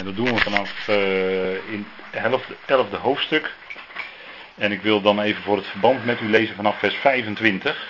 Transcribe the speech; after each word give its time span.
En 0.00 0.06
dat 0.06 0.16
doen 0.16 0.34
we 0.34 0.40
vanaf 0.40 0.88
uh, 0.88 1.72
in 1.72 1.86
het 2.10 2.42
elfde 2.66 2.96
hoofdstuk. 2.96 3.54
En 4.54 4.72
ik 4.72 4.82
wil 4.82 5.00
dan 5.00 5.20
even 5.20 5.42
voor 5.42 5.56
het 5.56 5.66
verband 5.66 6.04
met 6.04 6.20
u 6.20 6.28
lezen 6.28 6.54
vanaf 6.54 6.78
vers 6.78 6.94
25. 6.94 7.88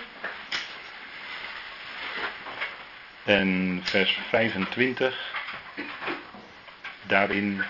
En 3.25 3.81
vers 3.83 4.19
25, 4.29 5.35
daarin 7.03 7.65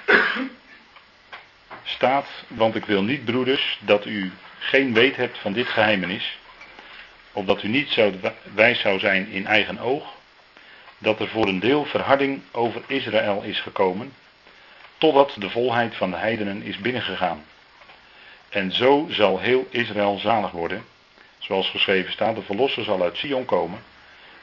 staat, 1.83 2.27
want 2.49 2.75
ik 2.75 2.85
wil 2.85 3.03
niet, 3.03 3.25
broeders, 3.25 3.79
dat 3.81 4.07
u 4.07 4.33
geen 4.59 4.95
weet 4.95 5.17
hebt 5.17 5.39
van 5.39 5.53
dit 5.53 5.69
geheimenis, 5.69 6.39
opdat 7.33 7.63
u 7.63 7.69
niet 7.69 7.89
zo 7.89 8.13
wijs 8.55 8.81
zou 8.81 8.99
zijn 8.99 9.29
in 9.29 9.47
eigen 9.47 9.79
oog, 9.79 10.15
dat 10.99 11.21
er 11.21 11.29
voor 11.29 11.47
een 11.47 11.61
deel 11.61 11.85
verharding 11.85 12.43
over 12.51 12.83
Israël 12.87 13.43
is 13.43 13.61
gekomen, 13.61 14.13
totdat 15.01 15.35
de 15.39 15.51
volheid 15.51 15.97
van 15.97 16.11
de 16.11 16.17
heidenen 16.17 16.63
is 16.63 16.79
binnengegaan. 16.79 17.45
En 18.49 18.73
zo 18.73 19.07
zal 19.11 19.39
heel 19.39 19.67
Israël 19.71 20.19
zalig 20.19 20.51
worden, 20.51 20.85
zoals 21.39 21.71
geschreven 21.71 22.13
staat, 22.13 22.35
de 22.35 22.43
verlosser 22.43 22.85
zal 22.85 23.03
uit 23.03 23.17
Sion 23.17 23.45
komen 23.45 23.83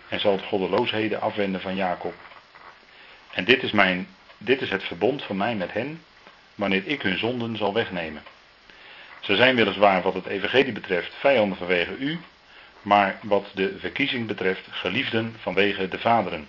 en 0.10 0.20
zal 0.20 0.38
de 0.38 0.44
goddeloosheden 0.44 1.22
afwenden 1.22 1.62
van 1.62 1.76
Jacob. 1.76 2.14
En 3.32 3.46
dit 3.46 3.64
is, 3.64 3.72
mijn, 3.72 4.08
dit 4.38 4.62
is 4.62 4.70
het 4.70 4.84
verbond 4.84 5.24
van 5.24 5.38
mij 5.38 5.56
met 5.56 5.74
hen, 5.74 6.02
wanneer 6.56 6.84
ik 6.86 7.02
hun 7.02 7.18
zonden 7.18 7.58
zal 7.58 7.74
wegnemen. 7.74 8.24
Ze 9.20 9.36
zijn 9.36 9.56
weliswaar 9.56 10.02
wat 10.02 10.14
het 10.14 10.26
evangelie 10.26 10.72
betreft 10.72 11.14
vijanden 11.20 11.58
vanwege 11.58 11.96
u, 11.98 12.20
maar 12.82 13.20
wat 13.22 13.52
de 13.54 13.76
verkiezing 13.80 14.28
betreft 14.28 14.68
geliefden 14.70 15.36
vanwege 15.40 15.88
de 15.88 16.00
vaderen. 16.00 16.48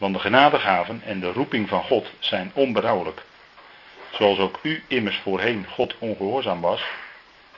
Want 0.00 0.14
de 0.14 0.20
genadegaven 0.20 1.02
en 1.04 1.20
de 1.20 1.32
roeping 1.32 1.68
van 1.68 1.82
God 1.82 2.06
zijn 2.18 2.50
onberouwelijk. 2.54 3.22
Zoals 4.10 4.38
ook 4.38 4.58
u 4.62 4.82
immers 4.86 5.18
voorheen 5.18 5.66
God 5.68 5.94
ongehoorzaam 5.98 6.60
was, 6.60 6.82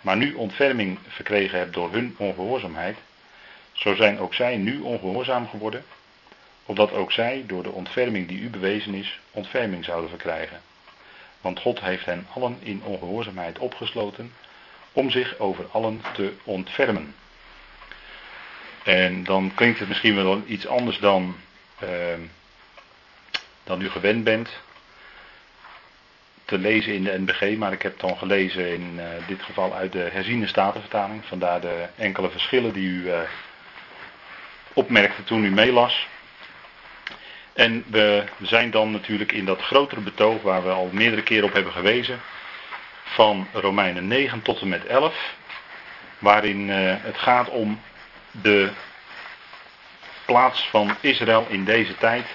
maar 0.01 0.17
nu 0.17 0.35
ontferming 0.35 0.99
verkregen 1.09 1.59
hebt 1.59 1.75
door 1.75 1.93
hun 1.93 2.15
ongehoorzaamheid, 2.19 2.97
zo 3.73 3.95
zijn 3.95 4.19
ook 4.19 4.35
zij 4.35 4.57
nu 4.57 4.81
ongehoorzaam 4.81 5.49
geworden, 5.49 5.85
opdat 6.67 6.93
ook 6.93 7.13
zij 7.13 7.45
door 7.47 7.63
de 7.63 7.73
ontferming 7.73 8.29
die 8.29 8.41
u 8.41 8.51
bewezen 8.51 8.95
is, 8.95 9.21
ontferming 9.31 9.85
zouden 9.85 10.11
verkrijgen. 10.11 10.61
Want 11.41 11.61
God 11.61 11.81
heeft 11.81 12.05
hen 12.05 12.27
allen 12.35 12.59
in 12.63 12.83
ongehoorzaamheid 12.85 13.59
opgesloten, 13.59 14.33
om 14.93 15.11
zich 15.11 15.39
over 15.39 15.67
allen 15.71 16.03
te 16.13 16.33
ontfermen. 16.45 17.15
En 18.83 19.25
dan 19.25 19.53
klinkt 19.55 19.79
het 19.79 19.89
misschien 19.89 20.15
wel 20.15 20.43
iets 20.47 20.67
anders 20.67 20.99
dan, 20.99 21.37
uh, 21.83 21.89
dan 23.65 23.81
u 23.81 23.91
gewend 23.91 24.25
bent 24.25 24.49
te 26.45 26.59
lezen 26.59 26.95
in 26.95 27.05
de 27.05 27.19
NBG, 27.19 27.57
maar 27.57 27.73
ik 27.73 27.83
heb 27.83 28.01
dan 28.01 28.17
gelezen 28.17 28.73
in 28.73 28.93
uh, 28.97 29.05
dit 29.27 29.43
geval 29.43 29.75
uit 29.75 29.93
de 29.93 30.09
herziene 30.13 30.47
statenvertaling. 30.47 31.25
Vandaar 31.25 31.61
de 31.61 31.87
enkele 31.97 32.31
verschillen 32.31 32.73
die 32.73 32.89
u 32.89 33.07
uh, 33.07 33.19
opmerkte 34.73 35.25
toen 35.25 35.45
u 35.45 35.51
meelas. 35.51 36.07
En 37.53 37.85
we 37.87 38.25
zijn 38.43 38.71
dan 38.71 38.91
natuurlijk 38.91 39.33
in 39.33 39.45
dat 39.45 39.63
grotere 39.63 40.01
betoog 40.01 40.43
waar 40.43 40.63
we 40.63 40.71
al 40.71 40.89
meerdere 40.93 41.23
keren 41.23 41.45
op 41.45 41.53
hebben 41.53 41.73
gewezen, 41.73 42.21
van 43.05 43.47
Romeinen 43.53 44.07
9 44.07 44.43
tot 44.43 44.61
en 44.61 44.69
met 44.69 44.87
11, 44.87 45.35
waarin 46.19 46.69
uh, 46.69 46.95
het 46.99 47.19
gaat 47.19 47.49
om 47.49 47.81
de 48.31 48.71
plaats 50.25 50.69
van 50.69 50.97
Israël 51.01 51.47
in 51.49 51.65
deze 51.65 51.97
tijd, 51.97 52.27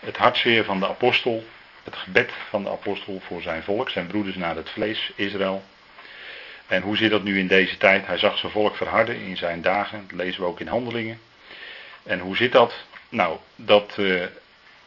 het 0.00 0.16
hartzeer 0.16 0.64
van 0.64 0.80
de 0.80 0.88
apostel, 0.88 1.44
het 1.84 1.96
gebed 1.96 2.32
van 2.48 2.62
de 2.62 2.70
apostel 2.70 3.20
voor 3.26 3.42
zijn 3.42 3.62
volk, 3.62 3.90
zijn 3.90 4.06
broeders 4.06 4.36
naar 4.36 4.56
het 4.56 4.70
vlees, 4.70 5.12
Israël. 5.14 5.64
En 6.66 6.82
hoe 6.82 6.96
zit 6.96 7.10
dat 7.10 7.22
nu 7.22 7.38
in 7.38 7.46
deze 7.46 7.76
tijd? 7.76 8.06
Hij 8.06 8.18
zag 8.18 8.38
zijn 8.38 8.52
volk 8.52 8.76
verharden 8.76 9.16
in 9.16 9.36
zijn 9.36 9.62
dagen, 9.62 10.04
dat 10.08 10.18
lezen 10.18 10.40
we 10.40 10.46
ook 10.46 10.60
in 10.60 10.66
handelingen. 10.66 11.20
En 12.02 12.18
hoe 12.18 12.36
zit 12.36 12.52
dat? 12.52 12.74
Nou, 13.08 13.38
dat 13.56 13.96
uh, 13.98 14.24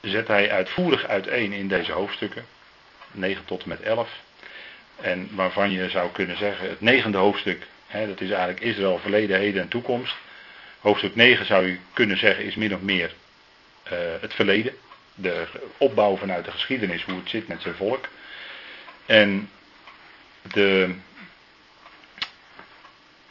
zet 0.02 0.28
hij 0.28 0.52
uitvoerig 0.52 1.06
uiteen 1.06 1.54
in 1.54 1.68
deze 1.68 1.92
hoofdstukken, 1.92 2.46
9 3.12 3.46
tot 3.46 3.64
en 3.64 3.70
met 3.70 3.82
11. 3.82 4.10
En 5.02 5.30
waarvan 5.32 5.72
je 5.72 5.90
zou 5.90 6.12
kunnen 6.12 6.38
zeggen, 6.38 6.70
het 6.70 6.82
negende 6.82 7.18
hoofdstuk, 7.18 7.68
hè, 7.88 8.08
dat 8.08 8.22
is 8.22 8.30
eigenlijk 8.30 8.60
Israël, 8.60 9.00
verleden, 9.00 9.40
heden 9.40 9.62
en 9.62 9.68
toekomst. 9.68 10.16
Hoofdstuk 10.80 11.16
9 11.16 11.46
zou 11.46 11.68
je 11.68 11.78
kunnen 11.94 12.18
zeggen 12.18 12.46
is 12.46 12.56
min 12.56 12.74
of 12.76 12.82
meer 12.82 13.14
uh, 13.92 14.00
het 14.22 14.34
verleden. 14.34 14.74
De 15.16 15.48
opbouw 15.78 16.18
vanuit 16.18 16.46
de 16.46 16.52
geschiedenis, 16.52 17.04
hoe 17.04 17.20
het 17.20 17.30
zit 17.30 17.48
met 17.48 17.62
zijn 17.62 17.76
volk. 17.76 18.08
En 19.06 19.50
de, 20.42 20.96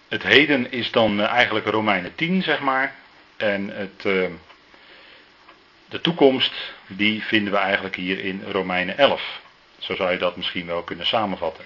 het 0.09 0.23
heden 0.23 0.73
is 0.73 0.91
dan 0.91 1.21
eigenlijk 1.21 1.67
Romeinen 1.67 2.15
10, 2.15 2.43
zeg 2.43 2.61
maar. 2.61 2.95
En 3.37 3.69
het, 3.69 4.05
uh, 4.05 4.27
de 5.89 6.01
toekomst, 6.01 6.53
die 6.87 7.23
vinden 7.23 7.53
we 7.53 7.59
eigenlijk 7.59 7.97
hier 7.97 8.19
in 8.25 8.43
Romeinen 8.51 8.99
11. 8.99 9.41
Zo 9.79 9.95
zou 9.95 10.13
je 10.13 10.19
dat 10.19 10.37
misschien 10.37 10.67
wel 10.67 10.83
kunnen 10.83 11.07
samenvatten. 11.07 11.65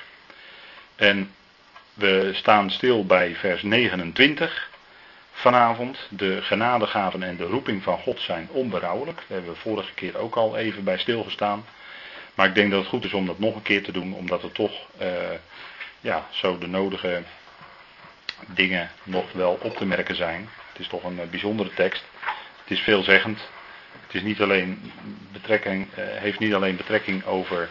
En 0.97 1.35
we 1.95 2.31
staan 2.33 2.71
stil 2.71 3.07
bij 3.07 3.37
vers 3.37 3.63
29 3.63 4.71
vanavond. 5.33 5.99
De 6.11 6.43
genadegaven 6.43 7.23
en 7.23 7.37
de 7.37 7.47
roeping 7.47 7.83
van 7.83 7.99
God 7.99 8.21
zijn 8.21 8.49
onberouwelijk. 8.51 9.17
Daar 9.17 9.27
hebben 9.39 9.53
we 9.53 9.61
vorige 9.61 9.95
keer 9.95 10.17
ook 10.17 10.35
al 10.35 10.57
even 10.57 10.85
bij 10.85 10.99
stilgestaan. 10.99 11.65
Maar 12.35 12.47
ik 12.47 12.55
denk 12.55 12.71
dat 12.71 12.81
het 12.81 12.89
goed 12.89 13.05
is 13.05 13.13
om 13.13 13.27
dat 13.27 13.39
nog 13.39 13.55
een 13.55 13.63
keer 13.63 13.83
te 13.83 13.93
doen, 13.93 14.15
omdat 14.15 14.43
er 14.43 14.53
toch 14.53 14.73
uh, 15.01 15.09
ja, 16.01 16.27
zo 16.31 16.59
de 16.59 16.67
nodige 16.67 17.23
dingen 18.47 18.91
nog 19.03 19.33
wel 19.33 19.59
op 19.63 19.77
te 19.77 19.85
merken 19.85 20.17
zijn. 20.17 20.49
Het 20.73 20.81
is 20.81 20.89
toch 20.89 21.05
een 21.05 21.19
uh, 21.19 21.27
bijzondere 21.31 21.75
tekst. 21.75 22.05
Het 22.63 22.71
is 22.71 22.81
veelzeggend. 22.81 23.49
Het 24.07 24.15
is 24.15 24.23
niet 24.23 24.41
alleen 24.41 24.93
betrekking, 25.33 25.87
uh, 25.99 26.05
heeft 26.05 26.39
niet 26.39 26.55
alleen 26.55 26.77
betrekking 26.77 27.25
over 27.25 27.69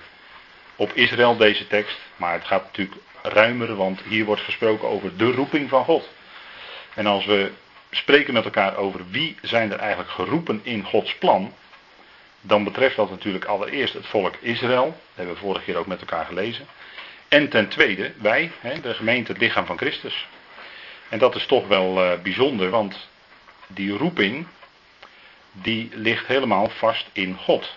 op 0.76 0.92
Israël 0.94 1.38
deze 1.38 1.68
tekst, 1.68 1.98
maar 2.16 2.34
het 2.34 2.46
gaat 2.46 2.64
natuurlijk 2.64 3.02
ruimer, 3.22 3.76
want 3.76 4.02
hier 4.02 4.26
wordt 4.26 4.42
gesproken 4.42 4.88
over 4.88 5.18
de 5.18 5.32
roeping 5.32 5.70
van 5.70 5.84
God. 5.84 6.10
En 6.94 7.06
als 7.06 7.26
we 7.26 7.52
spreken 7.92 8.34
met 8.34 8.46
elkaar 8.46 8.76
over 8.76 9.10
wie 9.10 9.36
zijn 9.42 9.72
er 9.72 9.80
eigenlijk 9.80 10.10
geroepen 10.10 10.60
in 10.64 10.84
Gods 10.84 11.16
plan, 11.16 11.54
dan 12.42 12.64
betreft 12.64 12.96
dat 12.96 13.10
natuurlijk 13.10 13.46
allereerst 13.46 13.94
het 13.94 14.06
volk 14.06 14.36
Israël. 14.40 14.86
Dat 14.86 14.96
hebben 15.16 15.34
we 15.34 15.40
vorige 15.40 15.64
keer 15.64 15.78
ook 15.78 15.88
met 15.88 16.00
elkaar 16.00 16.26
gelezen. 16.26 16.68
En 17.28 17.50
ten 17.50 17.68
tweede 17.68 18.14
wij, 18.18 18.52
de 18.82 18.94
gemeente, 18.94 19.32
het 19.32 19.42
lichaam 19.42 19.66
van 19.66 19.78
Christus. 19.78 20.28
En 21.10 21.20
dat 21.20 21.36
is 21.36 21.46
toch 21.46 21.68
wel 21.68 22.04
uh, 22.04 22.22
bijzonder, 22.22 22.70
want 22.70 23.10
die 23.68 23.98
roeping, 23.98 24.48
die 25.52 25.90
ligt 25.94 26.28
helemaal 26.28 26.70
vast 26.70 27.10
in 27.12 27.36
God. 27.36 27.76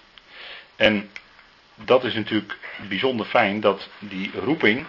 En 0.76 1.10
dat 1.74 2.04
is 2.04 2.14
natuurlijk 2.14 2.58
bijzonder 2.88 3.26
fijn 3.26 3.60
dat 3.60 3.88
die 3.98 4.30
roeping, 4.44 4.86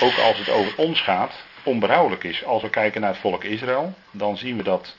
ook 0.00 0.18
als 0.18 0.38
het 0.38 0.48
over 0.48 0.72
ons 0.76 1.00
gaat, 1.00 1.34
onberouwelijk 1.64 2.24
is. 2.24 2.44
Als 2.44 2.62
we 2.62 2.70
kijken 2.70 3.00
naar 3.00 3.10
het 3.10 3.20
volk 3.20 3.44
Israël, 3.44 3.94
dan 4.10 4.36
zien 4.36 4.56
we 4.56 4.62
dat 4.62 4.96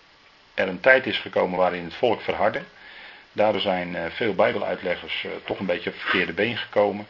er 0.54 0.68
een 0.68 0.80
tijd 0.80 1.06
is 1.06 1.18
gekomen 1.18 1.60
waarin 1.60 1.84
het 1.84 1.94
volk 1.94 2.22
verhardde. 2.22 2.62
Daardoor 3.32 3.62
zijn 3.62 3.96
eh, 3.96 4.04
veel 4.10 4.36
Bijbeluitleggers 4.36 5.26
eh, 5.26 5.32
toch 5.46 5.60
een 5.60 5.66
beetje 5.66 5.90
op 5.90 5.96
verkeerde 5.96 6.34
been 6.34 6.58
gekomen. 6.58 7.08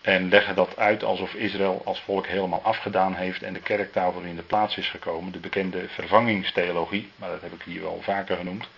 En 0.00 0.28
leggen 0.28 0.54
dat 0.54 0.76
uit 0.76 1.04
alsof 1.04 1.34
Israël 1.34 1.82
als 1.84 2.00
volk 2.00 2.26
helemaal 2.26 2.62
afgedaan 2.62 3.14
heeft 3.14 3.42
en 3.42 3.52
de 3.52 3.60
kerk 3.60 3.92
daarvoor 3.92 4.26
in 4.26 4.36
de 4.36 4.42
plaats 4.42 4.76
is 4.76 4.88
gekomen. 4.88 5.32
De 5.32 5.38
bekende 5.38 5.88
vervangingstheologie, 5.88 7.10
maar 7.16 7.30
dat 7.30 7.40
heb 7.40 7.52
ik 7.52 7.62
hier 7.62 7.82
wel 7.82 8.00
vaker 8.02 8.36
genoemd. 8.36 8.68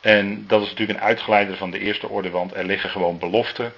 En 0.00 0.46
dat 0.46 0.62
is 0.62 0.68
natuurlijk 0.68 0.98
een 0.98 1.04
uitgeleider 1.04 1.56
van 1.56 1.70
de 1.70 1.78
eerste 1.78 2.08
orde, 2.08 2.30
want 2.30 2.54
er 2.54 2.64
liggen 2.64 2.90
gewoon 2.90 3.18
beloften 3.18 3.72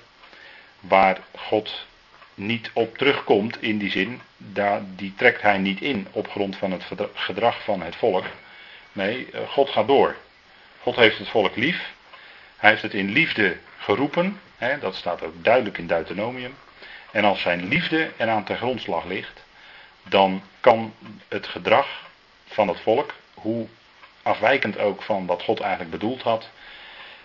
waar 0.80 1.18
God 1.36 1.86
niet 2.34 2.70
op 2.72 2.98
terugkomt 2.98 3.62
in 3.62 3.78
die 3.78 3.90
zin. 3.90 4.20
Die 4.96 5.14
trekt 5.16 5.42
hij 5.42 5.58
niet 5.58 5.80
in 5.80 6.06
op 6.10 6.30
grond 6.30 6.56
van 6.56 6.70
het 6.70 6.84
gedrag 7.14 7.62
van 7.64 7.82
het 7.82 7.96
volk. 7.96 8.24
Nee, 8.92 9.30
eh, 9.32 9.48
God 9.48 9.68
gaat 9.68 9.86
door. 9.86 10.16
God 10.80 10.96
heeft 10.96 11.18
het 11.18 11.28
volk 11.28 11.56
lief. 11.56 11.92
Hij 12.56 12.70
heeft 12.70 12.82
het 12.82 12.94
in 12.94 13.10
liefde 13.10 13.56
geroepen. 13.78 14.40
Hè, 14.56 14.78
dat 14.78 14.94
staat 14.94 15.22
ook 15.22 15.44
duidelijk 15.44 15.78
in 15.78 15.86
Deuteronomium. 15.86 16.54
En 17.10 17.24
als 17.24 17.40
zijn 17.40 17.68
liefde 17.68 18.10
eraan 18.16 18.44
ten 18.44 18.56
grondslag 18.56 19.04
ligt, 19.04 19.44
dan 20.02 20.42
kan 20.60 20.94
het 21.28 21.46
gedrag 21.46 21.88
van 22.46 22.68
het 22.68 22.80
volk, 22.80 23.14
hoe 23.34 23.66
afwijkend 24.22 24.78
ook 24.78 25.02
van 25.02 25.26
wat 25.26 25.42
God 25.42 25.60
eigenlijk 25.60 25.90
bedoeld 25.90 26.22
had, 26.22 26.50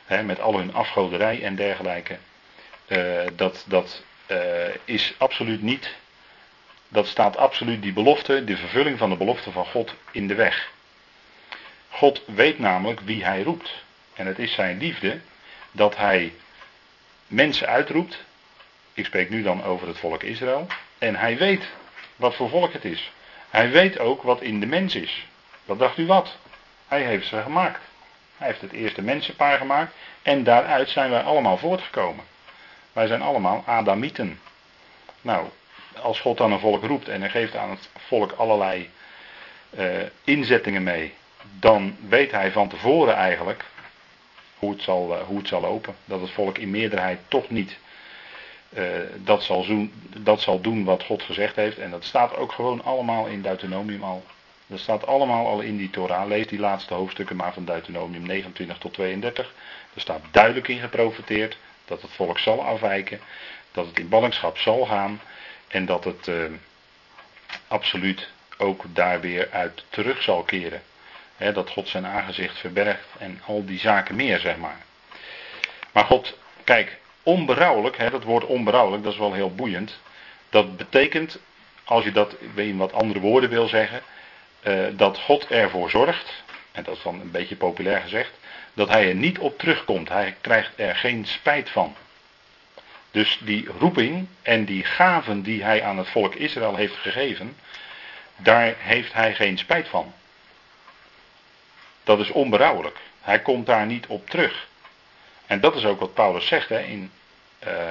hè, 0.05 0.23
met 0.23 0.39
al 0.39 0.57
hun 0.57 0.73
afgoderij 0.73 1.43
en 1.43 1.55
dergelijke, 1.55 2.17
uh, 2.87 3.21
dat, 3.35 3.65
dat 3.67 4.03
is 4.85 5.13
absoluut 5.17 5.61
niet, 5.61 5.95
dat 6.87 7.07
staat 7.07 7.37
absoluut 7.37 7.81
die 7.81 7.93
belofte, 7.93 8.43
de 8.43 8.57
vervulling 8.57 8.97
van 8.97 9.09
de 9.09 9.15
belofte 9.15 9.51
van 9.51 9.65
God 9.65 9.93
in 10.11 10.27
de 10.27 10.35
weg. 10.35 10.71
God 11.89 12.21
weet 12.25 12.59
namelijk 12.59 12.99
wie 12.99 13.23
hij 13.23 13.41
roept. 13.41 13.71
En 14.13 14.25
het 14.27 14.39
is 14.39 14.53
zijn 14.53 14.77
liefde 14.77 15.19
dat 15.71 15.97
hij 15.97 16.33
mensen 17.27 17.67
uitroept. 17.67 18.23
Ik 18.93 19.05
spreek 19.05 19.29
nu 19.29 19.41
dan 19.41 19.63
over 19.63 19.87
het 19.87 19.97
volk 19.97 20.23
Israël. 20.23 20.67
En 20.97 21.15
hij 21.15 21.37
weet 21.37 21.63
wat 22.15 22.35
voor 22.35 22.49
volk 22.49 22.73
het 22.73 22.85
is. 22.85 23.11
Hij 23.49 23.69
weet 23.69 23.99
ook 23.99 24.21
wat 24.21 24.41
in 24.41 24.59
de 24.59 24.65
mens 24.65 24.95
is. 24.95 25.25
Wat 25.65 25.79
dacht 25.79 25.97
u 25.97 26.05
wat? 26.05 26.37
Hij 26.87 27.01
heeft 27.01 27.27
ze 27.27 27.41
gemaakt. 27.41 27.81
Hij 28.37 28.47
heeft 28.47 28.61
het 28.61 28.71
eerste 28.71 29.01
mensenpaar 29.01 29.57
gemaakt. 29.57 29.93
En 30.21 30.43
daaruit 30.43 30.89
zijn 30.89 31.09
wij 31.09 31.21
allemaal 31.21 31.57
voortgekomen. 31.57 32.25
Wij 32.99 33.07
zijn 33.07 33.21
allemaal 33.21 33.63
Adamieten. 33.65 34.39
Nou, 35.21 35.47
als 36.01 36.19
God 36.19 36.37
dan 36.37 36.51
een 36.51 36.59
volk 36.59 36.83
roept 36.83 37.07
en 37.07 37.19
hij 37.19 37.29
geeft 37.29 37.55
aan 37.55 37.69
het 37.69 37.89
volk 37.97 38.31
allerlei 38.31 38.89
uh, 39.77 39.85
inzettingen 40.23 40.83
mee, 40.83 41.13
dan 41.59 41.95
weet 42.07 42.31
hij 42.31 42.51
van 42.51 42.69
tevoren 42.69 43.15
eigenlijk 43.15 43.65
hoe 44.57 44.71
het 44.71 44.81
zal, 44.81 45.15
uh, 45.15 45.21
hoe 45.21 45.37
het 45.37 45.47
zal 45.47 45.61
lopen. 45.61 45.95
Dat 46.05 46.21
het 46.21 46.29
volk 46.31 46.57
in 46.57 46.69
meerderheid 46.69 47.19
toch 47.27 47.49
niet 47.49 47.77
uh, 48.69 48.85
dat, 49.15 49.43
zal 49.43 49.65
doen, 49.65 49.93
dat 50.17 50.41
zal 50.41 50.61
doen 50.61 50.83
wat 50.83 51.03
God 51.03 51.23
gezegd 51.23 51.55
heeft. 51.55 51.77
En 51.77 51.91
dat 51.91 52.03
staat 52.03 52.35
ook 52.35 52.51
gewoon 52.51 52.83
allemaal 52.83 53.25
in 53.25 53.41
Deuteronomium 53.41 54.03
al. 54.03 54.23
Dat 54.67 54.79
staat 54.79 55.07
allemaal 55.07 55.47
al 55.47 55.59
in 55.59 55.77
die 55.77 55.89
Torah. 55.89 56.27
Lees 56.27 56.47
die 56.47 56.59
laatste 56.59 56.93
hoofdstukken 56.93 57.35
maar 57.35 57.53
van 57.53 57.65
Deuteronomium 57.65 58.25
29 58.25 58.77
tot 58.77 58.93
32. 58.93 59.53
Er 59.93 60.01
staat 60.01 60.21
duidelijk 60.31 60.67
in 60.67 60.79
geprofeteerd 60.79 61.57
dat 61.89 62.01
het 62.01 62.11
volk 62.11 62.39
zal 62.39 62.63
afwijken. 62.63 63.19
Dat 63.71 63.85
het 63.85 63.99
in 63.99 64.09
ballingschap 64.09 64.57
zal 64.57 64.85
gaan. 64.85 65.21
En 65.67 65.85
dat 65.85 66.03
het 66.03 66.27
uh, 66.27 66.43
absoluut 67.67 68.29
ook 68.57 68.83
daar 68.87 69.21
weer 69.21 69.49
uit 69.51 69.83
terug 69.89 70.21
zal 70.21 70.43
keren. 70.43 70.81
Dat 71.53 71.69
God 71.69 71.87
zijn 71.87 72.05
aangezicht 72.05 72.57
verbergt 72.57 73.07
en 73.17 73.41
al 73.45 73.65
die 73.65 73.79
zaken 73.79 74.15
meer, 74.15 74.39
zeg 74.39 74.57
maar. 74.57 74.77
Maar 75.91 76.05
God, 76.05 76.37
kijk, 76.63 76.97
onberouwelijk, 77.23 78.11
dat 78.11 78.23
woord 78.23 78.45
onberouwelijk, 78.45 79.03
dat 79.03 79.13
is 79.13 79.19
wel 79.19 79.33
heel 79.33 79.55
boeiend. 79.55 79.99
Dat 80.49 80.77
betekent, 80.77 81.39
als 81.83 82.03
je 82.03 82.11
dat 82.11 82.35
in 82.55 82.77
wat 82.77 82.93
andere 82.93 83.19
woorden 83.19 83.49
wil 83.49 83.67
zeggen, 83.67 84.01
uh, 84.63 84.87
dat 84.91 85.19
God 85.19 85.47
ervoor 85.47 85.89
zorgt, 85.89 86.43
en 86.71 86.83
dat 86.83 86.95
is 86.95 87.03
dan 87.03 87.21
een 87.21 87.31
beetje 87.31 87.55
populair 87.55 88.01
gezegd, 88.01 88.31
dat 88.79 88.89
hij 88.89 89.09
er 89.09 89.15
niet 89.15 89.39
op 89.39 89.57
terugkomt. 89.57 90.09
Hij 90.09 90.35
krijgt 90.41 90.71
er 90.75 90.95
geen 90.95 91.25
spijt 91.25 91.69
van. 91.69 91.95
Dus 93.11 93.39
die 93.43 93.67
roeping 93.79 94.27
en 94.41 94.65
die 94.65 94.83
gaven 94.83 95.41
die 95.41 95.63
hij 95.63 95.83
aan 95.83 95.97
het 95.97 96.09
volk 96.09 96.35
Israël 96.35 96.75
heeft 96.75 96.95
gegeven, 96.95 97.57
daar 98.35 98.73
heeft 98.77 99.13
hij 99.13 99.35
geen 99.35 99.57
spijt 99.57 99.87
van. 99.87 100.13
Dat 102.03 102.19
is 102.19 102.29
onberouwelijk. 102.29 102.97
Hij 103.21 103.39
komt 103.39 103.65
daar 103.65 103.85
niet 103.85 104.07
op 104.07 104.29
terug. 104.29 104.67
En 105.45 105.59
dat 105.59 105.75
is 105.75 105.85
ook 105.85 105.99
wat 105.99 106.13
Paulus 106.13 106.47
zegt 106.47 106.69
hè, 106.69 106.79
in 106.79 107.11
uh, 107.67 107.89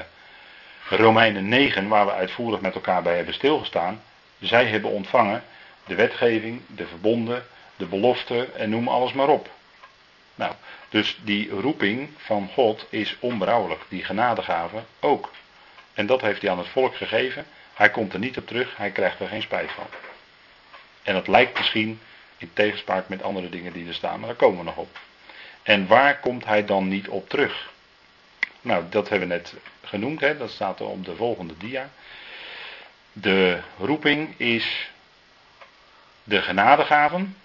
Romeinen 0.88 1.48
9, 1.48 1.88
waar 1.88 2.06
we 2.06 2.12
uitvoerig 2.12 2.60
met 2.60 2.74
elkaar 2.74 3.02
bij 3.02 3.16
hebben 3.16 3.34
stilgestaan. 3.34 4.02
Zij 4.38 4.66
hebben 4.66 4.90
ontvangen 4.90 5.44
de 5.86 5.94
wetgeving, 5.94 6.60
de 6.66 6.86
verbonden, 6.86 7.46
de 7.76 7.86
belofte 7.86 8.48
en 8.56 8.70
noem 8.70 8.88
alles 8.88 9.12
maar 9.12 9.28
op. 9.28 9.56
Nou, 10.38 10.52
dus 10.88 11.18
die 11.22 11.50
roeping 11.50 12.10
van 12.16 12.48
God 12.52 12.86
is 12.90 13.16
onberouwelijk. 13.20 13.84
Die 13.88 14.04
genadegave 14.04 14.82
ook. 15.00 15.32
En 15.94 16.06
dat 16.06 16.20
heeft 16.20 16.42
hij 16.42 16.50
aan 16.50 16.58
het 16.58 16.68
volk 16.68 16.96
gegeven. 16.96 17.46
Hij 17.74 17.90
komt 17.90 18.12
er 18.12 18.18
niet 18.18 18.38
op 18.38 18.46
terug, 18.46 18.76
hij 18.76 18.90
krijgt 18.90 19.20
er 19.20 19.28
geen 19.28 19.42
spijt 19.42 19.70
van. 19.70 19.86
En 21.02 21.14
dat 21.14 21.28
lijkt 21.28 21.58
misschien 21.58 22.00
in 22.36 22.50
tegenspraak 22.52 23.08
met 23.08 23.22
andere 23.22 23.48
dingen 23.48 23.72
die 23.72 23.88
er 23.88 23.94
staan, 23.94 24.18
maar 24.18 24.28
daar 24.28 24.38
komen 24.38 24.58
we 24.58 24.64
nog 24.64 24.76
op. 24.76 24.98
En 25.62 25.86
waar 25.86 26.20
komt 26.20 26.44
hij 26.44 26.64
dan 26.64 26.88
niet 26.88 27.08
op 27.08 27.28
terug? 27.28 27.72
Nou, 28.60 28.84
dat 28.90 29.08
hebben 29.08 29.28
we 29.28 29.34
net 29.34 29.54
genoemd, 29.82 30.20
hè? 30.20 30.36
dat 30.36 30.50
staat 30.50 30.80
er 30.80 30.86
op 30.86 31.04
de 31.04 31.16
volgende 31.16 31.54
dia. 31.58 31.90
De 33.12 33.60
roeping 33.78 34.38
is 34.38 34.90
de 36.24 36.42
genadegaven. 36.42 37.36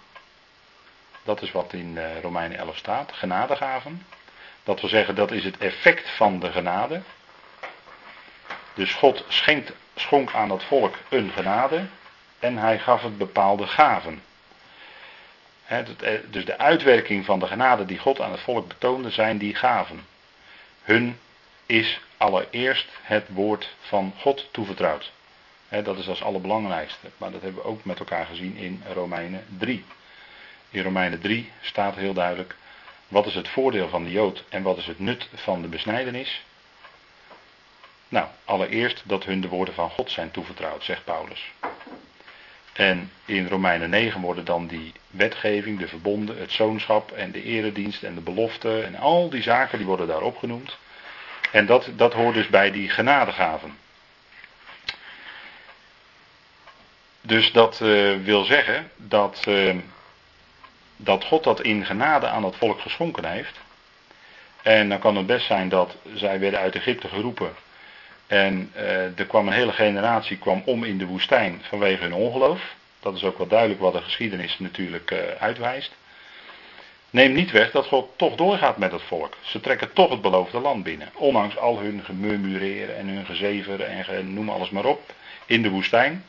Dat 1.24 1.42
is 1.42 1.52
wat 1.52 1.72
in 1.72 1.98
eh, 1.98 2.20
Romeinen 2.20 2.58
11 2.58 2.76
staat, 2.76 3.12
genadegaven. 3.12 4.06
Dat 4.64 4.80
wil 4.80 4.90
zeggen, 4.90 5.14
dat 5.14 5.30
is 5.30 5.44
het 5.44 5.58
effect 5.58 6.10
van 6.10 6.38
de 6.38 6.52
genade. 6.52 7.02
Dus 8.74 8.94
God 8.94 9.24
schenkt, 9.28 9.72
schonk 9.94 10.32
aan 10.32 10.48
dat 10.48 10.64
volk 10.64 10.96
een 11.08 11.30
genade 11.30 11.86
en 12.38 12.56
hij 12.56 12.78
gaf 12.78 13.02
het 13.02 13.18
bepaalde 13.18 13.66
gaven. 13.66 14.22
Eh, 15.64 15.78
dus 16.30 16.44
de 16.44 16.58
uitwerking 16.58 17.24
van 17.24 17.38
de 17.38 17.46
genade 17.46 17.84
die 17.84 17.98
God 17.98 18.20
aan 18.20 18.30
het 18.30 18.40
volk 18.40 18.68
betoonde, 18.68 19.10
zijn 19.10 19.38
die 19.38 19.54
gaven. 19.54 20.06
Hun 20.82 21.18
is 21.66 22.00
allereerst 22.16 22.88
het 23.02 23.26
woord 23.28 23.74
van 23.80 24.14
God 24.18 24.48
toevertrouwd. 24.50 25.12
Dat 25.68 25.98
is 25.98 26.08
als 26.08 26.22
allerbelangrijkste. 26.22 27.06
Maar 27.16 27.30
dat 27.30 27.42
hebben 27.42 27.62
we 27.62 27.68
ook 27.68 27.84
met 27.84 27.98
elkaar 27.98 28.26
gezien 28.26 28.56
in 28.56 28.82
Romeinen 28.92 29.44
3. 29.58 29.84
In 30.74 30.82
Romeinen 30.82 31.20
3 31.20 31.50
staat 31.60 31.94
heel 31.94 32.12
duidelijk: 32.12 32.56
wat 33.08 33.26
is 33.26 33.34
het 33.34 33.48
voordeel 33.48 33.88
van 33.88 34.04
de 34.04 34.10
Jood 34.10 34.44
en 34.48 34.62
wat 34.62 34.76
is 34.76 34.86
het 34.86 34.98
nut 34.98 35.28
van 35.34 35.62
de 35.62 35.68
besnijdenis? 35.68 36.44
Nou, 38.08 38.26
allereerst 38.44 39.02
dat 39.04 39.24
hun 39.24 39.40
de 39.40 39.48
woorden 39.48 39.74
van 39.74 39.90
God 39.90 40.10
zijn 40.10 40.30
toevertrouwd, 40.30 40.84
zegt 40.84 41.04
Paulus. 41.04 41.52
En 42.72 43.10
in 43.24 43.48
Romeinen 43.48 43.90
9 43.90 44.20
worden 44.20 44.44
dan 44.44 44.66
die 44.66 44.92
wetgeving, 45.10 45.78
de 45.78 45.88
verbonden, 45.88 46.38
het 46.38 46.52
zoonschap 46.52 47.12
en 47.12 47.32
de 47.32 47.42
eredienst 47.42 48.02
en 48.02 48.14
de 48.14 48.20
belofte 48.20 48.82
en 48.82 48.96
al 48.96 49.30
die 49.30 49.42
zaken 49.42 49.78
die 49.78 49.86
worden 49.86 50.06
daar 50.06 50.22
opgenoemd. 50.22 50.76
En 51.52 51.66
dat, 51.66 51.90
dat 51.96 52.12
hoort 52.12 52.34
dus 52.34 52.48
bij 52.48 52.70
die 52.70 52.88
genadegaven. 52.88 53.78
Dus 57.20 57.52
dat 57.52 57.80
uh, 57.82 58.16
wil 58.24 58.44
zeggen 58.44 58.90
dat, 58.96 59.44
uh, 59.48 59.74
dat 60.96 61.24
God 61.24 61.44
dat 61.44 61.60
in 61.60 61.84
genade 61.84 62.26
aan 62.26 62.44
het 62.44 62.56
volk 62.56 62.80
geschonken 62.80 63.24
heeft. 63.24 63.60
En 64.62 64.88
dan 64.88 64.98
kan 64.98 65.16
het 65.16 65.26
best 65.26 65.46
zijn 65.46 65.68
dat 65.68 65.96
zij 66.14 66.40
werden 66.40 66.60
uit 66.60 66.74
Egypte 66.74 67.08
geroepen 67.08 67.54
en 68.26 68.72
uh, 68.76 69.18
er 69.18 69.26
kwam 69.26 69.46
een 69.46 69.52
hele 69.52 69.72
generatie 69.72 70.38
kwam 70.38 70.62
om 70.64 70.84
in 70.84 70.98
de 70.98 71.06
woestijn 71.06 71.60
vanwege 71.62 72.02
hun 72.02 72.14
ongeloof. 72.14 72.74
Dat 73.00 73.14
is 73.14 73.24
ook 73.24 73.38
wel 73.38 73.46
duidelijk 73.46 73.80
wat 73.80 73.92
de 73.92 74.00
geschiedenis 74.00 74.58
natuurlijk 74.58 75.10
uh, 75.10 75.18
uitwijst. 75.38 75.92
Neem 77.10 77.32
niet 77.32 77.50
weg 77.50 77.70
dat 77.70 77.86
God 77.86 78.08
toch 78.16 78.36
doorgaat 78.36 78.78
met 78.78 78.92
het 78.92 79.02
volk. 79.02 79.36
Ze 79.40 79.60
trekken 79.60 79.92
toch 79.92 80.10
het 80.10 80.20
beloofde 80.20 80.58
land 80.58 80.82
binnen. 80.82 81.10
Ondanks 81.14 81.56
al 81.56 81.78
hun 81.78 82.04
gemurmureren 82.04 82.96
en 82.96 83.08
hun 83.08 83.26
gezever 83.26 83.80
en 83.80 84.34
noem 84.34 84.48
alles 84.48 84.70
maar 84.70 84.84
op 84.84 85.12
in 85.46 85.62
de 85.62 85.70
woestijn. 85.70 86.24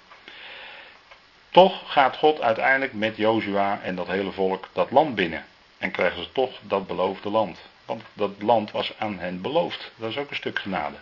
Toch 1.56 1.92
gaat 1.92 2.18
God 2.18 2.42
uiteindelijk 2.42 2.94
met 2.94 3.18
Jozua 3.18 3.80
en 3.82 3.96
dat 3.96 4.08
hele 4.08 4.32
volk 4.32 4.70
dat 4.74 4.92
land 4.92 5.16
binnen. 5.16 5.46
En 5.78 5.92
krijgen 5.92 6.24
ze 6.24 6.32
toch 6.32 6.52
dat 6.62 6.88
beloofde 6.88 7.30
land. 7.30 7.60
Want 7.86 8.04
dat 8.14 8.32
land 8.40 8.72
was 8.72 8.94
aan 8.98 9.20
hen 9.20 9.42
beloofd. 9.42 9.92
Dat 9.96 10.10
is 10.10 10.18
ook 10.18 10.30
een 10.30 10.36
stuk 10.36 10.60
genade. 10.60 10.96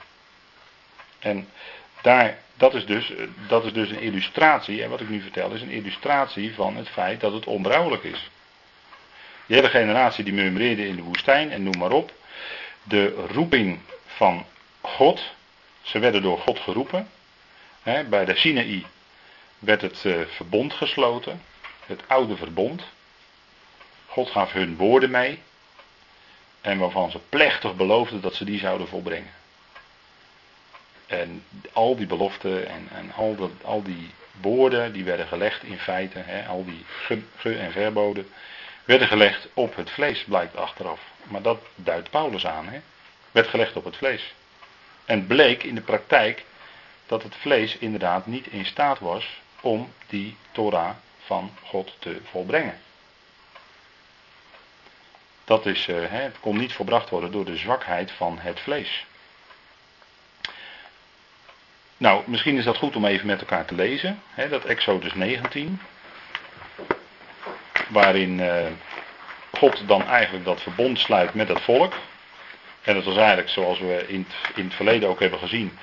En 1.19 1.49
daar, 2.01 2.37
dat, 2.55 2.73
is 2.73 2.85
dus, 2.85 3.13
dat 3.47 3.65
is 3.65 3.73
dus 3.73 3.89
een 3.89 3.99
illustratie, 3.99 4.83
en 4.83 4.89
wat 4.89 5.01
ik 5.01 5.09
nu 5.09 5.21
vertel 5.21 5.51
is 5.51 5.61
een 5.61 5.69
illustratie 5.69 6.53
van 6.53 6.75
het 6.75 6.89
feit 6.89 7.21
dat 7.21 7.33
het 7.33 7.45
onbrouwelijk 7.45 8.03
is. 8.03 8.29
Die 9.45 9.55
hele 9.55 9.69
generatie 9.69 10.23
die 10.23 10.33
murmureerde 10.33 10.87
in 10.87 10.95
de 10.95 11.03
woestijn 11.03 11.51
en 11.51 11.63
noem 11.63 11.77
maar 11.77 11.91
op. 11.91 12.13
De 12.83 13.25
roeping 13.31 13.79
van 14.05 14.45
God, 14.81 15.21
ze 15.81 15.99
werden 15.99 16.21
door 16.21 16.39
God 16.39 16.59
geroepen. 16.59 17.09
Hè, 17.83 18.03
bij 18.03 18.25
de 18.25 18.35
Sinaï 18.35 18.85
werd 19.63 19.81
het 19.81 20.03
uh, 20.03 20.21
verbond 20.27 20.73
gesloten, 20.73 21.41
het 21.85 22.01
oude 22.07 22.35
verbond. 22.35 22.83
God 24.05 24.29
gaf 24.29 24.51
hun 24.51 24.75
woorden 24.75 25.11
mee 25.11 25.41
en 26.61 26.77
waarvan 26.77 27.11
ze 27.11 27.19
plechtig 27.29 27.75
beloofden 27.75 28.21
dat 28.21 28.35
ze 28.35 28.45
die 28.45 28.59
zouden 28.59 28.87
volbrengen. 28.87 29.31
En 31.05 31.43
al 31.73 31.95
die 31.95 32.05
beloften 32.05 32.67
en, 32.67 32.87
en 32.91 33.13
al, 33.13 33.51
al 33.61 33.83
die 33.83 34.09
woorden 34.41 34.93
die 34.93 35.03
werden 35.03 35.27
gelegd 35.27 35.63
in 35.63 35.79
feite, 35.79 36.19
hè, 36.19 36.47
al 36.47 36.65
die 36.65 36.85
ge, 36.87 37.21
ge 37.35 37.57
en 37.57 37.71
verboden, 37.71 38.29
werden 38.85 39.07
gelegd 39.07 39.47
op 39.53 39.75
het 39.75 39.89
vlees, 39.89 40.23
blijkt 40.23 40.55
achteraf. 40.55 41.01
Maar 41.23 41.41
dat 41.41 41.61
duidt 41.75 42.09
Paulus 42.09 42.45
aan, 42.45 42.67
hè? 42.67 42.79
werd 43.31 43.47
gelegd 43.47 43.75
op 43.75 43.85
het 43.85 43.97
vlees. 43.97 44.33
En 45.05 45.27
bleek 45.27 45.63
in 45.63 45.75
de 45.75 45.81
praktijk 45.81 46.45
dat 47.05 47.23
het 47.23 47.35
vlees 47.35 47.77
inderdaad 47.77 48.25
niet 48.25 48.47
in 48.47 48.65
staat 48.65 48.99
was 48.99 49.41
om 49.63 49.93
die 50.07 50.37
Torah 50.51 50.95
van 51.25 51.51
God 51.63 51.95
te 51.99 52.21
volbrengen. 52.23 52.79
Dat 55.43 55.65
is, 55.65 55.87
uh, 55.87 55.95
het 56.07 56.39
kon 56.39 56.57
niet 56.57 56.73
volbracht 56.73 57.09
worden 57.09 57.31
door 57.31 57.45
de 57.45 57.57
zwakheid 57.57 58.11
van 58.11 58.39
het 58.39 58.59
vlees. 58.59 59.05
Nou, 61.97 62.23
misschien 62.25 62.57
is 62.57 62.63
dat 62.63 62.77
goed 62.77 62.95
om 62.95 63.05
even 63.05 63.27
met 63.27 63.39
elkaar 63.39 63.65
te 63.65 63.75
lezen. 63.75 64.21
Dat 64.49 64.65
Exodus 64.65 65.13
19. 65.13 65.81
Waarin 67.87 68.39
uh, 68.39 68.65
God 69.51 69.87
dan 69.87 70.07
eigenlijk 70.07 70.45
dat 70.45 70.61
verbond 70.61 70.99
sluit 70.99 71.33
met 71.33 71.47
het 71.47 71.61
volk. 71.61 71.93
En 72.81 72.93
dat 72.93 73.03
was 73.03 73.17
eigenlijk, 73.17 73.49
zoals 73.49 73.79
we 73.79 74.05
in 74.07 74.27
in 74.55 74.65
het 74.65 74.73
verleden 74.73 75.09
ook 75.09 75.19
hebben 75.19 75.39
gezien, 75.39 75.77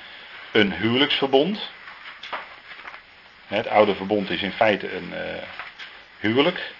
een 0.53 0.73
huwelijksverbond. 0.73 1.71
Het 3.51 3.69
oude 3.69 3.95
verbond 3.95 4.31
is 4.31 4.43
in 4.43 4.53
feite 4.53 4.97
een 4.97 5.13
uh, 5.13 5.43
huwelijk. 6.19 6.73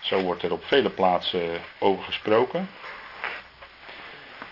Zo 0.00 0.20
wordt 0.20 0.42
er 0.42 0.52
op 0.52 0.64
vele 0.64 0.90
plaatsen 0.90 1.60
over 1.78 2.04
gesproken. 2.04 2.70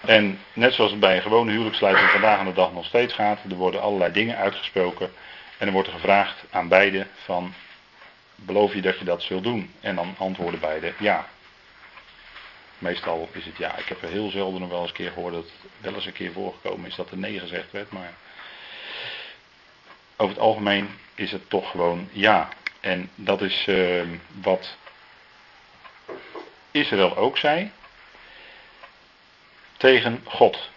En 0.01 0.41
net 0.53 0.75
zoals 0.75 0.91
het 0.91 1.01
bij 1.01 1.17
een 1.17 1.23
gewone 1.23 1.51
huwelijkssluiting 1.51 2.11
vandaag 2.11 2.39
aan 2.39 2.47
de 2.47 2.53
dag 2.53 2.73
nog 2.73 2.85
steeds 2.85 3.15
gaat, 3.15 3.39
er 3.51 3.57
worden 3.57 3.81
allerlei 3.81 4.13
dingen 4.13 4.37
uitgesproken. 4.37 5.13
En 5.59 5.67
er 5.67 5.73
wordt 5.73 5.89
gevraagd 5.89 6.45
aan 6.51 6.69
beide 6.69 7.07
van, 7.25 7.55
beloof 8.35 8.75
je 8.75 8.83
dat 8.83 8.99
je 8.99 9.05
dat 9.05 9.23
zult 9.23 9.43
doen? 9.43 9.75
En 9.81 9.95
dan 9.95 10.15
antwoorden 10.19 10.61
beide 10.61 10.93
ja. 10.99 11.27
Meestal 12.79 13.29
is 13.33 13.45
het 13.45 13.57
ja. 13.57 13.77
Ik 13.77 13.89
heb 13.89 14.03
er 14.03 14.09
heel 14.09 14.31
zelden 14.31 14.61
nog 14.61 14.71
wel 14.71 14.81
eens 14.81 14.89
een 14.89 14.97
keer 14.97 15.11
gehoord 15.11 15.35
dat 15.35 15.43
het 15.43 15.71
wel 15.81 15.95
eens 15.95 16.07
een 16.07 16.13
keer 16.13 16.33
voorgekomen 16.33 16.89
is 16.89 16.97
dat 16.97 17.11
er 17.11 17.19
nee 17.19 17.39
gezegd 17.39 17.73
werd. 17.73 17.93
Maar 17.93 18.13
over 20.17 20.35
het 20.35 20.45
algemeen 20.45 20.89
is 21.15 21.33
het 21.33 21.51
toch 21.51 21.71
gewoon 21.71 22.09
ja. 22.13 22.49
En 22.81 23.11
dat 23.15 23.43
is 23.43 23.67
uh, 23.67 24.03
wat 24.43 24.77
Israël 26.71 27.17
ook 27.17 27.39
zei 27.39 27.71
tegen 29.77 30.21
God. 30.25 30.71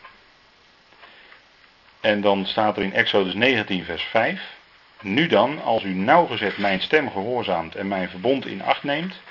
En 2.00 2.22
dan 2.22 2.46
staat 2.46 2.77
er 2.77 2.84
in 2.84 2.93
Exodus 2.93 3.34
19, 3.34 3.86
vers 3.86 4.03
5. 4.03 4.58
Nu 5.01 5.27
dan, 5.27 5.62
als 5.62 5.84
u 5.84 5.93
nauwgezet 5.93 6.58
mijn 6.58 6.81
stem 6.81 7.12
gehoorzaamt 7.12 7.75
en 7.75 7.88
mijn 7.88 8.10
verbond 8.10 8.46
in 8.46 8.62
acht 8.62 8.84
neemt, 8.84 9.22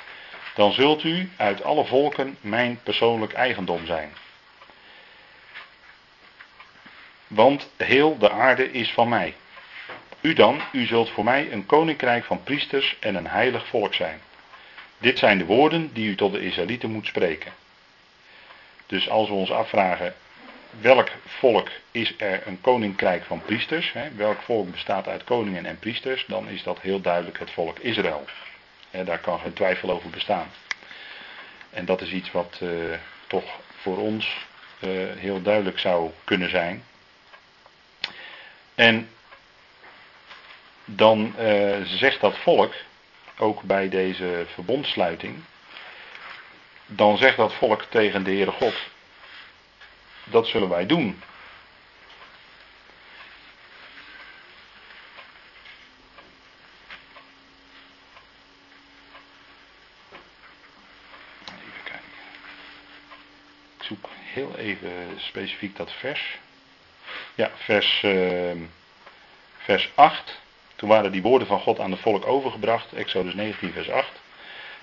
dan 0.55 0.73
zult 0.73 1.05
u 1.05 1.31
uit 1.37 1.63
alle 1.63 1.85
volken 1.85 2.37
mijn 2.41 2.81
persoonlijk 2.83 3.33
eigendom 3.33 3.87
zijn. 3.87 4.13
Want 7.27 7.71
heel 7.77 8.19
de 8.19 8.31
aarde 8.31 8.73
is 8.73 8.91
van 8.91 9.09
mij. 9.09 9.35
U 10.21 10.33
dan, 10.33 10.61
u 10.73 10.87
zult 10.87 11.11
voor 11.11 11.25
mij 11.25 11.53
een 11.53 11.67
koninkrijk 11.67 12.25
van 12.25 12.43
priesters 12.43 12.97
en 13.01 13.15
een 13.15 13.27
heilig 13.27 13.67
volk 13.67 13.95
zijn. 13.95 14.21
Dit 14.99 15.19
zijn 15.19 15.39
de 15.39 15.45
woorden 15.45 15.93
die 15.93 16.09
u 16.09 16.15
tot 16.15 16.33
de 16.33 16.41
Israëlieten 16.41 16.91
moet 16.91 17.07
spreken. 17.07 17.53
Dus 18.87 19.09
als 19.09 19.29
we 19.29 19.35
ons 19.35 19.51
afvragen, 19.51 20.15
welk 20.81 21.11
volk 21.25 21.69
is 21.91 22.15
er 22.17 22.47
een 22.47 22.61
koninkrijk 22.61 23.25
van 23.25 23.43
priesters? 23.43 23.93
Hè? 23.93 24.15
Welk 24.15 24.41
volk 24.41 24.71
bestaat 24.71 25.09
uit 25.09 25.25
koningen 25.25 25.67
en 25.67 25.79
priesters? 25.79 26.25
Dan 26.27 26.49
is 26.49 26.63
dat 26.63 26.81
heel 26.81 27.01
duidelijk 27.01 27.39
het 27.39 27.51
volk 27.51 27.79
Israël. 27.79 28.25
Daar 29.05 29.19
kan 29.19 29.39
geen 29.39 29.53
twijfel 29.53 29.91
over 29.91 30.11
bestaan. 30.11 30.49
En 31.71 31.85
dat 31.85 32.01
is 32.01 32.11
iets 32.11 32.33
wat 32.33 32.59
uh, 32.63 32.71
toch 33.27 33.61
voor 33.81 33.99
ons 33.99 34.47
uh, 34.81 34.91
heel 35.17 35.43
duidelijk 35.43 35.79
zou 35.79 36.11
kunnen 36.25 36.51
zijn. 36.51 36.85
En 38.75 39.09
dan 40.91 41.35
uh, 41.39 41.77
zegt 41.85 42.21
dat 42.21 42.39
volk, 42.39 42.75
ook 43.39 43.63
bij 43.63 43.89
deze 43.89 44.47
verbondsluiting, 44.55 45.37
dan 46.87 47.19
zegt 47.19 47.37
dat 47.37 47.55
volk 47.55 47.83
tegen 47.83 48.25
de 48.25 48.31
Heere 48.31 48.51
God, 48.51 48.75
dat 50.25 50.47
zullen 50.47 50.69
wij 50.69 50.87
doen. 50.87 51.23
Even 61.45 61.83
kijken. 61.85 62.03
Ik 63.77 63.83
zoek 63.83 64.09
heel 64.33 64.57
even 64.57 64.91
specifiek 65.17 65.77
dat 65.77 65.93
vers. 65.93 66.39
Ja, 67.35 67.51
vers, 67.55 68.03
uh, 68.03 68.53
vers 69.59 69.91
8. 69.95 70.41
Toen 70.79 70.89
waren 70.89 71.13
die 71.13 71.23
woorden 71.23 71.49
van 71.49 71.61
God 71.61 71.81
aan 71.81 71.91
het 71.91 72.01
volk 72.01 72.27
overgebracht. 72.27 72.93
Exodus 72.93 73.35
19, 73.35 73.73
vers 73.73 73.91
8. 73.91 74.11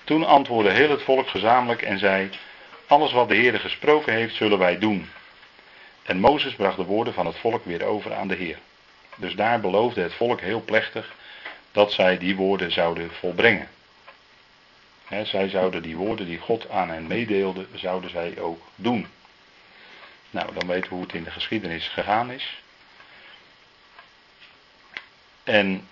Toen 0.04 0.24
antwoordde 0.24 0.72
heel 0.72 0.90
het 0.90 1.02
volk 1.02 1.28
gezamenlijk 1.28 1.82
en 1.82 1.98
zei: 1.98 2.30
Alles 2.86 3.12
wat 3.12 3.28
de 3.28 3.34
Heer 3.34 3.60
gesproken 3.60 4.12
heeft, 4.12 4.34
zullen 4.34 4.58
wij 4.58 4.78
doen. 4.78 5.08
En 6.02 6.18
Mozes 6.18 6.54
bracht 6.54 6.76
de 6.76 6.84
woorden 6.84 7.14
van 7.14 7.26
het 7.26 7.36
volk 7.36 7.64
weer 7.64 7.84
over 7.84 8.14
aan 8.14 8.28
de 8.28 8.34
Heer. 8.34 8.58
Dus 9.16 9.34
daar 9.34 9.60
beloofde 9.60 10.00
het 10.00 10.14
volk 10.14 10.40
heel 10.40 10.62
plechtig 10.64 11.14
dat 11.72 11.92
zij 11.92 12.18
die 12.18 12.36
woorden 12.36 12.72
zouden 12.72 13.10
volbrengen. 13.10 13.68
zij 15.22 15.48
zouden 15.48 15.82
die 15.82 15.96
woorden 15.96 16.26
die 16.26 16.38
God 16.38 16.70
aan 16.70 16.88
hen 16.88 17.06
meedeelde, 17.06 17.66
zouden 17.74 18.10
zij 18.10 18.38
ook 18.40 18.60
doen. 18.74 19.06
Nou, 20.30 20.54
dan 20.54 20.66
weten 20.66 20.88
we 20.88 20.94
hoe 20.94 21.04
het 21.04 21.14
in 21.14 21.24
de 21.24 21.30
geschiedenis 21.30 21.88
gegaan 21.88 22.30
is. 22.30 22.64
En 25.46 25.88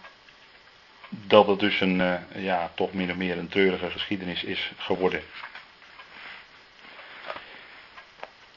dat 1.08 1.46
het 1.46 1.58
dus 1.58 1.80
een, 1.80 2.00
uh, 2.00 2.14
ja, 2.34 2.70
toch 2.74 2.92
min 2.92 3.10
of 3.10 3.16
meer 3.16 3.38
een 3.38 3.48
treurige 3.48 3.90
geschiedenis 3.90 4.44
is 4.44 4.72
geworden. 4.76 5.22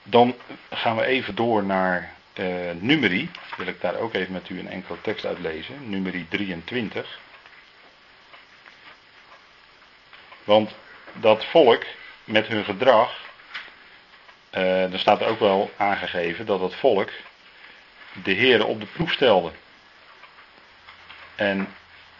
Dan 0.03 0.35
gaan 0.69 0.95
we 0.95 1.05
even 1.05 1.35
door 1.35 1.63
naar 1.63 2.13
uh, 2.35 2.71
Numeri. 2.79 3.31
Wil 3.57 3.67
ik 3.67 3.81
daar 3.81 3.95
ook 3.95 4.13
even 4.13 4.33
met 4.33 4.49
u 4.49 4.59
een 4.59 4.69
enkele 4.69 5.01
tekst 5.01 5.25
uitlezen. 5.25 5.89
Numeri 5.89 6.27
23. 6.29 7.19
Want 10.43 10.75
dat 11.13 11.45
volk 11.45 11.83
met 12.23 12.47
hun 12.47 12.63
gedrag. 12.63 13.19
Uh, 14.53 14.93
er 14.93 14.99
staat 14.99 15.23
ook 15.23 15.39
wel 15.39 15.71
aangegeven 15.77 16.45
dat 16.45 16.59
het 16.59 16.75
volk 16.75 17.09
de 18.23 18.31
heren 18.31 18.67
op 18.67 18.79
de 18.79 18.85
proef 18.85 19.11
stelde. 19.11 19.51
En 21.37 21.67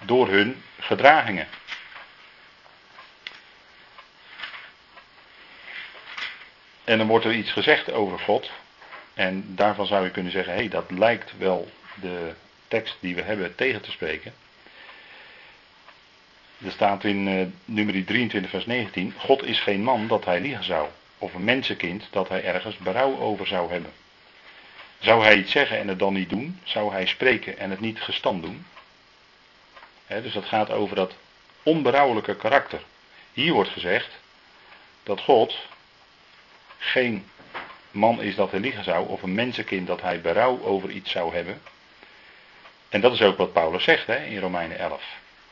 door 0.06 0.28
hun 0.28 0.64
gedragingen. 0.80 1.48
En 6.84 6.98
dan 6.98 7.08
wordt 7.08 7.26
er 7.26 7.34
iets 7.34 7.52
gezegd 7.52 7.92
over 7.92 8.20
God. 8.20 8.52
En 9.14 9.56
daarvan 9.56 9.86
zou 9.86 10.04
je 10.04 10.12
kunnen 10.12 10.32
zeggen: 10.32 10.54
hé, 10.54 10.60
hey, 10.60 10.70
dat 10.70 10.92
lijkt 10.92 11.38
wel 11.38 11.72
de 11.96 12.34
tekst 12.68 12.98
die 13.00 13.16
we 13.16 13.22
hebben 13.22 13.56
tegen 13.56 13.82
te 13.82 13.92
spreken. 13.92 14.34
Er 16.66 16.72
staat 16.72 17.04
in 17.04 17.28
uh, 17.28 17.46
nummer 17.66 18.06
23, 18.06 18.50
vers 18.50 18.66
19: 18.66 19.14
God 19.18 19.44
is 19.44 19.60
geen 19.60 19.84
man 19.84 20.08
dat 20.08 20.26
hij 20.26 20.40
liegen 20.40 20.64
zou, 20.64 20.88
of 21.18 21.34
een 21.34 21.44
mensenkind 21.44 22.08
dat 22.12 22.30
hij 22.30 22.44
ergens 22.44 22.78
berouw 22.78 23.18
over 23.18 23.48
zou 23.48 23.72
hebben. 23.72 23.92
Zou 25.00 25.24
hij 25.24 25.38
iets 25.38 25.52
zeggen 25.52 25.78
en 25.78 25.88
het 25.88 26.00
dan 26.00 26.14
niet 26.14 26.30
doen? 26.30 26.60
Zou 26.64 26.92
hij 26.92 27.06
spreken 27.06 27.58
en 27.58 27.70
het 27.70 27.80
niet 27.80 28.02
gestand 28.02 28.44
doen? 28.44 28.66
Dus 30.08 30.34
dat 30.34 30.46
gaat 30.46 30.72
over 30.72 30.96
dat 30.96 31.14
onberouwelijke 31.64 32.36
karakter. 32.36 32.82
Hier 33.34 33.54
wordt 33.54 33.70
gezegd 33.70 34.10
dat 35.04 35.22
God 35.22 35.56
geen 36.78 37.30
man 37.92 38.22
is 38.22 38.36
dat 38.36 38.52
hij 38.52 38.60
liegen 38.60 38.84
zou, 38.84 39.08
of 39.08 39.22
een 39.22 39.34
mensenkind 39.34 39.88
dat 39.88 40.02
hij 40.02 40.22
berouw 40.22 40.62
over 40.64 40.90
iets 40.90 41.12
zou 41.12 41.36
hebben. 41.36 41.62
En 42.90 43.02
dat 43.02 43.14
is 43.14 43.22
ook 43.22 43.38
wat 43.38 43.54
Paulus 43.54 43.84
zegt 43.84 44.08
in 44.08 44.40
Romeinen 44.40 44.80
11. 44.80 45.04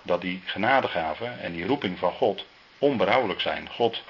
Dat 0.02 0.22
die 0.22 0.42
genadegaven 0.46 1.40
en 1.40 1.54
die 1.54 1.66
roeping 1.66 2.00
van 2.00 2.12
God 2.12 2.46
onberouwelijk 2.78 3.42
zijn. 3.42 3.70
God 3.70 4.04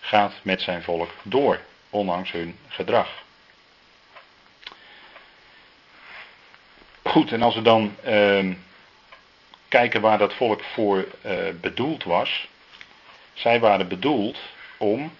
gaat 0.00 0.32
met 0.42 0.62
zijn 0.62 0.82
volk 0.82 1.10
door, 1.22 1.60
ondanks 1.90 2.32
hun 2.32 2.58
gedrag. 2.68 3.22
Goed, 7.02 7.32
en 7.32 7.42
als 7.42 7.54
we 7.54 7.62
dan 7.62 7.96
uh, 8.06 8.54
kijken 9.68 10.00
waar 10.00 10.18
dat 10.18 10.34
volk 10.34 10.62
voor 10.62 11.06
uh, 11.26 11.32
bedoeld 11.60 12.04
was. 12.04 12.48
Zij 13.32 13.60
waren 13.60 13.88
bedoeld 13.88 14.38
om 14.76 15.12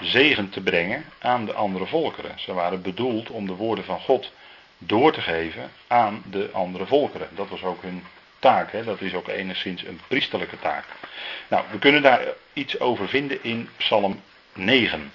zegen 0.00 0.50
te 0.50 0.60
brengen 0.60 1.04
aan 1.18 1.44
de 1.44 1.52
andere 1.52 1.86
volkeren. 1.86 2.38
Ze 2.38 2.52
waren 2.52 2.82
bedoeld 2.82 3.30
om 3.30 3.46
de 3.46 3.54
woorden 3.54 3.84
van 3.84 4.00
God 4.00 4.32
door 4.78 5.12
te 5.12 5.20
geven 5.20 5.70
aan 5.86 6.22
de 6.26 6.50
andere 6.52 6.86
volkeren. 6.86 7.28
Dat 7.34 7.48
was 7.48 7.62
ook 7.62 7.82
hun 7.82 8.04
taak. 8.38 8.72
Hè? 8.72 8.84
Dat 8.84 9.00
is 9.00 9.14
ook 9.14 9.28
enigszins 9.28 9.84
een 9.84 10.00
priesterlijke 10.08 10.58
taak. 10.58 10.84
Nou, 11.48 11.64
we 11.70 11.78
kunnen 11.78 12.02
daar 12.02 12.22
iets 12.52 12.80
over 12.80 13.08
vinden 13.08 13.44
in 13.44 13.68
Psalm 13.76 14.22
9. 14.52 15.12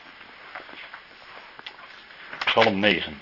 Psalm 2.46 2.80
9. 2.80 3.22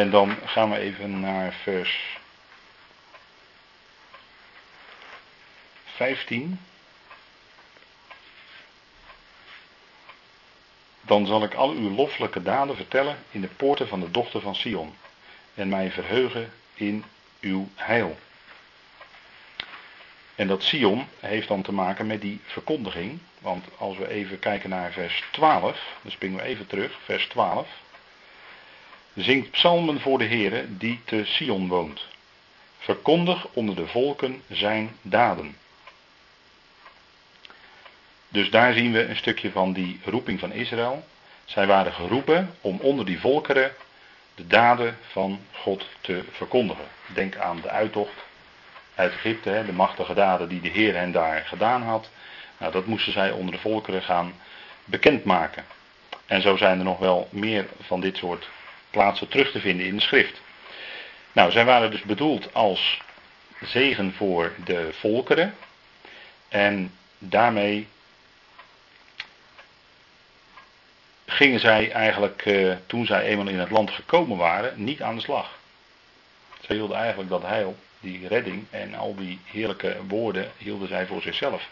En 0.00 0.10
dan 0.10 0.36
gaan 0.44 0.70
we 0.70 0.78
even 0.78 1.20
naar 1.20 1.52
vers 1.52 2.18
15. 5.84 6.60
Dan 11.00 11.26
zal 11.26 11.42
ik 11.42 11.54
al 11.54 11.70
uw 11.70 11.90
loffelijke 11.90 12.42
daden 12.42 12.76
vertellen 12.76 13.18
in 13.30 13.40
de 13.40 13.48
poorten 13.48 13.88
van 13.88 14.00
de 14.00 14.10
dochter 14.10 14.40
van 14.40 14.54
Sion. 14.54 14.94
En 15.54 15.68
mij 15.68 15.90
verheugen 15.90 16.52
in 16.74 17.04
uw 17.40 17.68
heil. 17.74 18.18
En 20.34 20.46
dat 20.46 20.62
Sion 20.62 21.08
heeft 21.18 21.48
dan 21.48 21.62
te 21.62 21.72
maken 21.72 22.06
met 22.06 22.20
die 22.20 22.40
verkondiging. 22.44 23.18
Want 23.38 23.64
als 23.78 23.96
we 23.96 24.08
even 24.08 24.38
kijken 24.38 24.70
naar 24.70 24.92
vers 24.92 25.24
12, 25.32 25.96
dan 26.02 26.10
springen 26.10 26.38
we 26.38 26.44
even 26.44 26.66
terug, 26.66 26.98
vers 27.04 27.26
12. 27.26 27.68
Zingt 29.20 29.50
psalmen 29.50 30.00
voor 30.00 30.18
de 30.18 30.24
Heere 30.24 30.64
die 30.68 31.00
te 31.04 31.24
Sion 31.24 31.68
woont. 31.68 32.06
Verkondig 32.78 33.46
onder 33.52 33.74
de 33.74 33.86
volken 33.86 34.42
zijn 34.48 34.96
daden. 35.02 35.56
Dus 38.28 38.50
daar 38.50 38.72
zien 38.72 38.92
we 38.92 39.06
een 39.06 39.16
stukje 39.16 39.50
van 39.50 39.72
die 39.72 40.00
roeping 40.04 40.40
van 40.40 40.52
Israël. 40.52 41.04
Zij 41.44 41.66
waren 41.66 41.92
geroepen 41.92 42.54
om 42.60 42.78
onder 42.80 43.04
die 43.04 43.20
volkeren 43.20 43.72
de 44.34 44.46
daden 44.46 44.98
van 45.10 45.40
God 45.52 45.86
te 46.00 46.24
verkondigen. 46.30 46.84
Denk 47.14 47.36
aan 47.36 47.60
de 47.60 47.68
uittocht 47.68 48.24
uit 48.94 49.12
Egypte, 49.12 49.62
de 49.66 49.72
machtige 49.72 50.14
daden 50.14 50.48
die 50.48 50.60
de 50.60 50.68
Heer 50.68 50.94
hen 50.94 51.12
daar 51.12 51.40
gedaan 51.46 51.82
had. 51.82 52.10
Nou, 52.58 52.72
dat 52.72 52.86
moesten 52.86 53.12
zij 53.12 53.30
onder 53.30 53.54
de 53.54 53.60
volkeren 53.60 54.02
gaan 54.02 54.32
bekendmaken. 54.84 55.64
En 56.26 56.42
zo 56.42 56.56
zijn 56.56 56.78
er 56.78 56.84
nog 56.84 56.98
wel 56.98 57.28
meer 57.30 57.66
van 57.80 58.00
dit 58.00 58.16
soort 58.16 58.48
plaatsen 58.90 59.28
terug 59.28 59.50
te 59.50 59.60
vinden 59.60 59.86
in 59.86 59.96
de 59.96 60.02
schrift. 60.02 60.40
Nou, 61.32 61.50
zij 61.50 61.64
waren 61.64 61.90
dus 61.90 62.02
bedoeld 62.02 62.54
als 62.54 62.98
zegen 63.60 64.12
voor 64.12 64.52
de 64.64 64.88
volkeren. 64.92 65.54
En 66.48 66.92
daarmee 67.18 67.88
gingen 71.26 71.60
zij 71.60 71.92
eigenlijk, 71.92 72.46
eh, 72.46 72.72
toen 72.86 73.06
zij 73.06 73.22
eenmaal 73.22 73.48
in 73.48 73.58
het 73.58 73.70
land 73.70 73.90
gekomen 73.90 74.36
waren, 74.36 74.84
niet 74.84 75.02
aan 75.02 75.14
de 75.14 75.22
slag. 75.22 75.58
Zij 76.60 76.76
hielden 76.76 76.96
eigenlijk 76.96 77.30
dat 77.30 77.42
heil, 77.42 77.76
die 78.00 78.28
redding 78.28 78.66
en 78.70 78.94
al 78.94 79.14
die 79.14 79.40
heerlijke 79.44 79.96
woorden 80.08 80.52
hielden 80.56 80.88
zij 80.88 81.06
voor 81.06 81.22
zichzelf. 81.22 81.68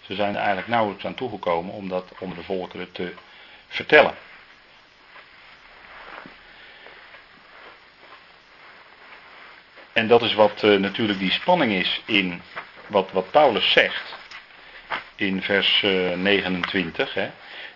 Ze 0.00 0.14
zijn 0.14 0.30
er 0.30 0.40
eigenlijk 0.40 0.68
nauwelijks 0.68 1.04
aan 1.04 1.14
toegekomen 1.14 1.74
om 1.74 1.88
dat 1.88 2.12
onder 2.18 2.36
de 2.36 2.44
volkeren 2.44 2.92
te 2.92 3.14
vertellen. 3.68 4.14
En 10.02 10.08
dat 10.08 10.22
is 10.22 10.34
wat 10.34 10.62
uh, 10.62 10.78
natuurlijk 10.78 11.18
die 11.18 11.30
spanning 11.30 11.72
is 11.72 12.00
in 12.04 12.42
wat, 12.86 13.12
wat 13.12 13.30
Paulus 13.30 13.72
zegt 13.72 14.16
in 15.16 15.42
vers 15.42 15.82
uh, 15.82 16.16
29. 16.16 17.14
Hè 17.14 17.30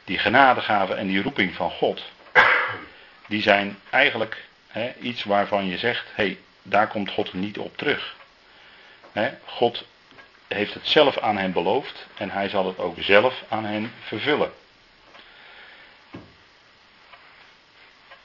die 0.06 0.18
genadegave 0.18 0.94
en 0.94 1.06
die 1.06 1.22
roeping 1.22 1.54
van 1.54 1.70
God, 1.70 2.02
die 3.28 3.42
zijn 3.42 3.78
eigenlijk 3.90 4.44
hè, 4.66 4.92
iets 5.00 5.24
waarvan 5.24 5.66
je 5.66 5.78
zegt, 5.78 6.04
hé, 6.14 6.24
hey, 6.24 6.38
daar 6.62 6.88
komt 6.88 7.10
God 7.10 7.32
niet 7.32 7.58
op 7.58 7.76
terug. 7.76 8.16
Hè, 9.12 9.30
God 9.44 9.84
heeft 10.48 10.74
het 10.74 10.86
zelf 10.86 11.18
aan 11.18 11.36
hen 11.36 11.52
beloofd 11.52 12.06
en 12.16 12.30
hij 12.30 12.48
zal 12.48 12.66
het 12.66 12.78
ook 12.78 12.96
zelf 12.98 13.44
aan 13.48 13.64
hen 13.64 13.92
vervullen. 14.00 14.52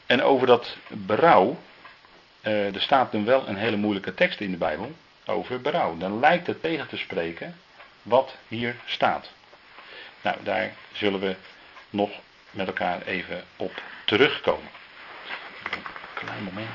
En 0.05 0.23
over 0.23 0.47
dat 0.47 0.77
berouw, 0.87 1.59
eh, 2.41 2.75
er 2.75 2.81
staat 2.81 3.11
dan 3.11 3.25
wel 3.25 3.47
een 3.47 3.55
hele 3.55 3.75
moeilijke 3.75 4.13
tekst 4.13 4.39
in 4.39 4.51
de 4.51 4.57
Bijbel 4.57 4.91
over 5.25 5.61
berouw. 5.61 5.97
Dan 5.97 6.19
lijkt 6.19 6.47
het 6.47 6.61
tegen 6.61 6.87
te 6.87 6.97
spreken 6.97 7.57
wat 8.01 8.35
hier 8.47 8.75
staat. 8.85 9.31
Nou, 10.21 10.37
daar 10.43 10.73
zullen 10.91 11.19
we 11.19 11.35
nog 11.89 12.09
met 12.51 12.67
elkaar 12.67 13.01
even 13.01 13.43
op 13.55 13.81
terugkomen. 14.05 14.69
Klein 16.13 16.43
moment. 16.43 16.69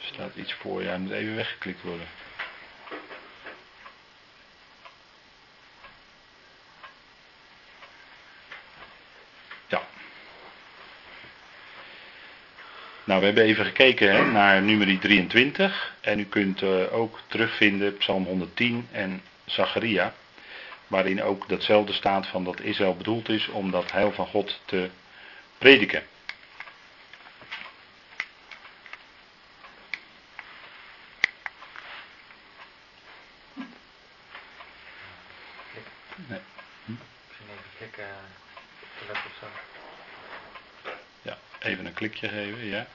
Staat 0.00 0.34
iets 0.34 0.52
voor, 0.52 0.82
ja, 0.82 0.98
moet 0.98 1.10
even 1.10 1.36
weggeklikt 1.36 1.82
worden. 1.82 2.06
Ja. 9.66 9.82
Nou, 13.04 13.20
we 13.20 13.26
hebben 13.26 13.44
even 13.44 13.64
gekeken 13.64 14.12
hè, 14.12 14.24
naar 14.24 14.62
nummer 14.62 14.98
23. 14.98 15.94
En 16.00 16.18
u 16.18 16.24
kunt 16.24 16.62
uh, 16.62 16.92
ook 16.92 17.20
terugvinden 17.26 17.96
Psalm 17.96 18.24
110 18.24 18.88
en 18.92 19.22
Zacharia. 19.44 20.14
Waarin 20.86 21.22
ook 21.22 21.48
datzelfde 21.48 21.92
staat 21.92 22.26
van 22.26 22.44
dat 22.44 22.60
Israël 22.60 22.96
bedoeld 22.96 23.28
is 23.28 23.48
om 23.48 23.70
dat 23.70 23.92
heil 23.92 24.12
van 24.12 24.26
God 24.26 24.60
te 24.64 24.90
prediken. 25.58 26.02
Geven, 42.16 42.66
ja. 42.66 42.86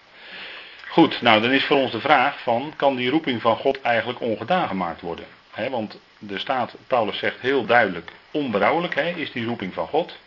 Goed, 0.88 1.22
nou 1.22 1.42
dan 1.42 1.52
is 1.52 1.66
voor 1.66 1.78
ons 1.78 1.92
de 1.92 2.00
vraag 2.00 2.42
van, 2.42 2.74
kan 2.76 2.96
die 2.96 3.10
roeping 3.10 3.42
van 3.42 3.58
God 3.58 3.82
eigenlijk 3.82 4.22
ongedaan 4.22 4.68
gemaakt 4.68 5.02
worden? 5.02 5.26
want 5.70 6.00
de 6.20 6.40
staat, 6.40 6.76
Paulus 6.88 7.18
zegt 7.18 7.40
heel 7.40 7.66
duidelijk, 7.66 8.12
onberouwelijk 8.32 8.96
is 8.96 9.32
die 9.32 9.46
roeping 9.46 9.74
van 9.74 9.88
God. 9.88 10.18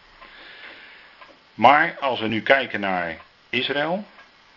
Maar 1.55 1.97
als 2.01 2.21
we 2.21 2.27
nu 2.27 2.43
kijken 2.43 2.81
naar 2.81 3.19
Israël, 3.49 4.05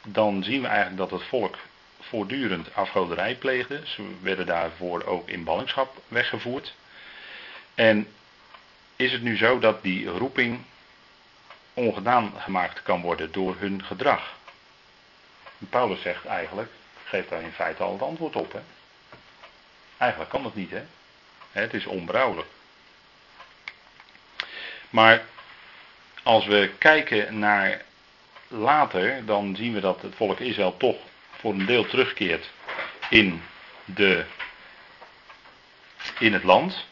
dan 0.07 0.43
zien 0.43 0.61
we 0.61 0.67
eigenlijk 0.67 0.97
dat 0.97 1.11
het 1.11 1.23
volk 1.23 1.57
voortdurend 1.99 2.75
afgoderij 2.75 3.35
pleegde. 3.35 3.81
Ze 3.83 4.03
werden 4.21 4.45
daarvoor 4.45 5.03
ook 5.03 5.29
in 5.29 5.43
ballingschap 5.43 6.01
weggevoerd. 6.07 6.73
En 7.75 8.07
is 8.95 9.11
het 9.11 9.21
nu 9.21 9.37
zo 9.37 9.59
dat 9.59 9.83
die 9.83 10.07
roeping 10.07 10.59
ongedaan 11.73 12.33
gemaakt 12.37 12.83
kan 12.83 13.01
worden 13.01 13.31
door 13.31 13.55
hun 13.59 13.83
gedrag. 13.83 14.35
Paulus 15.69 16.01
zegt 16.01 16.25
eigenlijk, 16.25 16.71
geeft 17.03 17.29
daar 17.29 17.41
in 17.41 17.51
feite 17.51 17.83
al 17.83 17.91
het 17.91 18.01
antwoord 18.01 18.35
op. 18.35 18.53
Hè? 18.53 18.59
Eigenlijk 19.97 20.31
kan 20.31 20.43
dat 20.43 20.55
niet, 20.55 20.71
hè? 20.71 20.83
Het 21.51 21.73
is 21.73 21.85
onbrouwelijk. 21.85 22.47
Maar 24.89 25.23
als 26.23 26.45
we 26.45 26.71
kijken 26.77 27.39
naar 27.39 27.81
later, 28.47 29.25
dan 29.25 29.55
zien 29.55 29.73
we 29.73 29.79
dat 29.79 30.01
het 30.01 30.15
volk 30.15 30.39
Israël 30.39 30.77
toch 30.77 30.97
voor 31.31 31.53
een 31.53 31.65
deel 31.65 31.85
terugkeert 31.85 32.51
in, 33.09 33.41
de, 33.85 34.25
in 36.19 36.33
het 36.33 36.43
land. 36.43 36.87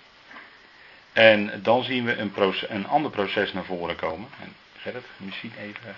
En 1.13 1.63
dan 1.63 1.83
zien 1.83 2.05
we 2.05 2.15
een, 2.15 2.31
proces, 2.31 2.69
een 2.69 2.87
ander 2.87 3.11
proces 3.11 3.53
naar 3.53 3.65
voren 3.65 3.95
komen. 3.95 4.29
En 4.41 4.55
Gerrit, 4.81 5.05
misschien 5.17 5.53
even. 5.57 5.95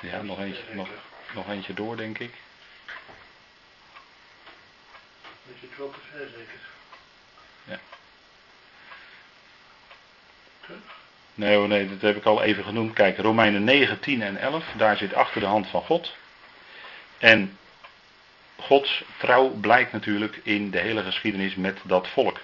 Ja, 0.00 0.22
nog 0.22 0.38
eentje, 0.38 0.62
nog, 0.72 0.88
nog 1.34 1.48
eentje 1.48 1.74
door, 1.74 1.96
denk 1.96 2.18
ik. 2.18 2.34
Je 5.42 5.54
zit 5.60 5.76
wel 5.76 5.90
te 5.90 5.98
ver, 6.10 6.28
zeker? 6.28 6.60
Ja. 7.64 7.78
Nee, 11.34 11.58
nee, 11.58 11.88
dat 11.88 12.00
heb 12.00 12.16
ik 12.16 12.24
al 12.24 12.42
even 12.42 12.64
genoemd. 12.64 12.92
Kijk, 12.92 13.18
Romeinen 13.18 13.64
9, 13.64 14.00
10 14.00 14.22
en 14.22 14.36
11, 14.36 14.64
daar 14.76 14.96
zit 14.96 15.14
achter 15.14 15.40
de 15.40 15.46
hand 15.46 15.66
van 15.66 15.82
God. 15.82 16.16
En 17.18 17.58
Gods 18.56 19.04
trouw 19.16 19.48
blijkt 19.48 19.92
natuurlijk 19.92 20.40
in 20.42 20.70
de 20.70 20.78
hele 20.78 21.02
geschiedenis 21.02 21.54
met 21.54 21.78
dat 21.82 22.08
volk. 22.08 22.40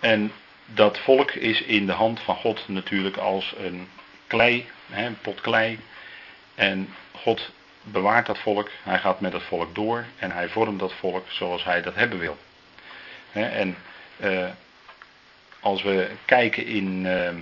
En 0.00 0.32
dat 0.66 0.98
volk 0.98 1.30
is 1.30 1.62
in 1.62 1.86
de 1.86 1.92
hand 1.92 2.20
van 2.20 2.36
God 2.36 2.68
natuurlijk 2.68 3.16
als 3.16 3.54
een 3.56 3.88
klei, 4.26 4.66
een 4.90 5.18
pot 5.20 5.40
klei. 5.40 5.80
En 6.54 6.94
God 7.12 7.50
bewaart 7.82 8.26
dat 8.26 8.38
volk, 8.38 8.70
hij 8.82 8.98
gaat 8.98 9.20
met 9.20 9.32
dat 9.32 9.42
volk 9.42 9.74
door 9.74 10.04
en 10.18 10.30
hij 10.30 10.48
vormt 10.48 10.78
dat 10.78 10.92
volk 10.92 11.26
zoals 11.28 11.64
hij 11.64 11.82
dat 11.82 11.94
hebben 11.94 12.18
wil. 12.18 12.38
En 13.32 13.76
eh, 14.16 14.48
als 15.60 15.82
we 15.82 16.10
kijken 16.24 16.66
in 16.66 17.06
eh, 17.06 17.34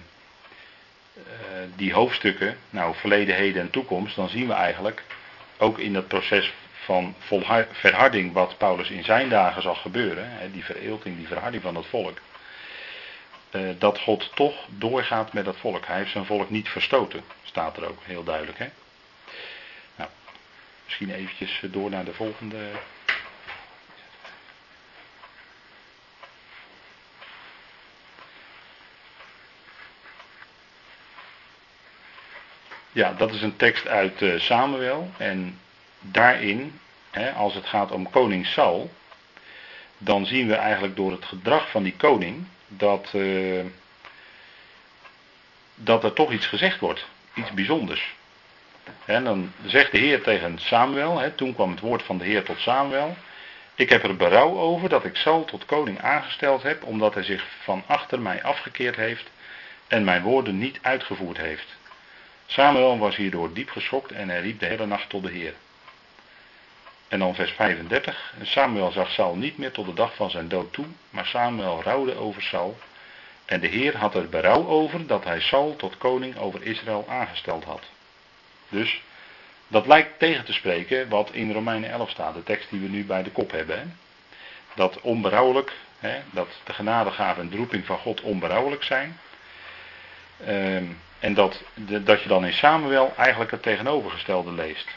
die 1.77 1.93
hoofdstukken, 1.93 2.57
nou 2.71 2.95
verleden, 2.95 3.35
heden 3.35 3.63
en 3.63 3.71
toekomst, 3.71 4.17
dan 4.17 4.29
zien 4.29 4.47
we 4.47 4.53
eigenlijk 4.53 5.03
ook 5.59 5.79
in 5.79 5.93
dat 5.93 6.09
proces 6.09 6.53
van 6.85 7.15
verharding 7.73 8.33
wat 8.33 8.59
Paulus 8.59 8.91
in 8.91 9.05
zijn 9.05 9.29
dagen 9.29 9.63
zag 9.63 9.83
gebeuren, 9.83 10.31
hè, 10.31 10.51
die 10.51 10.65
vereelting, 10.65 11.17
die 11.17 11.27
verharding 11.27 11.63
van 11.63 11.75
dat 11.75 11.87
volk, 11.87 12.19
uh, 13.53 13.69
dat 13.79 13.99
God 13.99 14.31
toch 14.35 14.67
doorgaat 14.69 15.33
met 15.33 15.45
dat 15.45 15.57
volk. 15.57 15.87
Hij 15.87 15.97
heeft 15.97 16.11
zijn 16.11 16.25
volk 16.25 16.51
niet 16.51 16.69
verstoten, 16.69 17.25
staat 17.43 17.77
er 17.77 17.89
ook 17.89 18.03
heel 18.03 18.25
duidelijk. 18.25 18.59
Hè? 18.59 18.69
Nou, 19.97 20.11
misschien 20.85 21.11
eventjes 21.11 21.61
door 21.63 21.91
naar 21.91 22.05
de 22.05 22.15
volgende. 22.15 22.57
Ja, 32.93 33.13
dat 33.13 33.33
is 33.33 33.43
een 33.43 33.57
tekst 33.57 33.87
uit 33.87 34.21
uh, 34.21 34.41
Samuel. 34.41 35.11
En 35.17 35.59
daarin, 36.01 36.81
hè, 37.11 37.31
als 37.31 37.55
het 37.55 37.67
gaat 37.67 37.91
om 37.91 38.11
koning 38.11 38.47
Saul, 38.47 38.91
dan 39.99 40.27
zien 40.27 40.49
we 40.49 40.55
eigenlijk 40.55 40.97
door 40.97 41.11
het 41.11 41.25
gedrag 41.25 41.71
van 41.71 41.83
die 41.83 41.97
koning 41.97 42.45
dat, 42.69 43.13
uh, 43.15 43.65
dat 45.75 46.05
er 46.05 46.13
toch 46.13 46.33
iets 46.33 46.47
gezegd 46.47 46.81
wordt. 46.81 47.07
Iets 47.35 47.51
bijzonders. 47.51 48.15
En 49.05 49.25
dan 49.25 49.53
zegt 49.67 49.93
de 49.93 49.99
Heer 49.99 50.23
tegen 50.23 50.59
Samuel, 50.59 51.19
hè, 51.19 51.31
toen 51.31 51.55
kwam 51.55 51.71
het 51.71 51.81
woord 51.81 52.03
van 52.03 52.19
de 52.19 52.25
Heer 52.25 52.43
tot 52.43 52.59
Samuel. 52.59 53.17
Ik 53.75 53.89
heb 53.89 54.03
er 54.03 54.17
berouw 54.17 54.59
over 54.59 54.89
dat 54.89 55.05
ik 55.05 55.17
Saul 55.17 55.45
tot 55.45 55.65
koning 55.65 56.01
aangesteld 56.01 56.63
heb, 56.63 56.85
omdat 56.85 57.15
hij 57.15 57.23
zich 57.23 57.45
van 57.63 57.83
achter 57.87 58.21
mij 58.21 58.43
afgekeerd 58.43 58.97
heeft 58.97 59.31
en 59.89 60.05
mijn 60.05 60.23
woorden 60.23 60.59
niet 60.59 60.79
uitgevoerd 60.83 61.37
heeft. 61.37 61.81
Samuel 62.53 62.99
was 62.99 63.17
hierdoor 63.17 63.53
diep 63.53 63.71
geschokt 63.71 64.13
en 64.13 64.29
hij 64.29 64.41
riep 64.41 64.61
de 64.61 64.67
hele 64.67 64.87
nacht 64.87 65.09
tot 65.09 65.23
de 65.23 65.31
Heer. 65.31 65.55
En 67.09 67.19
dan 67.19 67.35
vers 67.35 67.51
35. 67.51 68.35
Samuel 68.43 68.91
zag 68.91 69.11
Saul 69.11 69.37
niet 69.37 69.59
meer 69.59 69.73
tot 69.73 69.87
de 69.87 69.95
dag 69.95 70.15
van 70.15 70.31
zijn 70.31 70.49
dood 70.49 70.73
toe, 70.73 70.85
maar 71.11 71.27
Samuel 71.27 71.83
rouwde 71.83 72.17
over 72.17 72.43
Saul. 72.43 72.79
En 73.45 73.61
de 73.61 73.67
Heer 73.67 73.97
had 73.97 74.15
er 74.15 74.29
berouw 74.29 74.67
over 74.67 75.07
dat 75.07 75.25
hij 75.25 75.41
Saul 75.41 75.77
tot 75.77 75.99
koning 75.99 76.39
over 76.39 76.63
Israël 76.63 77.07
aangesteld 77.09 77.65
had. 77.65 77.83
Dus 78.69 79.03
dat 79.69 79.87
lijkt 79.87 80.19
tegen 80.19 80.45
te 80.45 80.53
spreken 80.53 81.09
wat 81.09 81.31
in 81.33 81.53
Romeinen 81.53 81.91
11 81.91 82.11
staat, 82.11 82.35
de 82.35 82.43
tekst 82.43 82.71
die 82.71 82.81
we 82.81 82.89
nu 82.89 83.05
bij 83.05 83.23
de 83.23 83.31
kop 83.31 83.51
hebben. 83.51 83.79
Hè? 83.79 83.85
Dat 84.75 85.01
onberouwelijk, 85.01 85.73
hè, 85.99 86.21
dat 86.31 86.49
de 86.65 86.73
genadegave 86.73 87.41
en 87.41 87.49
de 87.49 87.57
roeping 87.57 87.87
van 87.87 87.99
God 87.99 88.21
onberouwelijk 88.21 88.83
zijn. 88.83 89.19
Ehm, 90.47 90.85
en 91.23 91.35
dat, 91.35 91.63
dat 92.05 92.23
je 92.23 92.29
dan 92.29 92.45
in 92.45 92.53
Samuel 92.53 93.13
eigenlijk 93.17 93.51
het 93.51 93.63
tegenovergestelde 93.63 94.53
leest 94.53 94.89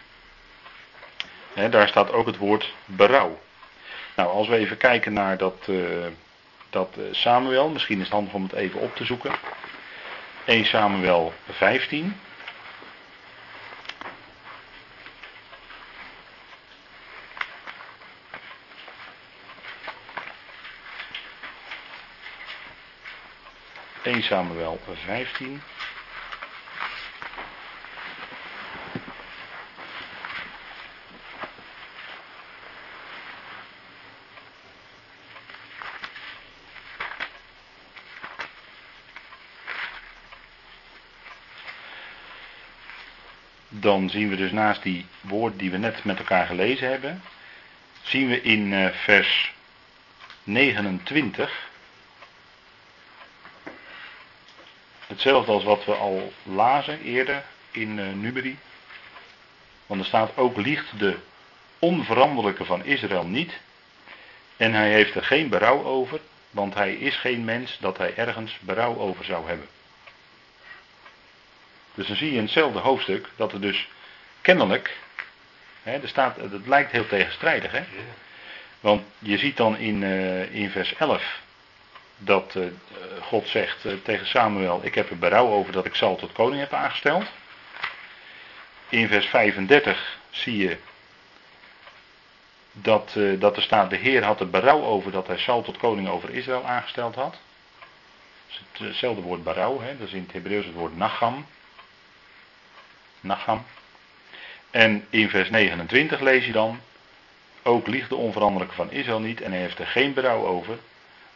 daar 1.55 1.87
staat 1.87 2.11
ook 2.11 2.25
het 2.25 2.37
woord 2.37 2.73
berouw. 2.85 3.39
Nou, 4.15 4.29
als 4.29 4.47
we 4.47 4.55
even 4.55 4.77
kijken 4.77 5.13
naar 5.13 5.37
dat, 5.37 5.65
uh, 5.69 6.05
dat 6.69 6.95
uh, 6.97 7.05
Samuel, 7.11 7.69
misschien 7.69 7.97
is 7.97 8.03
het 8.03 8.13
handig 8.13 8.33
om 8.33 8.43
het 8.43 8.53
even 8.53 8.79
op 8.79 8.95
te 8.95 9.05
zoeken. 9.05 9.31
1 10.45 10.65
Samuel 10.65 11.33
15. 11.49 12.19
Samuel 24.21 24.79
15. 25.05 25.61
Dan 44.05 44.13
zien 44.13 44.29
we 44.29 44.35
dus 44.35 44.51
naast 44.51 44.83
die 44.83 45.05
woorden 45.21 45.57
die 45.57 45.71
we 45.71 45.77
net 45.77 46.03
met 46.03 46.17
elkaar 46.17 46.45
gelezen 46.45 46.89
hebben, 46.89 47.21
zien 48.01 48.27
we 48.27 48.41
in 48.41 48.71
uh, 48.71 48.89
vers 48.91 49.53
29 50.43 51.69
hetzelfde 55.07 55.51
als 55.51 55.63
wat 55.63 55.85
we 55.85 55.93
al 55.93 56.33
lazen 56.43 57.01
eerder 57.01 57.43
in 57.71 57.97
uh, 57.97 58.13
Numeri. 58.13 58.57
Want 59.85 60.01
er 60.01 60.07
staat 60.07 60.37
ook 60.37 60.57
liegt 60.57 60.99
de 60.99 61.17
onveranderlijke 61.79 62.65
van 62.65 62.83
Israël 62.83 63.25
niet. 63.25 63.59
En 64.57 64.73
hij 64.73 64.91
heeft 64.91 65.15
er 65.15 65.23
geen 65.23 65.49
berouw 65.49 65.83
over, 65.83 66.19
want 66.51 66.73
hij 66.73 66.93
is 66.93 67.15
geen 67.15 67.43
mens 67.43 67.77
dat 67.79 67.97
hij 67.97 68.15
ergens 68.15 68.57
berouw 68.59 68.97
over 68.97 69.25
zou 69.25 69.47
hebben. 69.47 69.67
Dus 71.95 72.07
dan 72.07 72.15
zie 72.15 72.31
je 72.31 72.37
in 72.37 72.43
hetzelfde 72.43 72.79
hoofdstuk 72.79 73.29
dat 73.35 73.53
er 73.53 73.61
dus 73.61 73.87
kennelijk, 74.45 74.97
hè, 75.83 75.91
er 76.01 76.07
staat, 76.07 76.35
het 76.35 76.67
lijkt 76.67 76.91
heel 76.91 77.07
tegenstrijdig, 77.07 77.71
hè? 77.71 77.83
Want 78.79 79.03
je 79.19 79.37
ziet 79.37 79.57
dan 79.57 79.77
in, 79.77 80.01
uh, 80.01 80.53
in 80.53 80.69
vers 80.69 80.95
11 80.95 81.41
dat 82.17 82.55
uh, 82.55 82.65
God 83.21 83.47
zegt 83.47 83.85
uh, 83.85 83.93
tegen 84.03 84.27
Samuel: 84.27 84.79
Ik 84.83 84.95
heb 84.95 85.09
er 85.09 85.17
berouw 85.17 85.47
over 85.47 85.71
dat 85.71 85.85
ik 85.85 85.95
Saul 85.95 86.15
tot 86.15 86.31
koning 86.31 86.59
heb 86.59 86.73
aangesteld. 86.73 87.25
In 88.89 89.07
vers 89.07 89.25
35 89.25 90.17
zie 90.29 90.57
je 90.57 90.77
dat, 92.71 93.17
dat 93.39 93.55
er 93.55 93.63
staat: 93.63 93.89
De 93.89 93.95
Heer 93.95 94.23
had 94.23 94.39
er 94.39 94.49
berouw 94.49 94.83
over 94.83 95.11
dat 95.11 95.27
hij 95.27 95.37
Saul 95.37 95.61
tot 95.61 95.77
koning 95.77 96.07
over 96.07 96.29
Israël 96.29 96.65
aangesteld 96.65 97.15
had. 97.15 97.37
Dat 98.71 98.81
is 98.81 98.87
hetzelfde 98.87 99.21
woord 99.21 99.43
berouw, 99.43 99.81
hè? 99.81 99.97
dat 99.97 100.07
is 100.07 100.13
in 100.13 100.23
het 100.23 100.31
Hebreeuws 100.31 100.65
het 100.65 100.73
woord 100.73 100.97
nacham. 100.97 101.45
Nacham. 103.19 103.65
En 104.75 105.05
in 105.09 105.29
vers 105.29 105.49
29 105.49 106.19
lees 106.19 106.45
je 106.45 106.51
dan, 106.51 106.79
ook 107.63 107.87
liegt 107.87 108.09
de 108.09 108.15
onveranderlijke 108.15 108.75
van 108.75 108.91
Israël 108.91 109.19
niet 109.19 109.41
en 109.41 109.51
hij 109.51 109.59
heeft 109.59 109.79
er 109.79 109.87
geen 109.87 110.13
berouw 110.13 110.45
over, 110.45 110.77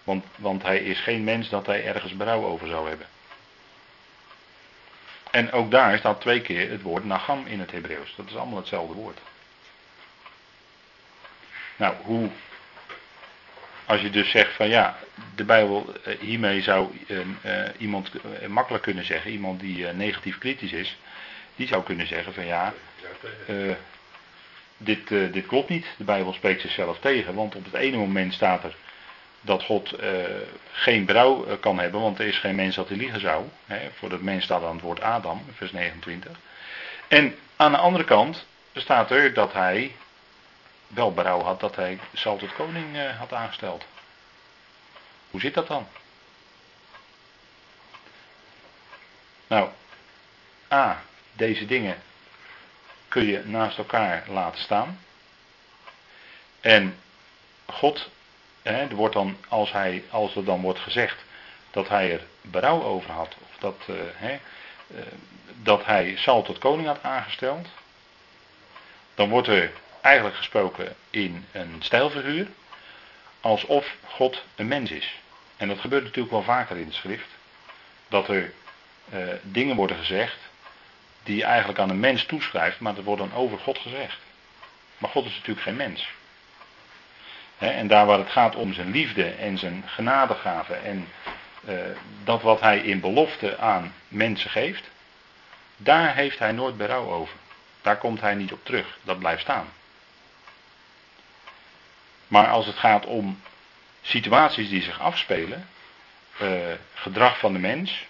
want, 0.04 0.26
want 0.36 0.64
hij 0.64 0.80
is 0.80 1.00
geen 1.00 1.24
mens 1.24 1.50
dat 1.50 1.66
hij 1.66 1.86
ergens 1.86 2.18
berouw 2.18 2.46
over 2.46 2.68
zou 2.68 2.88
hebben. 2.90 3.08
En 5.32 5.52
ook 5.52 5.72
daar 5.72 5.98
staat 5.98 6.22
twee 6.22 6.42
keer 6.42 6.70
het 6.70 6.82
woord 6.82 7.06
Nacham 7.06 7.46
in 7.46 7.60
het 7.60 7.72
Hebreeuws. 7.72 8.14
Dat 8.16 8.26
is 8.30 8.36
allemaal 8.36 8.58
hetzelfde 8.58 8.94
woord. 8.94 9.20
Nou, 11.76 11.96
hoe. 12.02 12.30
Als 13.86 14.02
je 14.02 14.10
dus 14.10 14.32
zegt 14.32 14.56
van 14.56 14.70
ja, 14.70 14.98
de 15.36 15.44
Bijbel, 15.44 15.94
eh, 16.04 16.20
hiermee 16.20 16.62
zou 16.62 16.90
uh, 17.08 17.18
iemand 17.78 18.12
makkelijk 18.48 18.84
kunnen 18.84 19.06
zeggen, 19.06 19.32
iemand 19.32 19.60
die 19.60 19.86
negatief 19.86 20.38
kritisch 20.38 20.74
is, 20.74 20.98
die 21.56 21.68
zou 21.68 21.84
kunnen 21.84 22.08
zeggen 22.08 22.34
van 22.34 22.46
ja, 22.46 22.74
uh, 23.48 23.76
dit, 24.78 25.10
uh, 25.10 25.34
dit 25.34 25.46
klopt 25.46 25.70
niet. 25.70 25.86
De 25.98 26.04
Bijbel 26.04 26.34
spreekt 26.34 26.62
zichzelf 26.62 27.00
tegen. 27.00 27.34
Want 27.34 27.56
op 27.56 27.66
het 27.66 27.74
ene 27.74 27.98
moment 27.98 28.34
staat 28.34 28.64
er 28.64 28.76
dat 29.42 29.64
God 29.64 30.02
uh, 30.04 30.26
geen 30.72 31.06
brouw 31.06 31.58
kan 31.58 31.80
hebben, 31.80 32.02
want 32.02 32.20
er 32.20 32.28
is 32.28 32.38
geen 32.38 32.56
mens 32.56 32.76
dat 32.76 32.88
hij 32.88 32.98
liegen 32.98 33.20
zou. 33.20 33.46
Hè, 33.66 33.90
voor 33.94 34.10
dat 34.10 34.22
mens 34.22 34.44
staat 34.44 34.64
aan 34.64 34.74
het 34.76 34.82
woord 34.82 35.02
Adam, 35.02 35.46
vers 35.56 35.72
29. 35.72 36.32
En 37.08 37.36
aan 37.56 37.72
de 37.72 37.78
andere 37.78 38.04
kant 38.04 38.46
staat 38.74 39.12
er 39.12 39.34
dat 39.34 39.54
hij 39.54 39.96
wel 40.88 41.14
berouw 41.14 41.42
had 41.42 41.60
dat 41.60 41.76
hij 41.76 42.00
Saul 42.14 42.38
tot 42.38 42.54
koning 42.54 42.98
had 43.18 43.34
aangesteld. 43.34 43.86
Hoe 45.30 45.40
zit 45.40 45.54
dat 45.54 45.68
dan? 45.68 45.88
Nou, 49.48 49.70
A 50.72 51.02
deze 51.34 51.66
dingen 51.66 51.98
kun 53.10 53.26
je 53.26 53.42
naast 53.46 53.78
elkaar 53.78 54.24
laten 54.28 54.62
staan. 54.62 55.00
En 56.60 56.96
God, 57.66 58.10
hè, 58.62 58.72
er 58.72 58.96
wordt 58.96 59.14
dan, 59.14 59.38
als, 59.48 59.72
hij, 59.72 60.04
als 60.10 60.36
er 60.36 60.46
dan 60.46 60.62
wordt 60.62 60.80
gezegd 60.80 61.24
dat 61.72 61.90
hij 61.90 62.12
er 62.12 62.26
berouw 62.42 62.84
over 62.84 63.12
had, 63.12 63.36
of 63.42 63.58
dat, 63.60 63.76
uh, 63.90 63.96
hè, 64.14 64.40
uh, 64.88 65.02
dat 65.56 65.86
hij 65.86 66.16
Saul 66.18 66.42
tot 66.42 66.58
koning 66.58 66.88
had 66.88 67.04
aangesteld, 67.04 67.68
dan 69.16 69.30
wordt 69.30 69.48
er 69.48 69.72
eigenlijk 70.02 70.36
gesproken 70.36 70.96
in 71.10 71.46
een 71.52 71.76
stijlfiguur, 71.80 72.48
alsof 73.42 73.96
God 74.06 74.44
een 74.56 74.68
mens 74.68 74.92
is. 74.92 75.16
En 75.58 75.68
dat 75.68 75.80
gebeurt 75.80 76.04
natuurlijk 76.04 76.34
wel 76.34 76.44
vaker 76.44 76.78
in 76.78 76.88
de 76.88 76.94
schrift. 76.94 77.28
Dat 78.08 78.28
er 78.28 78.54
uh, 79.14 79.34
dingen 79.42 79.76
worden 79.76 79.98
gezegd 79.98 80.38
die 81.24 81.44
eigenlijk 81.44 81.80
aan 81.80 81.90
een 81.90 82.00
mens 82.00 82.26
toeschrijft, 82.26 82.80
maar 82.80 82.96
dat 82.96 83.04
wordt 83.04 83.22
dan 83.22 83.34
over 83.34 83.60
God 83.60 83.78
gezegd. 83.78 84.18
Maar 84.98 85.10
God 85.10 85.26
is 85.26 85.34
natuurlijk 85.36 85.62
geen 85.62 85.76
mens. 85.76 86.10
en 87.58 87.88
daar 87.88 88.06
waar 88.06 88.18
het 88.18 88.30
gaat 88.30 88.56
om 88.56 88.74
zijn 88.74 88.92
liefde 88.92 89.30
en 89.30 89.58
zijn 89.58 89.84
genadegave 89.86 90.74
en 90.74 91.08
uh, 91.68 91.76
dat 92.24 92.42
wat 92.42 92.60
hij 92.60 92.80
in 92.80 93.00
belofte 93.00 93.58
aan 93.58 93.94
mensen 94.08 94.50
geeft, 94.50 94.90
daar 95.78 96.16
heeft 96.16 96.40
hij 96.40 96.52
nooit 96.52 96.78
berouw 96.78 97.12
over. 97.12 97.36
Daar 97.82 97.98
komt 97.98 98.22
hij 98.22 98.36
niet 98.36 98.52
op 98.52 98.66
terug. 98.66 98.98
Dat 99.04 99.20
blijft 99.20 99.42
staan. 99.42 99.68
Maar 102.28 102.48
als 102.48 102.66
het 102.66 102.76
gaat 102.76 103.06
om 103.06 103.42
situaties 104.02 104.70
die 104.70 104.82
zich 104.82 105.00
afspelen, 105.00 105.70
uh, 106.42 106.50
gedrag 106.94 107.40
van 107.40 107.54
de 107.54 107.60
mens, 107.60 108.06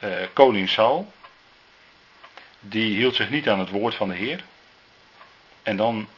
uh, 0.00 0.10
koning 0.32 0.68
Saul, 0.68 1.12
die 2.68 2.96
hield 2.96 3.14
zich 3.14 3.30
niet 3.30 3.48
aan 3.48 3.58
het 3.58 3.70
woord 3.70 3.94
van 3.94 4.08
de 4.08 4.14
Heer. 4.14 4.44
En 5.62 5.76
dan 5.76 6.08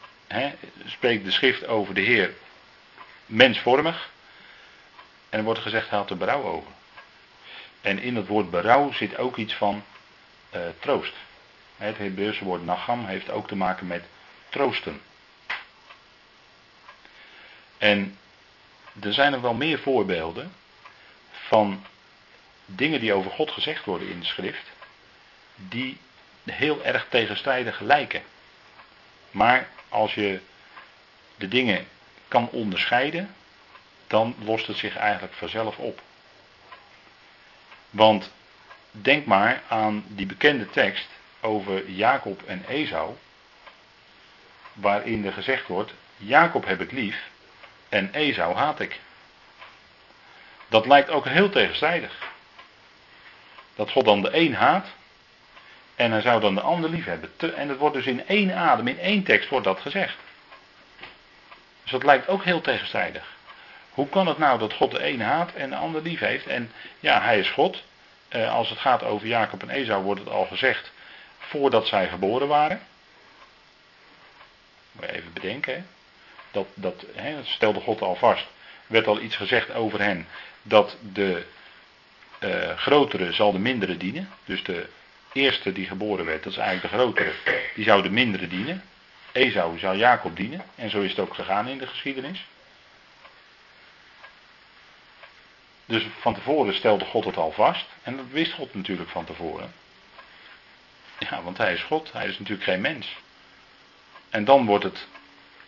spreekt 0.85 1.25
de 1.25 1.31
schrift 1.31 1.67
over 1.67 1.93
de 1.93 2.01
Heer 2.01 2.33
mensvormig. 3.25 4.09
En 5.29 5.39
er 5.39 5.45
wordt 5.45 5.59
gezegd, 5.59 5.89
hij 5.89 5.99
had 5.99 6.09
er 6.09 6.17
berouw 6.17 6.43
over. 6.43 6.71
En 7.81 7.99
in 7.99 8.15
het 8.15 8.27
woord 8.27 8.49
berouw 8.49 8.91
zit 8.91 9.17
ook 9.17 9.37
iets 9.37 9.53
van 9.53 9.83
uh, 10.55 10.61
troost. 10.79 11.13
Het 11.77 11.97
Hebreeuwse 11.97 12.43
woord 12.43 12.65
nacham 12.65 13.05
heeft 13.05 13.29
ook 13.29 13.47
te 13.47 13.55
maken 13.55 13.87
met 13.87 14.03
troosten. 14.49 15.01
En 17.77 18.17
er 18.99 19.13
zijn 19.13 19.31
nog 19.31 19.41
wel 19.41 19.53
meer 19.53 19.79
voorbeelden 19.79 20.53
van 21.31 21.85
dingen 22.65 22.99
die 22.99 23.13
over 23.13 23.31
God 23.31 23.51
gezegd 23.51 23.85
worden 23.85 24.09
in 24.09 24.19
de 24.19 24.25
schrift, 24.25 24.71
die 25.55 25.97
heel 26.51 26.83
erg 26.83 27.05
tegenstrijdig 27.09 27.79
lijken. 27.79 28.21
Maar 29.31 29.67
als 29.89 30.13
je 30.13 30.39
de 31.35 31.47
dingen 31.47 31.87
kan 32.27 32.49
onderscheiden, 32.49 33.35
dan 34.07 34.35
lost 34.43 34.67
het 34.67 34.77
zich 34.77 34.95
eigenlijk 34.95 35.33
vanzelf 35.33 35.77
op. 35.77 36.01
Want 37.89 38.31
denk 38.91 39.25
maar 39.25 39.61
aan 39.67 40.03
die 40.07 40.25
bekende 40.25 40.69
tekst 40.69 41.07
over 41.41 41.89
Jacob 41.89 42.41
en 42.43 42.65
Esau, 42.67 43.15
waarin 44.73 45.25
er 45.25 45.33
gezegd 45.33 45.67
wordt: 45.67 45.93
Jacob 46.17 46.65
heb 46.65 46.81
ik 46.81 46.91
lief 46.91 47.29
en 47.89 48.13
Esau 48.13 48.55
haat 48.55 48.79
ik. 48.79 48.99
Dat 50.67 50.85
lijkt 50.85 51.09
ook 51.09 51.25
heel 51.25 51.49
tegenstrijdig. 51.49 52.17
Dat 53.75 53.91
God 53.91 54.05
dan 54.05 54.21
de 54.21 54.37
een 54.37 54.55
haat 54.55 54.87
en 55.97 56.11
hij 56.11 56.21
zou 56.21 56.41
dan 56.41 56.55
de 56.55 56.61
ander 56.61 56.89
lief 56.89 57.05
hebben. 57.05 57.31
En 57.55 57.69
het 57.69 57.77
wordt 57.77 57.95
dus 57.95 58.05
in 58.05 58.27
één 58.27 58.55
adem, 58.55 58.87
in 58.87 58.99
één 58.99 59.23
tekst 59.23 59.49
wordt 59.49 59.65
dat 59.65 59.79
gezegd. 59.79 60.17
Dus 61.81 61.91
dat 61.91 62.03
lijkt 62.03 62.27
ook 62.27 62.43
heel 62.43 62.61
tegenstrijdig. 62.61 63.35
Hoe 63.89 64.09
kan 64.09 64.27
het 64.27 64.37
nou 64.37 64.59
dat 64.59 64.73
God 64.73 64.91
de 64.91 65.07
een 65.07 65.21
haat 65.21 65.53
en 65.53 65.69
de 65.69 65.75
ander 65.75 66.01
lief 66.01 66.19
heeft? 66.19 66.47
En 66.47 66.71
ja, 66.99 67.21
hij 67.21 67.39
is 67.39 67.49
God. 67.49 67.83
Eh, 68.27 68.53
als 68.53 68.69
het 68.69 68.79
gaat 68.79 69.03
over 69.03 69.27
Jacob 69.27 69.61
en 69.61 69.69
Esau 69.69 70.03
wordt 70.03 70.19
het 70.19 70.29
al 70.29 70.45
gezegd 70.45 70.91
voordat 71.37 71.87
zij 71.87 72.07
geboren 72.07 72.47
waren. 72.47 72.81
Moet 74.91 75.05
je 75.05 75.11
even 75.11 75.33
bedenken. 75.33 75.73
Hè? 75.73 75.81
Dat, 76.51 76.67
dat, 76.73 77.05
hè, 77.15 77.35
dat 77.35 77.45
stelde 77.45 77.79
God 77.79 78.01
al 78.01 78.15
vast. 78.15 78.45
werd 78.87 79.07
al 79.07 79.19
iets 79.19 79.35
gezegd 79.35 79.73
over 79.73 80.01
hen. 80.01 80.27
Dat 80.61 80.97
de 81.13 81.45
uh, 82.39 82.77
grotere 82.77 83.33
zal 83.33 83.51
de 83.51 83.59
mindere 83.59 83.97
dienen. 83.97 84.29
Dus 84.45 84.63
de 84.63 84.89
eerste 85.37 85.71
die 85.71 85.85
geboren 85.85 86.25
werd, 86.25 86.43
dat 86.43 86.51
is 86.51 86.57
eigenlijk 86.57 86.93
de 86.93 86.99
grotere, 86.99 87.33
die 87.75 87.83
zou 87.83 88.01
de 88.01 88.09
mindere 88.09 88.47
dienen. 88.47 88.83
Esau 89.31 89.79
zou 89.79 89.97
Jacob 89.97 90.35
dienen. 90.35 90.65
En 90.75 90.89
zo 90.89 91.01
is 91.01 91.09
het 91.09 91.19
ook 91.19 91.33
gegaan 91.33 91.67
in 91.67 91.77
de 91.77 91.87
geschiedenis. 91.87 92.45
Dus 95.85 96.05
van 96.19 96.33
tevoren 96.33 96.75
stelde 96.75 97.05
God 97.05 97.25
het 97.25 97.37
al 97.37 97.51
vast. 97.51 97.85
En 98.03 98.17
dat 98.17 98.25
wist 98.31 98.53
God 98.53 98.73
natuurlijk 98.73 99.09
van 99.09 99.25
tevoren. 99.25 99.73
Ja, 101.19 101.41
want 101.41 101.57
hij 101.57 101.73
is 101.73 101.81
God. 101.81 102.11
Hij 102.11 102.27
is 102.27 102.39
natuurlijk 102.39 102.69
geen 102.69 102.81
mens. 102.81 103.15
En 104.29 104.45
dan 104.45 104.65
wordt 104.65 104.83
het 104.83 105.07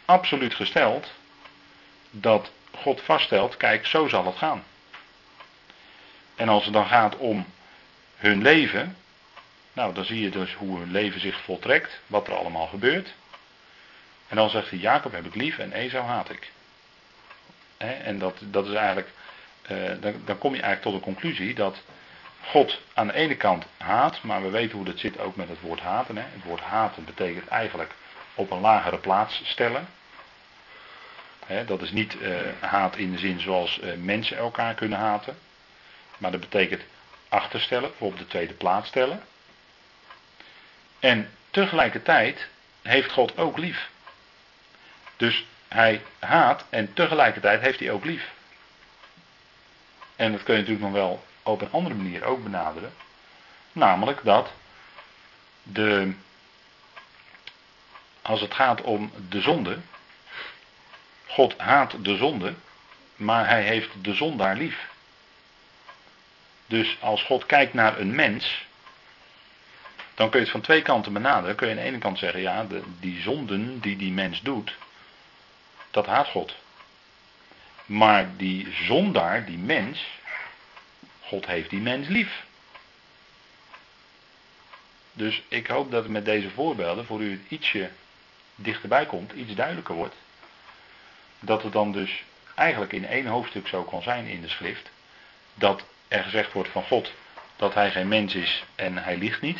absoluut 0.06 0.56
gesteld 0.56 1.12
dat 2.12 2.52
God 2.76 3.02
vaststelt, 3.02 3.58
kijk, 3.58 3.86
zo 3.86 4.08
zal 4.08 4.26
het 4.26 4.36
gaan. 4.36 4.64
En 6.36 6.50
als 6.50 6.64
het 6.64 6.74
dan 6.74 6.88
gaat 6.88 7.18
om 7.18 7.46
hun 8.16 8.42
leven, 8.42 8.98
nou 9.74 9.94
dan 9.94 10.06
zie 10.06 10.22
je 10.22 10.30
dus 10.30 10.54
hoe 10.54 10.80
hun 10.80 10.92
leven 10.92 11.20
zich 11.20 11.42
voltrekt, 11.42 12.00
wat 12.08 12.28
er 12.28 12.36
allemaal 12.36 12.68
gebeurt. 12.68 13.14
En 14.28 14.36
dan 14.36 14.50
zegt 14.50 14.70
hij, 14.70 14.80
Jacob 14.80 15.12
heb 15.12 15.26
ik 15.26 15.36
lief 15.36 15.58
en 15.58 15.72
Esau 15.72 16.06
haat 16.06 16.30
ik. 16.30 16.52
en 17.78 18.20
dat, 18.20 18.40
dat 18.42 18.68
is 18.68 18.74
eigenlijk, 18.74 19.10
eh, 19.62 19.92
dan, 20.00 20.22
dan 20.26 20.38
kom 20.38 20.56
je 20.56 20.62
eigenlijk 20.62 20.82
tot 20.82 20.94
de 20.94 21.12
conclusie 21.12 21.54
dat 21.54 21.82
God 22.42 22.80
aan 22.94 23.08
de 23.08 23.14
ene 23.14 23.36
kant 23.36 23.66
haat, 23.78 24.22
maar 24.24 24.42
we 24.42 24.50
weten 24.50 24.76
hoe 24.76 24.86
dat 24.86 25.00
zit 25.00 25.20
ook 25.20 25.36
met 25.36 25.50
het 25.50 25.62
woord 25.62 25.80
haten. 25.80 26.16
Het 26.16 26.44
woord 26.44 26.62
haten 26.62 27.06
betekent 27.06 27.48
eigenlijk 27.48 27.92
op 28.34 28.52
een 28.52 28.60
lagere 28.60 28.98
plaats 28.98 29.42
stellen. 29.44 29.88
dat 31.66 31.82
is 31.82 31.92
niet 31.92 32.16
uh, 32.16 32.38
haat 32.60 32.98
in 32.98 33.12
de 33.12 33.18
zin 33.18 33.40
zoals 33.40 33.80
uh, 33.84 33.94
mensen 33.96 34.38
elkaar 34.38 34.74
kunnen 34.74 35.00
haten. 35.00 35.38
Maar 36.18 36.32
dat 36.32 36.40
betekent 36.40 36.82
achterstellen 37.30 37.90
of 37.90 38.02
op 38.02 38.18
de 38.18 38.28
tweede 38.28 38.54
plaats 38.54 38.88
stellen. 38.88 39.22
En 41.00 41.30
tegelijkertijd 41.50 42.48
heeft 42.82 43.12
God 43.12 43.38
ook 43.38 43.58
lief. 43.58 43.90
Dus 45.18 45.46
hij 45.68 46.02
haat 46.20 46.66
en 46.70 46.94
tegelijkertijd 46.94 47.62
heeft 47.62 47.80
hij 47.80 47.92
ook 47.92 48.06
lief. 48.06 48.32
En 50.16 50.32
dat 50.32 50.44
kun 50.44 50.54
je 50.54 50.60
natuurlijk 50.60 50.86
nog 50.86 50.96
wel 50.96 51.26
op 51.44 51.62
een 51.62 51.72
andere 51.72 51.96
manier 51.96 52.24
ook 52.24 52.44
benaderen. 52.44 52.94
Namelijk 53.72 54.20
dat 54.24 54.52
de, 55.64 56.14
als 58.22 58.42
het 58.42 58.54
gaat 58.54 58.82
om 58.82 59.12
de 59.30 59.42
zonde, 59.42 59.78
God 61.28 61.58
haat 61.58 62.04
de 62.04 62.16
zonde, 62.16 62.54
maar 63.16 63.48
hij 63.48 63.64
heeft 63.64 63.90
de 64.02 64.14
zondaar 64.14 64.56
lief. 64.56 64.88
Dus 66.66 66.98
als 67.00 67.24
God 67.24 67.46
kijkt 67.46 67.74
naar 67.74 68.00
een 68.00 68.16
mens, 68.16 68.68
dan 70.20 70.30
kun 70.30 70.40
je 70.40 70.46
het 70.46 70.54
van 70.54 70.62
twee 70.62 70.82
kanten 70.82 71.14
benaderen. 71.14 71.56
Kun 71.56 71.68
je 71.68 71.74
aan 71.74 71.80
de 71.80 71.88
ene 71.88 71.98
kant 71.98 72.18
zeggen, 72.18 72.42
ja, 72.42 72.64
de, 72.64 72.82
die 73.00 73.22
zonden 73.22 73.80
die 73.80 73.98
die 73.98 74.12
mens 74.12 74.42
doet, 74.42 74.76
dat 75.92 76.06
haat 76.06 76.28
God. 76.28 76.56
Maar 77.86 78.30
die 78.38 78.74
zondaar, 78.74 79.46
die 79.46 79.58
mens, 79.58 80.08
God 81.20 81.46
heeft 81.46 81.70
die 81.70 81.80
mens 81.80 82.08
lief. 82.08 82.46
Dus 85.14 85.42
ik 85.48 85.68
hoop 85.68 85.92
dat 85.92 86.04
het 86.04 86.12
met 86.12 86.26
deze 86.26 86.50
voorbeelden 86.50 87.06
voor 87.06 87.22
u 87.22 87.46
ietsje 87.48 87.90
dichterbij 88.56 89.06
komt, 89.06 89.32
iets 89.32 89.56
duidelijker 89.56 89.96
wordt. 89.96 90.16
Dat 91.40 91.64
het 91.64 91.74
dan 91.74 91.92
dus 91.92 92.24
eigenlijk 92.56 92.94
in 92.94 93.06
één 93.06 93.26
hoofdstuk 93.26 93.68
zo 93.68 93.84
kan 93.84 94.02
zijn 94.02 94.26
in 94.26 94.42
de 94.42 94.50
schrift. 94.50 94.90
Dat 95.54 95.84
er 96.08 96.24
gezegd 96.24 96.54
wordt 96.54 96.70
van 96.70 96.84
God 96.84 97.14
dat 97.56 97.74
hij 97.74 97.92
geen 97.92 98.08
mens 98.08 98.36
is 98.36 98.64
en 98.76 98.98
hij 98.98 99.18
liegt 99.18 99.42
niet. 99.42 99.60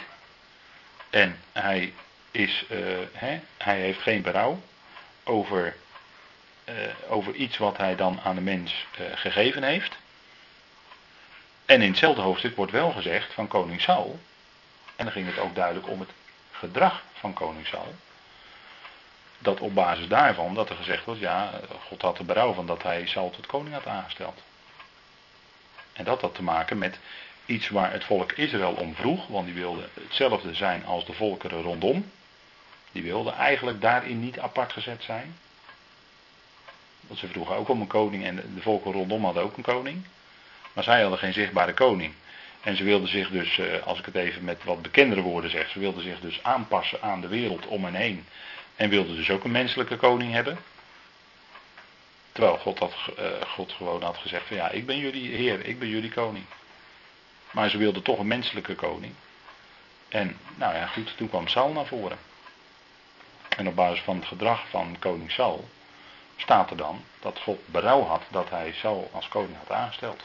En 1.10 1.40
hij, 1.52 1.94
is, 2.32 2.66
uh, 2.70 2.98
hè, 3.12 3.40
hij 3.58 3.80
heeft 3.80 4.02
geen 4.02 4.22
berouw 4.22 4.62
over, 5.24 5.76
uh, 6.66 6.76
over 7.10 7.34
iets 7.34 7.58
wat 7.58 7.78
hij 7.78 7.96
dan 7.96 8.20
aan 8.24 8.36
de 8.36 8.42
mens 8.42 8.86
uh, 9.00 9.06
gegeven 9.16 9.64
heeft. 9.64 9.98
En 11.66 11.82
in 11.82 11.90
hetzelfde 11.90 12.22
hoofdstuk 12.22 12.56
wordt 12.56 12.72
wel 12.72 12.92
gezegd 12.92 13.34
van 13.34 13.48
koning 13.48 13.82
Saul. 13.82 14.20
En 14.96 15.06
dan 15.06 15.14
ging 15.14 15.28
het 15.28 15.40
ook 15.40 15.56
duidelijk 15.56 15.88
om 15.88 16.00
het 16.00 16.10
gedrag 16.52 17.04
van 17.14 17.34
koning 17.34 17.68
Saul. 17.68 17.96
Dat 19.38 19.60
op 19.60 19.74
basis 19.74 20.08
daarvan 20.08 20.54
dat 20.54 20.70
er 20.70 20.76
gezegd 20.76 21.06
wordt, 21.06 21.20
ja, 21.20 21.52
God 21.88 22.02
had 22.02 22.18
er 22.18 22.26
berouw 22.26 22.54
van 22.54 22.66
dat 22.66 22.84
hij 22.84 23.08
Saul 23.08 23.30
tot 23.30 23.46
koning 23.46 23.74
had 23.74 23.88
aangesteld. 23.88 24.42
En 25.94 26.04
dat 26.04 26.22
had 26.22 26.36
te 26.36 26.44
maken 26.44 26.78
met 26.78 27.00
iets 27.50 27.70
waar 27.70 27.92
het 27.92 28.04
volk 28.04 28.32
Israël 28.32 28.74
om 28.74 28.96
vroeg, 28.96 29.28
want 29.28 29.46
die 29.46 29.56
wilde 29.56 29.88
hetzelfde 29.94 30.54
zijn 30.54 30.86
als 30.86 31.06
de 31.06 31.14
volkeren 31.14 31.62
rondom. 31.62 32.12
Die 32.92 33.04
wilden 33.04 33.34
eigenlijk 33.34 33.82
daarin 33.82 34.20
niet 34.20 34.40
apart 34.40 34.74
gezet 34.74 35.04
zijn. 35.04 35.36
Want 37.08 37.20
ze 37.20 37.28
vroegen 37.28 37.56
ook 37.56 37.70
om 37.70 37.82
een 37.82 37.88
koning 37.88 38.24
en 38.24 38.36
de 38.36 38.62
volken 38.62 38.92
rondom 38.92 39.24
hadden 39.24 39.44
ook 39.44 39.58
een 39.58 39.64
koning. 39.64 40.04
Maar 40.74 40.84
zij 40.84 41.02
hadden 41.02 41.20
geen 41.20 41.34
zichtbare 41.34 41.74
koning. 41.74 42.14
En 42.62 42.76
ze 42.76 42.84
wilden 42.84 43.10
zich 43.10 43.30
dus, 43.30 43.60
eh, 43.60 43.86
als 43.86 44.00
ik 44.00 44.06
het 44.06 44.16
even 44.16 44.44
met 44.44 44.64
wat 44.64 44.82
bekendere 44.82 45.22
woorden 45.22 45.52
zeg, 45.52 45.70
ze 45.70 45.80
wilden 45.80 46.04
zich 46.04 46.20
dus 46.20 46.44
aanpassen 46.44 47.02
aan 47.02 47.22
de 47.22 47.28
wereld 47.28 47.68
om 47.68 47.84
hen 47.84 47.96
heen. 47.96 48.26
En 48.76 48.90
wilden 48.90 49.16
dus 49.16 49.30
ook 49.30 49.44
een 49.44 49.52
menselijke 49.52 49.98
koning 49.98 50.34
hebben. 50.34 50.58
Terwijl 52.32 52.58
God, 52.58 52.80
had, 52.80 52.94
uh, 53.20 53.26
God 53.42 53.72
gewoon 53.72 54.04
had 54.04 54.18
gezegd 54.18 54.48
van 54.48 54.56
ja, 54.56 54.70
ik 54.70 54.86
ben 54.86 54.98
jullie 54.98 55.36
heer, 55.36 55.66
ik 55.66 55.80
ben 55.80 55.88
jullie 55.88 56.12
koning. 56.12 56.46
Maar 57.52 57.70
ze 57.70 57.78
wilden 57.78 58.04
toch 58.04 58.20
een 58.20 58.28
menselijke 58.28 58.76
koning. 58.76 59.14
En 60.10 60.38
nou 60.56 60.76
ja, 60.76 60.88
goed, 60.88 61.18
toen 61.18 61.30
kwam 61.30 61.48
Saul 61.48 61.72
naar 61.72 61.86
voren. 61.86 62.18
En 63.58 63.68
op 63.68 63.76
basis 63.76 64.04
van 64.04 64.16
het 64.16 64.26
gedrag 64.26 64.70
van 64.70 64.96
koning 65.00 65.32
Saul 65.32 65.70
staat 66.36 66.70
er 66.70 66.78
dan 66.78 67.04
dat 67.20 67.40
God 67.40 67.60
berouw 67.66 68.04
had 68.04 68.24
dat 68.30 68.50
hij 68.50 68.74
Saul 68.74 69.10
als 69.14 69.28
koning 69.28 69.58
had 69.58 69.78
aangesteld. 69.78 70.24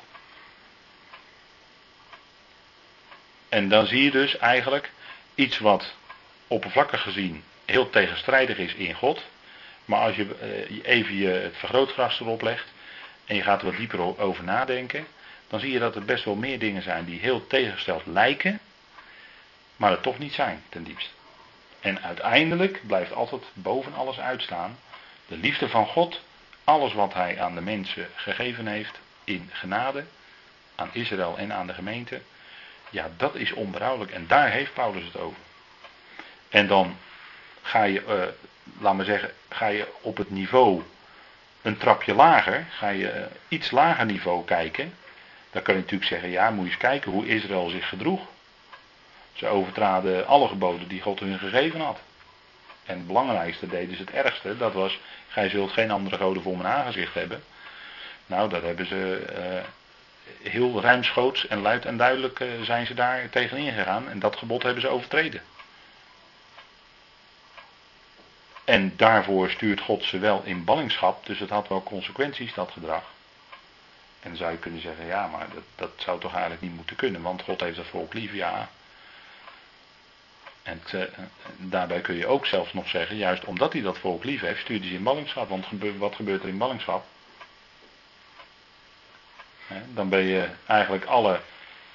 En 3.48 3.68
dan 3.68 3.86
zie 3.86 4.02
je 4.02 4.10
dus 4.10 4.38
eigenlijk 4.38 4.92
iets 5.34 5.58
wat 5.58 5.94
oppervlakkig 6.46 7.02
gezien 7.02 7.44
heel 7.64 7.90
tegenstrijdig 7.90 8.58
is 8.58 8.74
in 8.74 8.94
God. 8.94 9.22
Maar 9.84 10.00
als 10.00 10.16
je 10.16 10.34
eh, 10.34 10.96
even 10.96 11.14
je 11.14 11.28
het 11.28 11.56
vergrootglas 11.56 12.20
erop 12.20 12.42
legt 12.42 12.72
en 13.24 13.36
je 13.36 13.42
gaat 13.42 13.60
er 13.60 13.66
wat 13.66 13.76
dieper 13.76 14.20
over 14.20 14.44
nadenken, 14.44 15.06
dan 15.54 15.62
zie 15.62 15.72
je 15.72 15.78
dat 15.78 15.94
er 15.94 16.04
best 16.04 16.24
wel 16.24 16.34
meer 16.34 16.58
dingen 16.58 16.82
zijn 16.82 17.04
die 17.04 17.20
heel 17.20 17.46
tegengesteld 17.46 18.06
lijken, 18.06 18.60
maar 19.76 19.90
het 19.90 20.02
toch 20.02 20.18
niet 20.18 20.32
zijn 20.32 20.62
ten 20.68 20.84
diepste. 20.84 21.10
En 21.80 22.02
uiteindelijk 22.02 22.86
blijft 22.86 23.12
altijd 23.12 23.42
boven 23.52 23.94
alles 23.94 24.18
uitstaan 24.18 24.78
de 25.26 25.36
liefde 25.36 25.68
van 25.68 25.86
God, 25.86 26.20
alles 26.64 26.92
wat 26.92 27.14
Hij 27.14 27.40
aan 27.40 27.54
de 27.54 27.60
mensen 27.60 28.08
gegeven 28.14 28.66
heeft 28.66 28.98
in 29.24 29.50
genade, 29.52 30.04
aan 30.74 30.90
Israël 30.92 31.38
en 31.38 31.52
aan 31.52 31.66
de 31.66 31.74
gemeente. 31.74 32.20
Ja, 32.90 33.10
dat 33.16 33.34
is 33.34 33.52
onberouwelijk 33.52 34.12
en 34.12 34.26
daar 34.26 34.50
heeft 34.50 34.74
Paulus 34.74 35.04
het 35.04 35.16
over. 35.16 35.38
En 36.48 36.66
dan 36.66 36.96
ga 37.62 37.82
je, 37.82 38.02
uh, 38.08 38.22
laat 38.82 38.94
maar 38.94 39.04
zeggen, 39.04 39.32
ga 39.48 39.66
je 39.66 39.88
op 40.00 40.16
het 40.16 40.30
niveau 40.30 40.82
een 41.62 41.76
trapje 41.76 42.14
lager, 42.14 42.66
ga 42.70 42.88
je 42.88 43.14
uh, 43.14 43.24
iets 43.48 43.70
lager 43.70 44.06
niveau 44.06 44.44
kijken. 44.44 44.94
Dan 45.54 45.62
kan 45.62 45.74
je 45.74 45.80
natuurlijk 45.80 46.10
zeggen, 46.10 46.30
ja, 46.30 46.50
moet 46.50 46.64
je 46.64 46.70
eens 46.70 46.80
kijken 46.80 47.10
hoe 47.10 47.26
Israël 47.26 47.68
zich 47.68 47.88
gedroeg. 47.88 48.20
Ze 49.32 49.46
overtraden 49.46 50.26
alle 50.26 50.48
geboden 50.48 50.88
die 50.88 51.00
God 51.00 51.20
hun 51.20 51.38
gegeven 51.38 51.80
had. 51.80 52.00
En 52.84 52.96
het 52.96 53.06
belangrijkste 53.06 53.66
deden 53.66 53.96
ze 53.96 54.02
het 54.02 54.10
ergste, 54.10 54.56
dat 54.56 54.72
was, 54.72 54.98
gij 55.28 55.48
zult 55.48 55.72
geen 55.72 55.90
andere 55.90 56.16
goden 56.16 56.42
voor 56.42 56.56
mijn 56.56 56.74
aangezicht 56.74 57.14
hebben. 57.14 57.42
Nou, 58.26 58.48
dat 58.48 58.62
hebben 58.62 58.86
ze 58.86 59.26
uh, 59.38 60.50
heel 60.50 60.80
ruimschoots 60.80 61.46
en 61.46 61.60
luid 61.60 61.84
en 61.84 61.96
duidelijk 61.96 62.40
uh, 62.40 62.62
zijn 62.62 62.86
ze 62.86 62.94
daar 62.94 63.30
tegenin 63.30 63.72
gegaan. 63.72 64.08
En 64.08 64.18
dat 64.18 64.36
gebod 64.36 64.62
hebben 64.62 64.82
ze 64.82 64.88
overtreden. 64.88 65.42
En 68.64 68.96
daarvoor 68.96 69.50
stuurt 69.50 69.80
God 69.80 70.04
ze 70.04 70.18
wel 70.18 70.42
in 70.44 70.64
ballingschap, 70.64 71.26
dus 71.26 71.38
het 71.38 71.50
had 71.50 71.68
wel 71.68 71.82
consequenties, 71.82 72.54
dat 72.54 72.70
gedrag. 72.70 73.04
En 74.24 74.30
dan 74.30 74.36
zou 74.36 74.52
je 74.52 74.58
kunnen 74.58 74.80
zeggen, 74.80 75.06
ja, 75.06 75.26
maar 75.26 75.46
dat, 75.54 75.62
dat 75.74 75.90
zou 75.96 76.20
toch 76.20 76.32
eigenlijk 76.32 76.62
niet 76.62 76.74
moeten 76.74 76.96
kunnen, 76.96 77.22
want 77.22 77.42
God 77.42 77.60
heeft 77.60 77.76
het 77.76 77.86
volk 77.86 78.14
lief, 78.14 78.32
ja. 78.32 78.68
En 80.62 80.82
eh, 80.92 81.00
daarbij 81.56 82.00
kun 82.00 82.14
je 82.14 82.26
ook 82.26 82.46
zelfs 82.46 82.72
nog 82.72 82.88
zeggen, 82.88 83.16
juist 83.16 83.44
omdat 83.44 83.72
hij 83.72 83.82
dat 83.82 83.98
volk 83.98 84.24
lief 84.24 84.40
heeft, 84.40 84.60
stuurt 84.60 84.80
hij 84.80 84.88
ze 84.88 84.94
in 84.94 85.02
ballingschap. 85.02 85.48
Want 85.48 85.66
wat 85.98 86.14
gebeurt 86.14 86.42
er 86.42 86.48
in 86.48 86.58
ballingschap? 86.58 87.04
dan 89.94 90.08
ben 90.08 90.22
je 90.22 90.48
eigenlijk 90.66 91.04
alle 91.04 91.40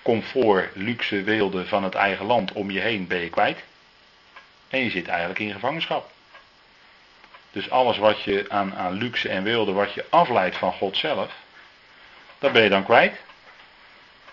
comfort, 0.01 0.75
luxe, 0.75 1.23
weelde 1.23 1.65
van 1.65 1.83
het 1.83 1.95
eigen 1.95 2.25
land 2.25 2.51
om 2.51 2.71
je 2.71 2.79
heen 2.79 3.07
ben 3.07 3.19
je 3.19 3.29
kwijt. 3.29 3.63
En 4.67 4.79
je 4.79 4.89
zit 4.89 5.07
eigenlijk 5.07 5.39
in 5.39 5.51
gevangenschap. 5.51 6.11
Dus 7.51 7.69
alles 7.69 7.97
wat 7.97 8.21
je 8.21 8.45
aan, 8.49 8.75
aan 8.75 8.93
luxe 8.93 9.29
en 9.29 9.43
weelde, 9.43 9.71
wat 9.71 9.93
je 9.93 10.05
afleidt 10.09 10.57
van 10.57 10.73
God 10.73 10.97
zelf, 10.97 11.33
dat 12.39 12.51
ben 12.51 12.63
je 12.63 12.69
dan 12.69 12.83
kwijt. 12.83 13.13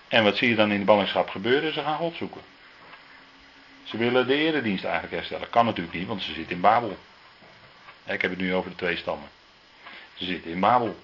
En 0.09 0.25
wat 0.25 0.37
zie 0.37 0.49
je 0.49 0.55
dan 0.55 0.73
in 0.73 0.79
de 0.79 0.85
ballingschap 0.85 1.29
gebeuren? 1.29 1.73
Ze 1.73 1.83
gaan 1.83 1.97
God 1.97 2.17
zoeken. 2.17 2.41
Ze 3.85 3.97
willen 3.97 4.27
de 4.27 4.35
eredienst 4.35 4.85
eigenlijk 4.85 5.15
herstellen. 5.15 5.51
Kan 5.51 5.65
natuurlijk 5.65 5.97
niet, 5.97 6.07
want 6.07 6.23
ze 6.23 6.33
zitten 6.33 6.55
in 6.55 6.61
Babel. 6.61 6.99
Ik 8.05 8.23
heb 8.23 8.31
het 8.31 8.41
nu 8.41 8.55
over 8.55 8.71
de 8.71 8.77
twee 8.77 8.97
stammen. 8.97 9.29
Ze 10.15 10.25
zitten 10.25 10.51
in 10.51 10.61
Babel. 10.61 10.97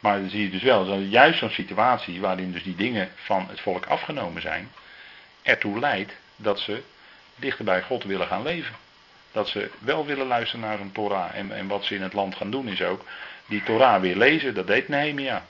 Maar 0.00 0.20
dan 0.20 0.30
zie 0.30 0.42
je 0.42 0.50
dus 0.50 0.62
wel, 0.62 0.86
dat 0.86 1.10
juist 1.10 1.38
zo'n 1.38 1.50
situatie 1.50 2.20
waarin 2.20 2.52
dus 2.52 2.62
die 2.62 2.76
dingen 2.76 3.10
van 3.14 3.46
het 3.48 3.60
volk 3.60 3.86
afgenomen 3.86 4.42
zijn, 4.42 4.72
ertoe 5.42 5.78
leidt 5.78 6.12
dat 6.36 6.60
ze 6.60 6.82
dichter 7.36 7.64
bij 7.64 7.82
God 7.82 8.04
willen 8.04 8.26
gaan 8.26 8.42
leven. 8.42 8.74
Dat 9.32 9.48
ze 9.48 9.70
wel 9.78 10.06
willen 10.06 10.26
luisteren 10.26 10.66
naar 10.66 10.80
een 10.80 10.92
Torah. 10.92 11.34
En, 11.34 11.52
en 11.56 11.66
wat 11.66 11.84
ze 11.84 11.94
in 11.94 12.02
het 12.02 12.12
land 12.12 12.34
gaan 12.34 12.50
doen 12.50 12.68
is 12.68 12.82
ook 12.82 13.04
die 13.46 13.62
Torah 13.62 14.00
weer 14.00 14.16
lezen. 14.16 14.54
Dat 14.54 14.66
deed 14.66 14.88
Nehemia. 14.88 15.46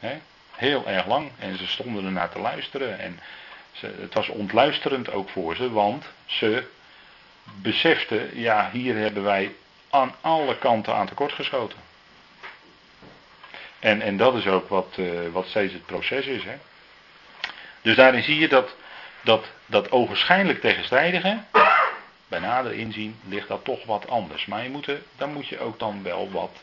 He? 0.00 0.18
Heel 0.50 0.86
erg 0.86 1.06
lang. 1.06 1.30
En 1.38 1.58
ze 1.58 1.66
stonden 1.66 2.04
er 2.04 2.12
naar 2.12 2.30
te 2.30 2.38
luisteren. 2.38 2.98
En 2.98 3.20
ze, 3.72 3.94
het 4.00 4.14
was 4.14 4.28
ontluisterend 4.28 5.12
ook 5.12 5.28
voor 5.28 5.56
ze. 5.56 5.70
Want 5.70 6.04
ze 6.26 6.64
beseften, 7.44 8.40
ja 8.40 8.70
hier 8.72 8.96
hebben 8.96 9.22
wij 9.22 9.54
aan 9.90 10.14
alle 10.20 10.58
kanten 10.58 10.94
aan 10.94 11.06
tekort 11.06 11.32
geschoten. 11.32 11.78
En, 13.78 14.00
en 14.00 14.16
dat 14.16 14.34
is 14.34 14.46
ook 14.46 14.68
wat, 14.68 14.96
uh, 14.96 15.28
wat 15.32 15.46
steeds 15.46 15.72
het 15.72 15.86
proces 15.86 16.26
is. 16.26 16.44
Hè? 16.44 16.56
Dus 17.82 17.96
daarin 17.96 18.22
zie 18.22 18.38
je 18.38 18.48
dat, 18.48 18.74
dat, 19.20 19.46
dat 19.66 19.90
ogenschijnlijk 19.90 20.60
tegenstrijdige, 20.60 21.38
bij 22.28 22.38
nader 22.38 22.72
inzien 22.72 23.20
ligt 23.28 23.48
dat 23.48 23.64
toch 23.64 23.84
wat 23.84 24.08
anders. 24.08 24.46
Maar 24.46 24.62
je 24.62 24.70
moet 24.70 24.86
er, 24.86 25.02
daar 25.16 25.28
moet 25.28 25.48
je 25.48 25.60
ook 25.60 25.78
dan 25.78 26.02
wel 26.02 26.30
wat 26.30 26.56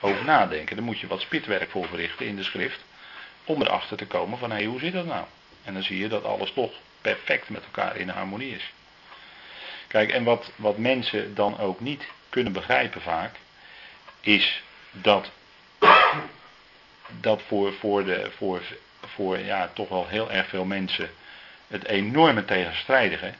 over 0.00 0.24
nadenken. 0.24 0.76
Daar 0.76 0.84
moet 0.84 1.00
je 1.00 1.06
wat 1.06 1.20
spitwerk 1.20 1.70
voor 1.70 1.88
verrichten 1.88 2.26
in 2.26 2.36
de 2.36 2.42
schrift. 2.42 2.84
Om 3.44 3.62
erachter 3.62 3.96
te 3.96 4.06
komen 4.06 4.38
van 4.38 4.50
hé, 4.50 4.64
hoe 4.64 4.80
zit 4.80 4.92
dat 4.92 5.06
nou? 5.06 5.24
En 5.64 5.74
dan 5.74 5.82
zie 5.82 5.98
je 5.98 6.08
dat 6.08 6.24
alles 6.24 6.52
toch 6.52 6.72
perfect 7.00 7.48
met 7.48 7.64
elkaar 7.64 7.96
in 7.96 8.08
harmonie 8.08 8.54
is. 8.54 8.72
Kijk, 9.86 10.10
en 10.10 10.24
wat, 10.24 10.52
wat 10.56 10.78
mensen 10.78 11.34
dan 11.34 11.58
ook 11.58 11.80
niet 11.80 12.08
kunnen 12.28 12.52
begrijpen 12.52 13.00
vaak, 13.00 13.34
is 14.20 14.62
dat, 14.90 15.30
dat 17.20 17.42
voor, 17.46 17.72
voor, 17.72 18.04
de, 18.04 18.30
voor, 18.36 18.62
voor 19.06 19.38
ja, 19.38 19.70
toch 19.74 19.88
wel 19.88 20.06
heel 20.06 20.30
erg 20.30 20.48
veel 20.48 20.64
mensen 20.64 21.10
het 21.68 21.84
enorme 21.84 22.44
tegenstrijdige 22.44 23.32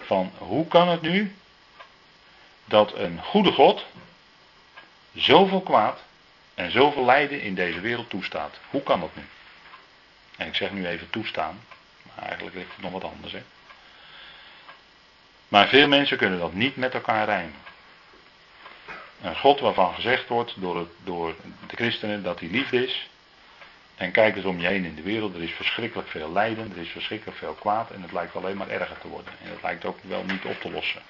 van 0.00 0.32
hoe 0.38 0.68
kan 0.68 0.88
het 0.88 1.00
nu 1.00 1.34
dat 2.64 2.94
een 2.94 3.20
goede 3.22 3.52
God 3.52 3.84
zoveel 5.14 5.60
kwaad 5.60 6.00
en 6.54 6.70
zoveel 6.70 7.04
lijden 7.04 7.42
in 7.42 7.54
deze 7.54 7.80
wereld 7.80 8.10
toestaat. 8.10 8.58
Hoe 8.70 8.82
kan 8.82 9.00
dat 9.00 9.16
nu? 9.16 9.22
En 10.36 10.46
ik 10.46 10.54
zeg 10.54 10.70
nu 10.70 10.86
even 10.86 11.10
toestaan, 11.10 11.60
maar 12.02 12.24
eigenlijk 12.24 12.56
ligt 12.56 12.70
het 12.74 12.82
nog 12.82 12.92
wat 12.92 13.04
anders. 13.04 13.32
Hè? 13.32 13.42
Maar 15.48 15.68
veel 15.68 15.88
mensen 15.88 16.16
kunnen 16.16 16.38
dat 16.38 16.52
niet 16.52 16.76
met 16.76 16.94
elkaar 16.94 17.24
rijmen. 17.24 17.54
Een 19.22 19.36
God 19.36 19.60
waarvan 19.60 19.94
gezegd 19.94 20.28
wordt 20.28 20.54
door, 20.56 20.78
het, 20.78 20.88
door 21.04 21.34
de 21.66 21.76
christenen 21.76 22.22
dat 22.22 22.40
hij 22.40 22.48
liefde 22.48 22.86
is, 22.86 23.08
en 24.00 24.10
kijk 24.10 24.36
eens 24.36 24.44
om 24.44 24.60
je 24.60 24.66
heen 24.66 24.84
in 24.84 24.94
de 24.94 25.02
wereld, 25.02 25.34
er 25.34 25.42
is 25.42 25.52
verschrikkelijk 25.52 26.08
veel 26.08 26.32
lijden, 26.32 26.72
er 26.74 26.82
is 26.82 26.88
verschrikkelijk 26.88 27.38
veel 27.38 27.52
kwaad 27.52 27.90
en 27.90 28.02
het 28.02 28.12
lijkt 28.12 28.36
alleen 28.36 28.56
maar 28.56 28.68
erger 28.68 28.98
te 28.98 29.08
worden. 29.08 29.32
En 29.42 29.50
het 29.50 29.62
lijkt 29.62 29.84
ook 29.84 29.98
wel 30.02 30.24
niet 30.24 30.44
op 30.44 30.60
te 30.60 30.70
lossen. 30.70 31.02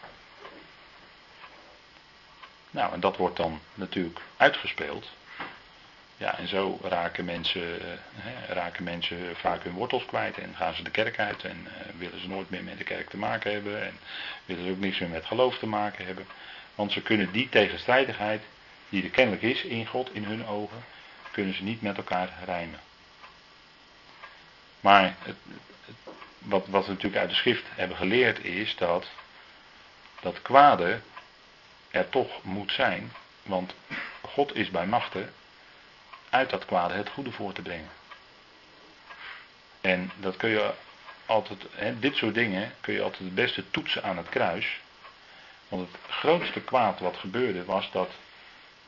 Nou, 2.71 2.93
en 2.93 3.01
dat 3.01 3.17
wordt 3.17 3.37
dan 3.37 3.61
natuurlijk 3.75 4.21
uitgespeeld. 4.37 5.11
Ja, 6.17 6.39
en 6.39 6.49
zo 6.49 6.79
raken 6.83 7.25
mensen, 7.25 7.81
eh, 7.81 7.87
hè, 8.15 8.55
raken 8.55 8.85
mensen 8.85 9.37
vaak 9.37 9.63
hun 9.63 9.73
wortels 9.73 10.05
kwijt 10.05 10.39
en 10.39 10.55
gaan 10.57 10.75
ze 10.75 10.83
de 10.83 10.91
kerk 10.91 11.19
uit 11.19 11.45
en 11.45 11.67
uh, 11.67 11.99
willen 11.99 12.21
ze 12.21 12.29
nooit 12.29 12.51
meer 12.51 12.65
met 12.65 12.79
de 12.79 12.85
kerk 12.85 13.09
te 13.11 13.17
maken 13.17 13.53
hebben 13.53 13.83
en 13.87 13.99
willen 14.45 14.65
ze 14.65 14.71
ook 14.71 14.79
niks 14.79 14.99
meer 14.99 15.09
met 15.09 15.25
geloof 15.25 15.59
te 15.59 15.67
maken 15.67 16.07
hebben. 16.07 16.27
Want 16.75 16.93
ze 16.93 17.03
kunnen 17.03 17.33
die 17.33 17.49
tegenstrijdigheid, 17.49 18.43
die 18.89 19.03
er 19.03 19.11
kennelijk 19.11 19.43
is 19.43 19.63
in 19.63 19.87
God, 19.87 20.15
in 20.15 20.25
hun 20.25 20.47
ogen, 20.47 20.85
kunnen 21.31 21.55
ze 21.55 21.63
niet 21.63 21.83
met 21.83 21.97
elkaar 21.97 22.29
rijmen. 22.45 22.81
Maar 24.81 25.15
het, 25.23 25.37
wat, 26.39 26.67
wat 26.69 26.85
we 26.87 26.93
natuurlijk 26.93 27.21
uit 27.21 27.31
de 27.31 27.37
schrift 27.37 27.65
hebben 27.75 27.97
geleerd 27.97 28.45
is 28.45 28.77
dat 28.77 29.07
dat 30.21 30.43
kwade 30.43 31.01
er 31.91 32.09
toch 32.09 32.43
moet 32.43 32.73
zijn, 32.73 33.13
want 33.43 33.75
God 34.23 34.55
is 34.55 34.71
bij 34.71 34.87
machten 34.87 35.33
uit 36.31 36.51
dat 36.51 36.65
kwade 36.65 36.95
het 36.95 37.09
goede 37.09 37.33
voor 37.33 37.53
te 37.53 37.63
brengen. 37.63 37.91
En 39.81 40.11
dat 40.17 40.37
kun 40.37 40.51
je 40.51 40.73
altijd, 41.27 41.67
hè, 41.71 41.99
dit 41.99 42.17
soort 42.17 42.35
dingen 42.35 42.73
kun 42.81 42.95
je 42.95 43.03
altijd 43.03 43.23
het 43.23 43.35
beste 43.35 43.71
toetsen 43.71 44.03
aan 44.03 44.17
het 44.17 44.29
kruis. 44.29 44.81
Want 45.69 45.93
het 45.93 46.01
grootste 46.09 46.61
kwaad 46.61 47.01
wat 47.01 47.17
gebeurde 47.17 47.65
was 47.65 47.91
dat 47.91 48.11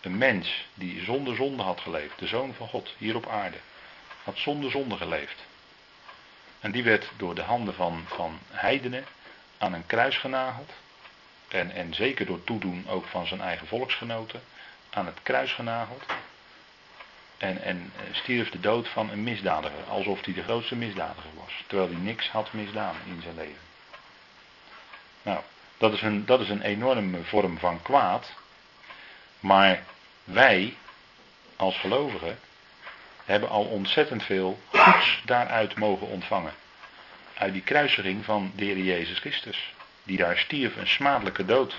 een 0.01 0.19
mens 0.19 0.67
die 0.75 1.05
zonder 1.05 1.37
zonde 1.37 1.63
had 1.63 1.81
geleefd, 1.81 2.19
de 2.19 2.27
zoon 2.27 2.55
van 2.55 2.69
God 2.69 2.95
hier 2.99 3.17
op 3.17 3.29
aarde, 3.29 3.57
had 4.25 4.37
zonder 4.37 4.71
zonde 4.71 4.97
geleefd. 4.97 5.45
En 6.61 6.73
die 6.73 6.83
werd 6.83 7.11
door 7.17 7.35
de 7.35 7.43
handen 7.43 7.75
van, 7.75 8.05
van 8.07 8.39
heidenen 8.51 9.05
aan 9.59 9.73
een 9.73 9.87
kruis 9.87 10.17
genageld. 10.17 10.73
En, 11.53 11.71
en 11.71 11.95
zeker 11.95 12.27
door 12.27 12.45
toedoen 12.45 12.85
ook 12.89 13.07
van 13.07 13.27
zijn 13.27 13.41
eigen 13.41 13.67
volksgenoten. 13.67 14.43
aan 14.91 15.07
het 15.07 15.19
kruis 15.23 15.53
genageld. 15.53 16.03
En, 17.39 17.63
en 17.63 17.93
stierf 18.13 18.51
de 18.51 18.61
dood 18.61 18.89
van 18.89 19.11
een 19.11 19.23
misdadiger, 19.23 19.85
alsof 19.89 20.25
hij 20.25 20.35
de 20.35 20.43
grootste 20.43 20.77
misdadiger 20.77 21.31
was. 21.35 21.53
Terwijl 21.67 21.91
hij 21.91 22.01
niks 22.01 22.29
had 22.29 22.53
misdaan 22.53 22.95
in 23.07 23.23
zijn 23.23 23.35
leven. 23.35 23.61
Nou, 25.23 25.41
dat 25.79 25.93
is 25.93 26.03
een, 26.03 26.27
dat 26.27 26.41
is 26.41 26.49
een 26.49 26.63
enorme 26.63 27.25
vorm 27.25 27.59
van 27.59 27.83
kwaad. 27.83 28.33
Maar 29.41 29.83
wij, 30.25 30.77
als 31.57 31.79
gelovigen, 31.79 32.39
hebben 33.25 33.49
al 33.49 33.65
ontzettend 33.65 34.23
veel 34.23 34.61
goeds 34.71 35.23
daaruit 35.25 35.77
mogen 35.77 36.07
ontvangen. 36.07 36.53
Uit 37.35 37.53
die 37.53 37.63
kruisiging 37.63 38.25
van 38.25 38.53
de 38.57 38.65
Heer 38.65 38.79
Jezus 38.79 39.19
Christus. 39.19 39.73
Die 40.03 40.17
daar 40.17 40.39
stierf 40.39 40.77
een 40.77 40.87
smadelijke 40.87 41.45
dood. 41.45 41.75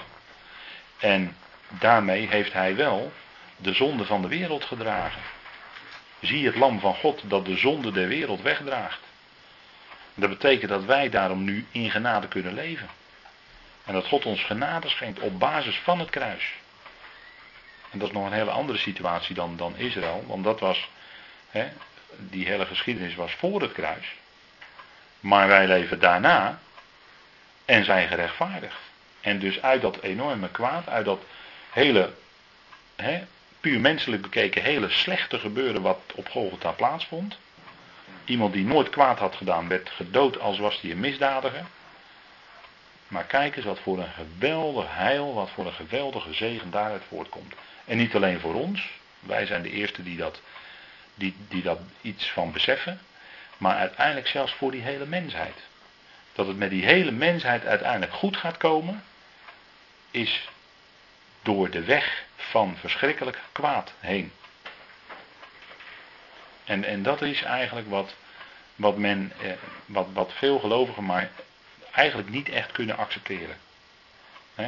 En 0.97 1.37
daarmee 1.67 2.27
heeft 2.27 2.53
hij 2.53 2.75
wel 2.75 3.11
de 3.57 3.73
zonde 3.73 4.05
van 4.05 4.21
de 4.21 4.27
wereld 4.27 4.65
gedragen. 4.65 5.21
Zie 6.19 6.45
het 6.45 6.55
lam 6.55 6.79
van 6.79 6.95
God 6.95 7.21
dat 7.25 7.45
de 7.45 7.57
zonde 7.57 7.91
der 7.91 8.07
wereld 8.07 8.41
wegdraagt. 8.41 8.99
Dat 10.15 10.29
betekent 10.29 10.69
dat 10.69 10.85
wij 10.85 11.09
daarom 11.09 11.43
nu 11.43 11.65
in 11.71 11.91
genade 11.91 12.27
kunnen 12.27 12.53
leven. 12.53 12.89
En 13.85 13.93
dat 13.93 14.07
God 14.07 14.25
ons 14.25 14.43
genade 14.43 14.89
schenkt 14.89 15.19
op 15.19 15.39
basis 15.39 15.79
van 15.79 15.99
het 15.99 16.09
kruis. 16.09 16.53
En 17.89 17.99
dat 17.99 18.07
is 18.07 18.13
nog 18.13 18.25
een 18.25 18.33
hele 18.33 18.51
andere 18.51 18.77
situatie 18.77 19.35
dan, 19.35 19.57
dan 19.57 19.77
Israël. 19.77 20.23
Want 20.27 20.43
dat 20.43 20.59
was, 20.59 20.89
hè, 21.49 21.67
die 22.17 22.47
hele 22.47 22.65
geschiedenis 22.65 23.15
was 23.15 23.33
voor 23.33 23.61
het 23.61 23.71
kruis. 23.71 24.15
Maar 25.19 25.47
wij 25.47 25.67
leven 25.67 25.99
daarna 25.99 26.59
en 27.65 27.85
zijn 27.85 28.07
gerechtvaardigd. 28.07 28.79
En 29.21 29.39
dus 29.39 29.61
uit 29.61 29.81
dat 29.81 30.01
enorme 30.01 30.49
kwaad, 30.49 30.89
uit 30.89 31.05
dat 31.05 31.21
hele, 31.69 32.13
hè, 32.95 33.23
puur 33.59 33.79
menselijk 33.79 34.21
bekeken, 34.21 34.63
hele 34.63 34.89
slechte 34.89 35.39
gebeuren 35.39 35.81
wat 35.81 35.99
op 36.15 36.29
Golgotha 36.29 36.71
plaatsvond. 36.71 37.37
Iemand 38.25 38.53
die 38.53 38.65
nooit 38.65 38.89
kwaad 38.89 39.19
had 39.19 39.35
gedaan, 39.35 39.67
werd 39.67 39.89
gedood 39.89 40.39
als 40.39 40.59
was 40.59 40.81
hij 40.81 40.91
een 40.91 40.99
misdadiger. 40.99 41.65
Maar 43.07 43.23
kijk 43.23 43.55
eens 43.55 43.65
wat 43.65 43.79
voor 43.79 43.99
een 43.99 44.11
geweldig 44.11 44.85
heil, 44.89 45.33
wat 45.33 45.49
voor 45.49 45.65
een 45.65 45.73
geweldige 45.73 46.33
zegen 46.33 46.71
daaruit 46.71 47.03
voortkomt. 47.07 47.53
En 47.85 47.97
niet 47.97 48.15
alleen 48.15 48.39
voor 48.39 48.53
ons, 48.53 48.89
wij 49.19 49.45
zijn 49.45 49.61
de 49.61 49.71
eerste 49.71 50.03
die 50.03 50.17
dat, 50.17 50.41
die, 51.15 51.35
die 51.47 51.61
dat 51.61 51.79
iets 52.01 52.31
van 52.31 52.51
beseffen, 52.51 52.99
maar 53.57 53.75
uiteindelijk 53.75 54.27
zelfs 54.27 54.53
voor 54.53 54.71
die 54.71 54.81
hele 54.81 55.05
mensheid. 55.05 55.55
Dat 56.33 56.47
het 56.47 56.57
met 56.57 56.69
die 56.69 56.85
hele 56.85 57.11
mensheid 57.11 57.65
uiteindelijk 57.65 58.13
goed 58.13 58.37
gaat 58.37 58.57
komen, 58.57 59.03
is 60.11 60.49
door 61.41 61.69
de 61.69 61.83
weg 61.83 62.23
van 62.35 62.77
verschrikkelijk 62.77 63.39
kwaad 63.51 63.93
heen. 63.99 64.31
En, 66.63 66.83
en 66.83 67.03
dat 67.03 67.21
is 67.21 67.41
eigenlijk 67.41 67.89
wat, 67.89 68.15
wat, 68.75 68.97
men, 68.97 69.31
eh, 69.41 69.51
wat, 69.85 70.07
wat 70.13 70.33
veel 70.33 70.59
gelovigen 70.59 71.05
maar 71.05 71.29
eigenlijk 71.91 72.29
niet 72.29 72.49
echt 72.49 72.71
kunnen 72.71 72.97
accepteren. 72.97 73.57
Eh, 74.55 74.65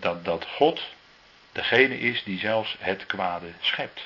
dat, 0.00 0.24
dat 0.24 0.46
God 0.46 0.80
degene 1.52 1.98
is 1.98 2.24
die 2.24 2.38
zelfs 2.38 2.76
het 2.78 3.06
kwade 3.06 3.52
schept. 3.60 4.00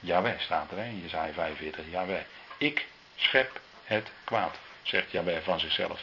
Jawel 0.00 0.34
staat 0.38 0.70
er 0.70 0.78
in 0.78 1.00
Jezaja 1.00 1.32
45. 1.32 1.84
Jawel, 1.90 2.22
ik 2.56 2.86
schep 3.16 3.60
het 3.84 4.10
kwaad, 4.24 4.56
zegt 4.88 5.10
Jawel 5.10 5.42
van 5.42 5.60
zichzelf. 5.60 6.00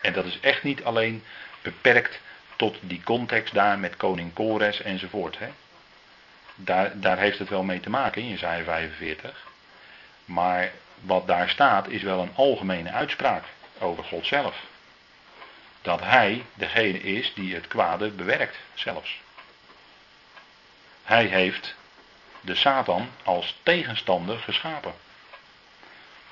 En 0.00 0.12
dat 0.12 0.24
is 0.24 0.40
echt 0.40 0.62
niet 0.62 0.84
alleen 0.84 1.24
beperkt 1.62 2.20
tot 2.56 2.76
die 2.80 3.02
context 3.02 3.54
daar 3.54 3.78
met 3.78 3.96
koning 3.96 4.32
Kores 4.32 4.82
enzovoort. 4.82 5.38
Hè. 5.38 5.48
Daar, 6.54 7.00
daar 7.00 7.18
heeft 7.18 7.38
het 7.38 7.48
wel 7.48 7.62
mee 7.62 7.80
te 7.80 7.90
maken 7.90 8.22
in 8.22 8.28
Jezaja 8.28 8.64
45. 8.64 9.46
Maar 10.24 10.72
wat 11.00 11.26
daar 11.26 11.48
staat 11.48 11.88
is 11.88 12.02
wel 12.02 12.20
een 12.20 12.34
algemene 12.34 12.90
uitspraak 12.90 13.44
over 13.78 14.04
God 14.04 14.26
zelf. 14.26 14.56
Dat 15.82 16.00
hij 16.00 16.44
degene 16.54 17.00
is 17.00 17.34
die 17.34 17.54
het 17.54 17.66
kwade 17.66 18.10
bewerkt 18.10 18.56
zelfs. 18.74 19.20
Hij 21.04 21.24
heeft 21.24 21.74
de 22.40 22.54
Satan 22.54 23.08
als 23.22 23.56
tegenstander 23.62 24.38
geschapen. 24.38 24.94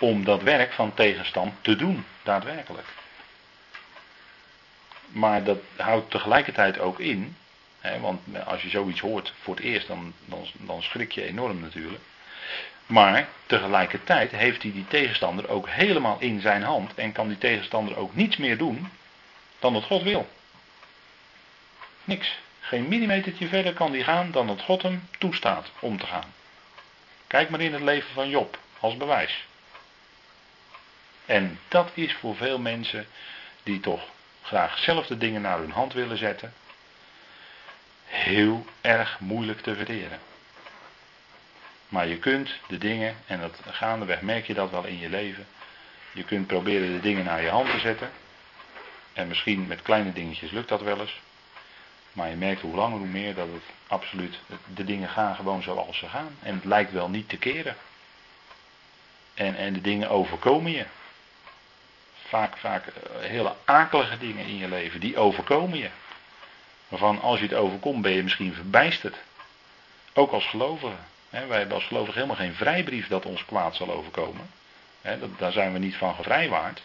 Om 0.03 0.25
dat 0.25 0.43
werk 0.43 0.73
van 0.73 0.95
tegenstand 0.95 1.53
te 1.61 1.77
doen, 1.77 2.05
daadwerkelijk. 2.23 2.87
Maar 5.09 5.45
dat 5.45 5.59
houdt 5.77 6.11
tegelijkertijd 6.11 6.79
ook 6.79 7.01
in, 7.01 7.37
hè, 7.81 8.01
want 8.01 8.21
als 8.45 8.63
je 8.63 8.69
zoiets 8.69 9.01
hoort 9.01 9.35
voor 9.43 9.55
het 9.55 9.65
eerst, 9.65 9.87
dan, 9.87 10.13
dan, 10.25 10.47
dan 10.53 10.83
schrik 10.83 11.13
je 11.13 11.25
enorm 11.25 11.61
natuurlijk. 11.61 12.03
Maar 12.87 13.29
tegelijkertijd 13.47 14.31
heeft 14.31 14.63
hij 14.63 14.73
die 14.73 14.87
tegenstander 14.89 15.49
ook 15.49 15.69
helemaal 15.69 16.17
in 16.21 16.41
zijn 16.41 16.63
hand 16.63 16.95
en 16.95 17.13
kan 17.13 17.29
die 17.29 17.39
tegenstander 17.39 17.97
ook 17.97 18.15
niets 18.15 18.37
meer 18.37 18.59
doen 18.59 18.91
dan 19.59 19.73
dat 19.73 19.85
God 19.85 20.03
wil. 20.03 20.29
Niks. 22.05 22.39
Geen 22.61 22.89
millimetertje 22.89 23.49
verder 23.49 23.73
kan 23.73 23.93
die 23.93 24.05
gaan 24.05 24.31
dan 24.31 24.47
dat 24.47 24.63
God 24.63 24.83
hem 24.83 25.09
toestaat 25.19 25.71
om 25.81 25.99
te 25.99 26.07
gaan. 26.07 26.35
Kijk 27.27 27.51
maar 27.51 27.61
in 27.61 27.73
het 27.73 27.83
leven 27.83 28.13
van 28.13 28.29
Job 28.29 28.59
als 28.81 28.97
bewijs. 28.97 29.47
En 31.33 31.59
dat 31.69 31.91
is 31.95 32.15
voor 32.15 32.37
veel 32.37 32.59
mensen 32.59 33.07
die 33.63 33.81
toch 33.81 34.03
graag 34.43 34.79
zelf 34.79 35.07
de 35.07 35.19
dingen 35.19 35.41
naar 35.41 35.59
hun 35.59 35.71
hand 35.71 35.93
willen 35.93 36.17
zetten, 36.17 36.53
heel 38.05 38.67
erg 38.81 39.21
moeilijk 39.21 39.61
te 39.61 39.75
verderen. 39.75 40.19
Maar 41.89 42.07
je 42.07 42.19
kunt 42.19 42.51
de 42.69 42.79
dingen, 42.79 43.17
en 43.27 43.41
dat 43.41 43.61
gaandeweg 43.67 44.21
merk 44.21 44.47
je 44.47 44.55
dat 44.55 44.71
wel 44.71 44.85
in 44.85 44.99
je 44.99 45.09
leven, 45.09 45.47
je 46.13 46.25
kunt 46.25 46.47
proberen 46.47 46.93
de 46.93 47.01
dingen 47.01 47.25
naar 47.25 47.43
je 47.43 47.49
hand 47.49 47.71
te 47.71 47.79
zetten. 47.79 48.11
En 49.13 49.29
misschien 49.29 49.67
met 49.67 49.83
kleine 49.83 50.13
dingetjes 50.13 50.51
lukt 50.51 50.69
dat 50.69 50.83
wel 50.83 51.01
eens. 51.01 51.21
Maar 52.13 52.29
je 52.29 52.37
merkt 52.37 52.61
hoe 52.61 52.75
langer 52.75 52.99
hoe 52.99 53.07
meer 53.07 53.35
dat 53.35 53.49
het 53.53 53.65
absoluut, 53.87 54.39
de 54.75 54.85
dingen 54.85 55.09
gaan 55.09 55.35
gewoon 55.35 55.63
zoals 55.63 55.99
ze 55.99 56.09
gaan. 56.09 56.37
En 56.43 56.55
het 56.55 56.65
lijkt 56.65 56.93
wel 56.93 57.09
niet 57.09 57.29
te 57.29 57.37
keren. 57.37 57.77
En, 59.35 59.57
en 59.57 59.73
de 59.73 59.81
dingen 59.81 60.11
overkomen 60.11 60.73
je. 60.73 60.87
Vaak, 62.33 62.57
vaak 62.57 62.87
eh, 62.87 62.93
hele 63.21 63.55
akelige 63.65 64.19
dingen 64.19 64.47
in 64.47 64.57
je 64.57 64.69
leven, 64.69 65.01
die 65.01 65.17
overkomen 65.17 65.79
je. 65.79 65.89
Waarvan 66.89 67.21
als 67.21 67.39
je 67.41 67.45
het 67.45 67.55
overkomt 67.55 68.03
ben 68.03 68.13
je 68.13 68.23
misschien 68.23 68.55
verbijsterd. 68.55 69.17
Ook 70.13 70.33
als 70.33 70.47
gelovige. 70.47 70.95
wij 71.31 71.59
hebben 71.59 71.75
als 71.75 71.87
gelovige 71.87 72.15
helemaal 72.15 72.37
geen 72.37 72.55
vrijbrief 72.55 73.09
dat 73.09 73.27
ons 73.27 73.45
kwaad 73.45 73.77
zal 73.77 73.91
overkomen. 73.91 74.51
daar 75.39 75.53
zijn 75.53 75.73
we 75.73 75.79
niet 75.79 75.97
van 75.97 76.15
gevrijwaard. 76.15 76.83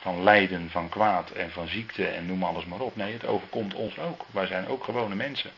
Van 0.00 0.22
lijden, 0.22 0.70
van 0.70 0.88
kwaad 0.88 1.30
en 1.30 1.50
van 1.50 1.68
ziekte 1.68 2.06
en 2.06 2.26
noem 2.26 2.44
alles 2.44 2.64
maar 2.64 2.80
op. 2.80 2.96
Nee, 2.96 3.12
het 3.12 3.26
overkomt 3.26 3.74
ons 3.74 3.98
ook. 3.98 4.24
Wij 4.30 4.46
zijn 4.46 4.68
ook 4.68 4.84
gewone 4.84 5.14
mensen. 5.14 5.50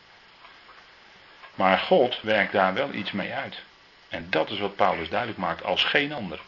Maar 1.55 1.77
God 1.77 2.21
werkt 2.21 2.51
daar 2.51 2.73
wel 2.73 2.93
iets 2.93 3.11
mee 3.11 3.33
uit. 3.33 3.61
En 4.07 4.29
dat 4.29 4.49
is 4.49 4.59
wat 4.59 4.75
Paulus 4.75 5.09
duidelijk 5.09 5.39
maakt 5.39 5.63
als 5.63 5.83
geen 5.83 6.13
ander. 6.13 6.39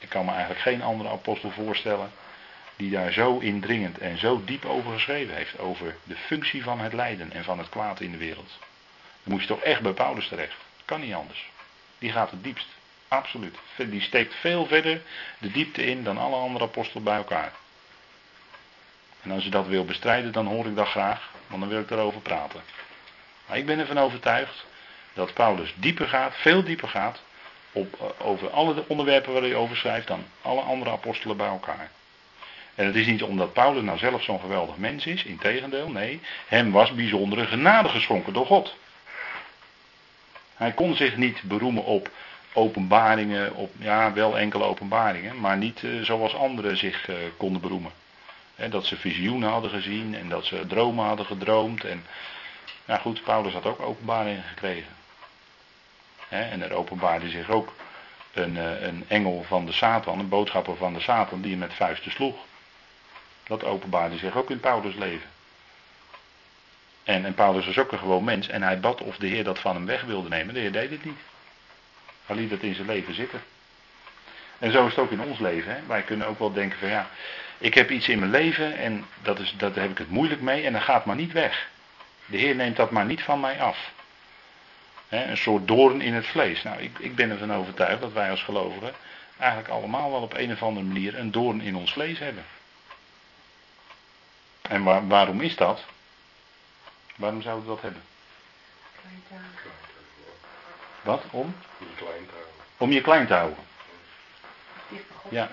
Ik 0.00 0.08
kan 0.08 0.24
me 0.24 0.30
eigenlijk 0.30 0.60
geen 0.60 0.82
andere 0.82 1.08
apostel 1.08 1.50
voorstellen 1.50 2.10
die 2.76 2.90
daar 2.90 3.12
zo 3.12 3.38
indringend 3.38 3.98
en 3.98 4.18
zo 4.18 4.42
diep 4.44 4.64
over 4.64 4.92
geschreven 4.92 5.34
heeft. 5.34 5.58
Over 5.58 5.96
de 6.04 6.16
functie 6.16 6.62
van 6.62 6.80
het 6.80 6.92
lijden 6.92 7.32
en 7.32 7.44
van 7.44 7.58
het 7.58 7.68
kwaad 7.68 8.00
in 8.00 8.10
de 8.10 8.18
wereld. 8.18 8.58
Dan 9.22 9.32
moet 9.32 9.40
je 9.40 9.46
toch 9.46 9.60
echt 9.60 9.80
bij 9.80 9.92
Paulus 9.92 10.28
terecht. 10.28 10.56
Kan 10.84 11.00
niet 11.00 11.14
anders. 11.14 11.50
Die 11.98 12.12
gaat 12.12 12.30
het 12.30 12.44
diepst. 12.44 12.66
Absoluut. 13.08 13.58
Die 13.76 14.00
steekt 14.00 14.34
veel 14.34 14.66
verder 14.66 15.02
de 15.38 15.50
diepte 15.50 15.84
in 15.84 16.04
dan 16.04 16.18
alle 16.18 16.36
andere 16.36 16.64
apostelen 16.64 17.02
bij 17.02 17.16
elkaar. 17.16 17.52
En 19.22 19.30
als 19.30 19.44
je 19.44 19.50
dat 19.50 19.66
wil 19.66 19.84
bestrijden, 19.84 20.32
dan 20.32 20.46
hoor 20.46 20.66
ik 20.66 20.76
dat 20.76 20.88
graag, 20.88 21.30
want 21.46 21.60
dan 21.60 21.70
wil 21.70 21.80
ik 21.80 21.90
erover 21.90 22.20
praten. 22.20 22.60
Maar 23.46 23.58
ik 23.58 23.66
ben 23.66 23.78
ervan 23.78 23.98
overtuigd 23.98 24.64
dat 25.12 25.34
Paulus 25.34 25.74
dieper 25.76 26.08
gaat, 26.08 26.34
veel 26.36 26.64
dieper 26.64 26.88
gaat, 26.88 27.22
op, 27.72 27.94
eh, 28.00 28.26
over 28.26 28.50
alle 28.50 28.84
onderwerpen 28.86 29.32
waar 29.32 29.42
hij 29.42 29.54
over 29.54 29.76
schrijft 29.76 30.06
dan 30.06 30.24
alle 30.42 30.60
andere 30.60 30.90
apostelen 30.90 31.36
bij 31.36 31.46
elkaar. 31.48 31.90
En 32.74 32.86
het 32.86 32.94
is 32.94 33.06
niet 33.06 33.22
omdat 33.22 33.52
Paulus 33.52 33.82
nou 33.82 33.98
zelf 33.98 34.22
zo'n 34.22 34.40
geweldig 34.40 34.76
mens 34.76 35.06
is, 35.06 35.24
integendeel, 35.24 35.90
nee, 35.90 36.20
hem 36.46 36.70
was 36.70 36.94
bijzondere 36.94 37.46
genade 37.46 37.88
geschonken 37.88 38.32
door 38.32 38.46
God. 38.46 38.74
Hij 40.56 40.72
kon 40.72 40.96
zich 40.96 41.16
niet 41.16 41.42
beroemen 41.42 41.84
op 41.84 42.10
openbaringen, 42.52 43.54
op, 43.54 43.72
ja, 43.78 44.12
wel 44.12 44.38
enkele 44.38 44.64
openbaringen, 44.64 45.40
maar 45.40 45.56
niet 45.56 45.82
uh, 45.82 46.04
zoals 46.04 46.34
anderen 46.34 46.76
zich 46.76 47.08
uh, 47.08 47.16
konden 47.36 47.60
beroemen. 47.60 47.92
Dat 48.68 48.86
ze 48.86 48.96
visioenen 48.96 49.50
hadden 49.50 49.70
gezien 49.70 50.14
en 50.14 50.28
dat 50.28 50.44
ze 50.44 50.66
dromen 50.66 51.04
hadden 51.04 51.26
gedroomd. 51.26 51.84
En, 51.84 52.04
nou 52.84 53.00
goed, 53.00 53.22
Paulus 53.22 53.52
had 53.52 53.66
ook 53.66 53.80
openbaringen 53.80 54.42
gekregen 54.42 54.99
en 56.30 56.62
er 56.62 56.72
openbaarde 56.72 57.28
zich 57.28 57.50
ook 57.50 57.72
een, 58.32 58.56
eh, 58.56 58.82
een 58.82 59.04
engel 59.08 59.44
van 59.48 59.66
de 59.66 59.72
Satan, 59.72 60.18
een 60.18 60.28
boodschapper 60.28 60.76
van 60.76 60.94
de 60.94 61.00
Satan, 61.00 61.40
die 61.40 61.50
hem 61.50 61.60
met 61.60 61.74
vuisten 61.74 62.10
sloeg. 62.10 62.36
Dat 63.42 63.64
openbaarde 63.64 64.18
zich 64.18 64.36
ook 64.36 64.50
in 64.50 64.60
Paulus' 64.60 64.94
leven. 64.94 65.28
En, 67.04 67.24
en 67.24 67.34
Paulus 67.34 67.66
was 67.66 67.78
ook 67.78 67.92
een 67.92 67.98
gewoon 67.98 68.24
mens 68.24 68.48
en 68.48 68.62
hij 68.62 68.80
bad 68.80 69.00
of 69.00 69.16
de 69.16 69.26
Heer 69.26 69.44
dat 69.44 69.58
van 69.58 69.74
hem 69.74 69.86
weg 69.86 70.02
wilde 70.02 70.28
nemen. 70.28 70.54
De 70.54 70.60
Heer 70.60 70.72
deed 70.72 70.90
het 70.90 71.04
niet. 71.04 71.18
Hij 72.26 72.36
liet 72.36 72.50
het 72.50 72.62
in 72.62 72.74
zijn 72.74 72.86
leven 72.86 73.14
zitten. 73.14 73.42
En 74.58 74.72
zo 74.72 74.86
is 74.86 74.94
het 74.94 75.04
ook 75.04 75.10
in 75.10 75.20
ons 75.20 75.38
leven. 75.38 75.74
Hè? 75.74 75.80
Wij 75.86 76.02
kunnen 76.02 76.26
ook 76.26 76.38
wel 76.38 76.52
denken 76.52 76.78
van 76.78 76.88
ja, 76.88 77.08
ik 77.58 77.74
heb 77.74 77.90
iets 77.90 78.08
in 78.08 78.18
mijn 78.18 78.30
leven 78.30 78.76
en 78.76 79.06
dat 79.22 79.38
is, 79.38 79.54
dat 79.56 79.74
heb 79.74 79.90
ik 79.90 79.98
het 79.98 80.10
moeilijk 80.10 80.40
mee 80.40 80.64
en 80.64 80.72
dat 80.72 80.82
gaat 80.82 81.04
maar 81.04 81.16
niet 81.16 81.32
weg. 81.32 81.68
De 82.26 82.36
Heer 82.36 82.54
neemt 82.54 82.76
dat 82.76 82.90
maar 82.90 83.04
niet 83.04 83.22
van 83.22 83.40
mij 83.40 83.60
af. 83.60 83.92
Een 85.10 85.36
soort 85.36 85.66
doorn 85.66 86.00
in 86.00 86.14
het 86.14 86.26
vlees. 86.26 86.62
Nou, 86.62 86.80
ik, 86.80 86.98
ik 86.98 87.14
ben 87.14 87.30
ervan 87.30 87.54
overtuigd 87.54 88.00
dat 88.00 88.12
wij 88.12 88.30
als 88.30 88.42
gelovigen 88.42 88.92
eigenlijk 89.38 89.70
allemaal 89.72 90.10
wel 90.10 90.22
op 90.22 90.34
een 90.34 90.52
of 90.52 90.62
andere 90.62 90.86
manier 90.86 91.18
een 91.18 91.30
doorn 91.30 91.60
in 91.60 91.76
ons 91.76 91.92
vlees 91.92 92.18
hebben. 92.18 92.44
En 94.62 94.82
waar, 94.82 95.06
waarom 95.06 95.40
is 95.40 95.56
dat? 95.56 95.84
Waarom 97.16 97.42
zouden 97.42 97.64
we 97.64 97.70
dat 97.70 97.82
hebben? 97.82 98.02
Wat? 101.02 101.22
Om? 101.30 101.54
Om 102.76 102.92
je 102.92 103.00
klein 103.00 103.26
te 103.26 103.34
houden. 103.34 103.58
Ja. 105.28 105.50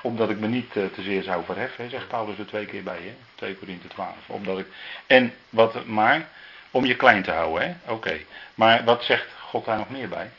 Omdat 0.00 0.30
ik 0.30 0.38
me 0.38 0.46
niet 0.46 0.76
eh, 0.76 0.86
te 0.86 1.02
zeer 1.02 1.22
zou 1.22 1.44
verheffen, 1.44 1.90
zegt 1.90 2.08
Paulus 2.08 2.38
er 2.38 2.46
twee 2.46 2.66
keer 2.66 2.82
bij, 2.82 3.02
hè? 3.02 3.14
2 3.34 3.56
Korinthe 3.56 3.88
12. 3.88 4.16
Omdat 4.26 4.58
ik, 4.58 4.66
en 5.06 5.34
wat, 5.48 5.84
maar, 5.84 6.28
om 6.72 6.84
je 6.84 6.96
klein 6.96 7.22
te 7.22 7.30
houden, 7.30 7.68
hè? 7.68 7.92
Oké. 7.92 8.20
Maar 8.54 8.84
wat 8.84 9.04
zegt 9.04 9.28
God 9.40 9.64
daar 9.64 9.76
nog 9.76 9.90
meer 9.90 10.08
bij? 10.08 10.30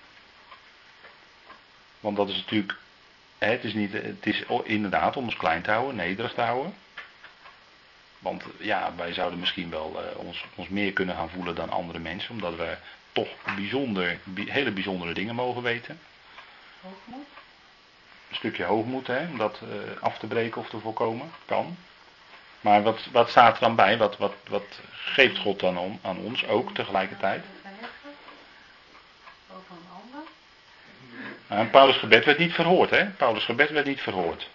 Want 2.00 2.18
dat 2.18 2.30
is 2.30 2.36
natuurlijk, 2.36 2.78
hè, 3.38 3.48
het 3.52 3.64
is, 3.64 3.74
niet, 3.74 3.94
het 3.94 4.26
is 4.26 4.44
inderdaad 4.64 5.18
om 5.18 5.24
ons 5.24 5.38
klein 5.38 5.62
te 5.62 5.72
houden, 5.72 5.96
nederig 5.96 6.34
te 6.34 6.42
houden. 6.42 6.74
Want 8.20 8.44
ja, 8.58 8.94
wij 8.96 9.14
zouden 9.14 9.40
misschien 9.40 9.70
wel 9.70 10.04
uh, 10.04 10.20
ons, 10.20 10.46
ons 10.56 10.68
meer 10.68 10.94
kunnen 10.94 11.16
gaan 11.16 11.30
voelen 11.30 11.56
dan 11.56 11.70
andere 11.70 12.00
mensen, 12.00 12.32
omdat 12.32 12.56
we 12.56 12.78
toch 13.12 13.30
bijzonder, 13.56 14.20
hele 14.36 14.72
bijzondere 14.72 15.14
dingen 15.14 15.36
mogen 15.36 15.62
weten. 15.62 16.00
Hoogmoed? 16.82 17.28
Een 18.30 18.36
stukje 18.36 18.64
hoogmoed, 18.64 19.08
hè, 19.08 19.28
om 19.28 19.38
dat 19.38 19.60
uh, 19.64 20.02
af 20.02 20.18
te 20.18 20.28
breken 20.28 20.62
of 20.62 20.70
te 20.70 20.80
voorkomen, 20.80 21.32
kan. 21.46 21.78
Maar 22.64 22.84
wat, 22.84 23.00
wat 23.12 23.30
staat 23.30 23.54
er 23.54 23.60
dan 23.60 23.76
bij? 23.76 23.98
Wat, 23.98 24.18
wat, 24.18 24.34
wat 24.48 24.80
geeft 24.92 25.38
God 25.38 25.60
dan 25.60 25.78
om, 25.78 26.00
aan 26.02 26.18
ons 26.18 26.46
ook 26.48 26.74
tegelijkertijd? 26.74 27.44
Over 29.52 29.72
een 29.72 29.90
ander? 30.04 30.30
Nou, 31.48 31.68
Paulus' 31.68 31.98
gebed 31.98 32.26
werd 32.26 32.38
niet 32.38 32.54
verhoord, 32.54 32.90
hè? 32.90 33.06
Paulus' 33.06 33.46
gebed 33.46 33.70
werd 33.70 33.86
niet 33.86 34.02
verhoord. 34.02 34.50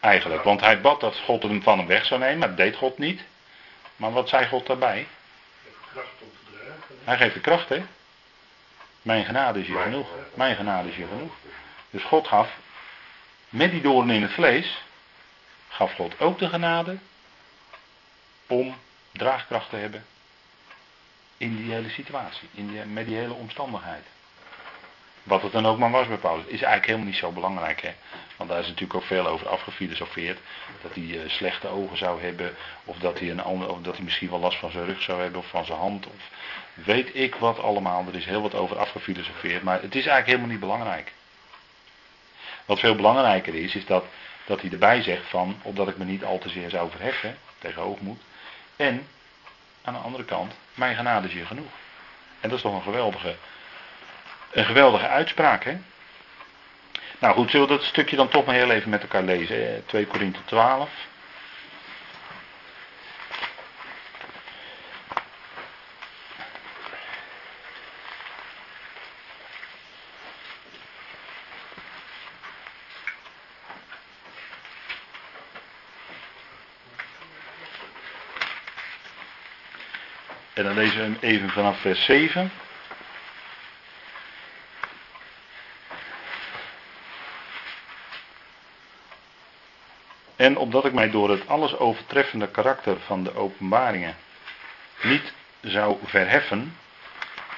Eigenlijk, 0.00 0.42
want 0.42 0.60
hij 0.60 0.80
bad 0.80 1.00
dat 1.00 1.16
God 1.16 1.42
hem 1.42 1.62
van 1.62 1.78
hem 1.78 1.86
weg 1.86 2.04
zou 2.04 2.20
nemen, 2.20 2.38
maar 2.38 2.48
dat 2.48 2.56
deed 2.56 2.76
God 2.76 2.98
niet. 2.98 3.22
Maar 3.96 4.12
wat 4.12 4.28
zei 4.28 4.46
God 4.46 4.66
daarbij? 4.66 5.06
Hij 7.04 7.16
geeft 7.16 7.34
de 7.34 7.40
kracht, 7.40 7.68
hè? 7.68 7.82
Mijn 9.02 9.24
genade 9.24 9.60
is 9.60 9.66
je 9.66 9.78
genoeg. 9.82 10.08
Mijn 10.34 10.56
genade 10.56 10.88
is 10.88 10.96
je 10.96 11.06
genoeg. 11.06 11.32
Dus 11.90 12.02
God 12.02 12.28
gaf, 12.28 12.56
met 13.48 13.70
die 13.70 13.80
doorn 13.80 14.10
in 14.10 14.22
het 14.22 14.32
vlees, 14.32 14.82
gaf 15.70 15.94
God 15.94 16.20
ook 16.20 16.38
de 16.38 16.48
genade 16.48 16.98
om 18.46 18.76
draagkracht 19.12 19.70
te 19.70 19.76
hebben 19.76 20.04
in 21.36 21.56
die 21.56 21.72
hele 21.72 21.88
situatie, 21.88 22.48
in 22.54 22.68
die, 22.68 22.84
met 22.84 23.06
die 23.06 23.16
hele 23.16 23.34
omstandigheid. 23.34 24.04
Wat 25.22 25.42
het 25.42 25.52
dan 25.52 25.66
ook 25.66 25.78
maar 25.78 25.90
was 25.90 26.06
bij 26.06 26.16
Paulus, 26.16 26.44
is 26.44 26.50
eigenlijk 26.50 26.86
helemaal 26.86 27.06
niet 27.06 27.16
zo 27.16 27.32
belangrijk. 27.32 27.80
Hè? 27.80 27.92
Want 28.36 28.50
daar 28.50 28.58
is 28.58 28.66
natuurlijk 28.66 28.94
ook 28.94 29.06
veel 29.06 29.26
over 29.26 29.48
afgefilosofeerd. 29.48 30.38
Dat 30.82 30.94
hij 30.94 31.02
uh, 31.02 31.30
slechte 31.30 31.68
ogen 31.68 31.96
zou 31.96 32.22
hebben, 32.22 32.54
of 32.84 32.96
dat 32.98 33.18
hij, 33.18 33.30
een 33.30 33.44
of 33.44 33.80
dat 33.82 33.94
hij 33.94 34.04
misschien 34.04 34.30
wel 34.30 34.38
last 34.38 34.58
van 34.58 34.70
zijn 34.70 34.84
rug 34.84 35.02
zou 35.02 35.20
hebben, 35.20 35.40
of 35.40 35.46
van 35.46 35.64
zijn 35.64 35.78
hand, 35.78 36.06
of 36.06 36.30
weet 36.74 37.14
ik 37.14 37.34
wat 37.34 37.58
allemaal. 37.58 38.04
Er 38.06 38.14
is 38.14 38.24
heel 38.24 38.42
wat 38.42 38.54
over 38.54 38.78
afgefilosofeerd, 38.78 39.62
maar 39.62 39.82
het 39.82 39.94
is 39.94 40.06
eigenlijk 40.06 40.26
helemaal 40.26 40.48
niet 40.48 40.60
belangrijk. 40.60 41.12
Wat 42.64 42.78
veel 42.78 42.94
belangrijker 42.94 43.54
is, 43.54 43.74
is 43.74 43.86
dat, 43.86 44.04
dat 44.50 44.60
hij 44.60 44.70
erbij 44.70 45.02
zegt 45.02 45.26
van, 45.28 45.60
opdat 45.62 45.88
ik 45.88 45.96
me 45.96 46.04
niet 46.04 46.24
al 46.24 46.38
te 46.38 46.48
zeer 46.48 46.70
zou 46.70 46.90
verheffen, 46.90 47.36
tegen 47.58 47.82
hoogmoed. 47.82 48.20
En, 48.76 49.06
aan 49.84 49.94
de 49.94 50.00
andere 50.00 50.24
kant, 50.24 50.52
mijn 50.74 50.96
genade 50.96 51.26
is 51.28 51.32
hier 51.32 51.46
genoeg. 51.46 51.70
En 52.40 52.48
dat 52.48 52.58
is 52.58 52.62
toch 52.64 52.74
een 52.74 52.82
geweldige 52.82 53.36
een 54.50 54.64
geweldige 54.64 55.08
uitspraak, 55.08 55.64
hè? 55.64 55.78
Nou 57.18 57.34
goed, 57.34 57.50
zullen 57.50 57.68
we 57.68 57.74
dat 57.76 57.84
stukje 57.84 58.16
dan 58.16 58.28
toch 58.28 58.44
maar 58.44 58.54
heel 58.54 58.70
even 58.70 58.90
met 58.90 59.02
elkaar 59.02 59.22
lezen? 59.22 59.86
2 59.86 60.06
Korinthe 60.06 60.44
12. 60.44 60.90
En 80.60 80.66
dan 80.66 80.74
lezen 81.00 81.18
even 81.20 81.50
vanaf 81.50 81.80
vers 81.80 82.04
7. 82.04 82.52
En 90.36 90.56
opdat 90.56 90.84
ik 90.84 90.92
mij 90.92 91.10
door 91.10 91.30
het 91.30 91.48
alles 91.48 91.76
overtreffende 91.76 92.48
karakter 92.48 93.00
van 93.00 93.24
de 93.24 93.34
openbaringen 93.34 94.16
niet 95.02 95.32
zou 95.60 95.98
verheffen, 96.04 96.76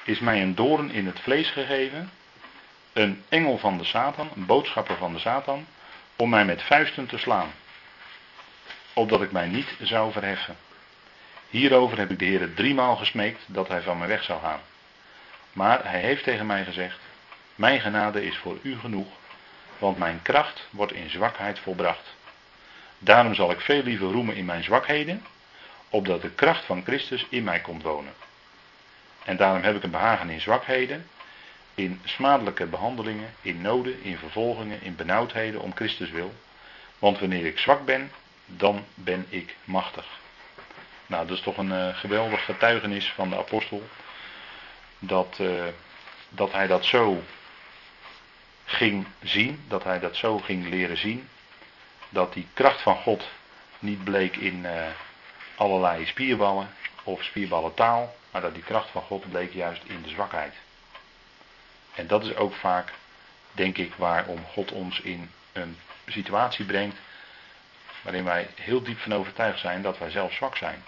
is 0.04 0.18
mij 0.18 0.42
een 0.42 0.54
doorn 0.54 0.90
in 0.90 1.06
het 1.06 1.20
vlees 1.20 1.50
gegeven, 1.50 2.10
een 2.92 3.24
engel 3.28 3.58
van 3.58 3.78
de 3.78 3.84
Satan, 3.84 4.30
een 4.34 4.46
boodschapper 4.46 4.96
van 4.96 5.12
de 5.12 5.18
Satan, 5.18 5.66
om 6.16 6.28
mij 6.28 6.44
met 6.44 6.62
vuisten 6.62 7.06
te 7.06 7.18
slaan, 7.18 7.52
opdat 8.92 9.22
ik 9.22 9.32
mij 9.32 9.46
niet 9.46 9.76
zou 9.80 10.12
verheffen. 10.12 10.56
Hierover 11.52 11.98
heb 11.98 12.10
ik 12.10 12.18
de 12.18 12.24
Heer 12.24 12.54
driemaal 12.54 12.96
gesmeekt 12.96 13.40
dat 13.46 13.68
hij 13.68 13.82
van 13.82 13.98
mij 13.98 14.08
weg 14.08 14.22
zou 14.22 14.40
gaan. 14.40 14.60
Maar 15.52 15.84
hij 15.84 16.00
heeft 16.00 16.24
tegen 16.24 16.46
mij 16.46 16.64
gezegd, 16.64 16.98
mijn 17.54 17.80
genade 17.80 18.24
is 18.24 18.36
voor 18.36 18.58
u 18.62 18.78
genoeg, 18.78 19.06
want 19.78 19.98
mijn 19.98 20.20
kracht 20.22 20.66
wordt 20.70 20.92
in 20.92 21.10
zwakheid 21.10 21.58
volbracht. 21.58 22.14
Daarom 22.98 23.34
zal 23.34 23.50
ik 23.50 23.60
veel 23.60 23.82
liever 23.82 24.06
roemen 24.06 24.36
in 24.36 24.44
mijn 24.44 24.64
zwakheden, 24.64 25.26
opdat 25.88 26.22
de 26.22 26.30
kracht 26.30 26.64
van 26.64 26.84
Christus 26.84 27.26
in 27.28 27.44
mij 27.44 27.60
komt 27.60 27.82
wonen. 27.82 28.12
En 29.24 29.36
daarom 29.36 29.62
heb 29.62 29.76
ik 29.76 29.82
een 29.82 29.90
behagen 29.90 30.30
in 30.30 30.40
zwakheden, 30.40 31.06
in 31.74 32.00
smadelijke 32.04 32.66
behandelingen, 32.66 33.34
in 33.42 33.60
noden, 33.60 34.02
in 34.02 34.18
vervolgingen, 34.18 34.82
in 34.82 34.96
benauwdheden 34.96 35.60
om 35.60 35.74
Christus 35.74 36.10
wil. 36.10 36.34
Want 36.98 37.18
wanneer 37.18 37.46
ik 37.46 37.58
zwak 37.58 37.84
ben, 37.84 38.12
dan 38.46 38.84
ben 38.94 39.26
ik 39.28 39.56
machtig. 39.64 40.20
Nou, 41.12 41.26
dat 41.26 41.36
is 41.36 41.42
toch 41.42 41.56
een 41.56 41.72
uh, 41.72 41.96
geweldig 41.96 42.44
getuigenis 42.44 43.12
van 43.12 43.30
de 43.30 43.36
apostel. 43.36 43.82
Dat, 44.98 45.38
uh, 45.40 45.64
dat 46.28 46.52
hij 46.52 46.66
dat 46.66 46.84
zo 46.84 47.22
ging 48.64 49.06
zien, 49.22 49.64
dat 49.68 49.84
hij 49.84 49.98
dat 49.98 50.16
zo 50.16 50.38
ging 50.38 50.68
leren 50.68 50.96
zien 50.96 51.28
dat 52.08 52.32
die 52.32 52.46
kracht 52.54 52.80
van 52.80 52.96
God 52.96 53.28
niet 53.78 54.04
bleek 54.04 54.36
in 54.36 54.64
uh, 54.64 54.86
allerlei 55.54 56.06
spierballen 56.06 56.74
of 57.02 57.22
spierballentaal, 57.22 58.14
maar 58.30 58.40
dat 58.40 58.54
die 58.54 58.62
kracht 58.62 58.90
van 58.90 59.02
God 59.02 59.30
bleek 59.30 59.52
juist 59.52 59.82
in 59.84 60.02
de 60.02 60.08
zwakheid. 60.08 60.54
En 61.94 62.06
dat 62.06 62.24
is 62.24 62.34
ook 62.34 62.54
vaak, 62.54 62.92
denk 63.52 63.78
ik, 63.78 63.94
waarom 63.94 64.44
God 64.52 64.72
ons 64.72 65.00
in 65.00 65.30
een 65.52 65.78
situatie 66.06 66.64
brengt 66.64 66.96
waarin 68.02 68.24
wij 68.24 68.48
heel 68.54 68.82
diep 68.82 68.98
van 68.98 69.14
overtuigd 69.14 69.58
zijn 69.58 69.82
dat 69.82 69.98
wij 69.98 70.10
zelf 70.10 70.32
zwak 70.32 70.56
zijn. 70.56 70.84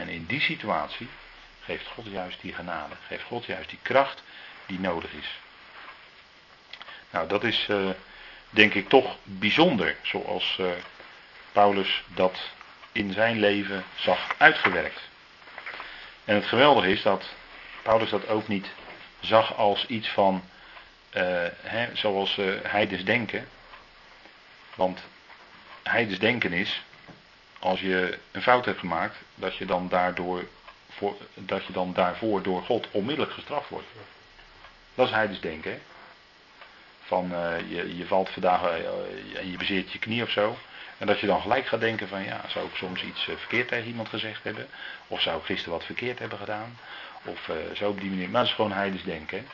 En 0.00 0.08
in 0.08 0.24
die 0.26 0.40
situatie 0.40 1.08
geeft 1.60 1.86
God 1.86 2.06
juist 2.06 2.40
die 2.40 2.52
genade, 2.52 2.94
geeft 3.06 3.22
God 3.22 3.44
juist 3.44 3.68
die 3.68 3.78
kracht 3.82 4.22
die 4.66 4.80
nodig 4.80 5.12
is. 5.12 5.38
Nou, 7.10 7.28
dat 7.28 7.44
is. 7.44 7.66
Uh, 7.70 7.90
denk 8.50 8.74
ik 8.74 8.88
toch 8.88 9.16
bijzonder, 9.22 9.96
zoals 10.02 10.56
uh, 10.60 10.70
Paulus 11.52 12.02
dat 12.06 12.40
in 12.92 13.12
zijn 13.12 13.38
leven 13.38 13.84
zag 13.94 14.34
uitgewerkt. 14.38 15.00
En 16.24 16.34
het 16.34 16.46
geweldige 16.46 16.90
is 16.90 17.02
dat 17.02 17.24
Paulus 17.82 18.10
dat 18.10 18.28
ook 18.28 18.48
niet 18.48 18.66
zag 19.20 19.56
als 19.56 19.86
iets 19.86 20.08
van, 20.08 20.44
uh, 21.12 21.22
hè, 21.62 21.96
zoals 21.96 22.36
heidens 22.62 23.04
denken. 23.04 23.48
Want 24.74 25.00
heidens 25.82 26.18
denken 26.18 26.52
is, 26.52 26.82
als 27.60 27.80
je 27.80 28.18
een 28.30 28.42
fout 28.42 28.64
hebt 28.64 28.78
gemaakt, 28.78 29.16
dat 29.34 29.56
je 29.56 29.64
dan 29.64 29.88
daardoor, 29.88 30.44
dat 31.34 31.64
je 31.64 31.72
dan 31.72 31.92
daarvoor 31.92 32.42
door 32.42 32.62
God 32.62 32.86
onmiddellijk 32.90 33.34
gestraft 33.34 33.68
wordt. 33.68 33.86
Dat 34.94 35.06
is 35.06 35.12
heidens 35.12 35.40
denken. 35.40 35.80
Van 37.00 37.32
uh, 37.32 37.70
je, 37.70 37.96
je 37.96 38.06
valt 38.06 38.30
vandaag 38.30 38.62
uh, 38.62 39.38
en 39.38 39.50
je 39.50 39.56
bezeert 39.56 39.92
je 39.92 39.98
knie 39.98 40.22
of 40.22 40.30
zo. 40.30 40.56
En 41.00 41.06
dat 41.06 41.20
je 41.20 41.26
dan 41.26 41.40
gelijk 41.40 41.66
gaat 41.66 41.80
denken 41.80 42.08
van 42.08 42.22
ja, 42.22 42.40
zou 42.48 42.66
ik 42.66 42.74
soms 42.74 43.02
iets 43.02 43.28
eh, 43.28 43.36
verkeerd 43.36 43.68
tegen 43.68 43.86
iemand 43.86 44.08
gezegd 44.08 44.44
hebben? 44.44 44.66
Of 45.06 45.20
zou 45.20 45.38
ik 45.38 45.44
gisteren 45.44 45.72
wat 45.72 45.84
verkeerd 45.84 46.18
hebben 46.18 46.38
gedaan? 46.38 46.78
Of 47.24 47.48
eh, 47.48 47.56
zo 47.74 47.88
op 47.88 48.00
die 48.00 48.10
manier. 48.10 48.28
Maar 48.28 48.40
dat 48.40 48.50
is 48.50 48.54
gewoon 48.54 48.72
heidens 48.72 49.02
denken. 49.02 49.46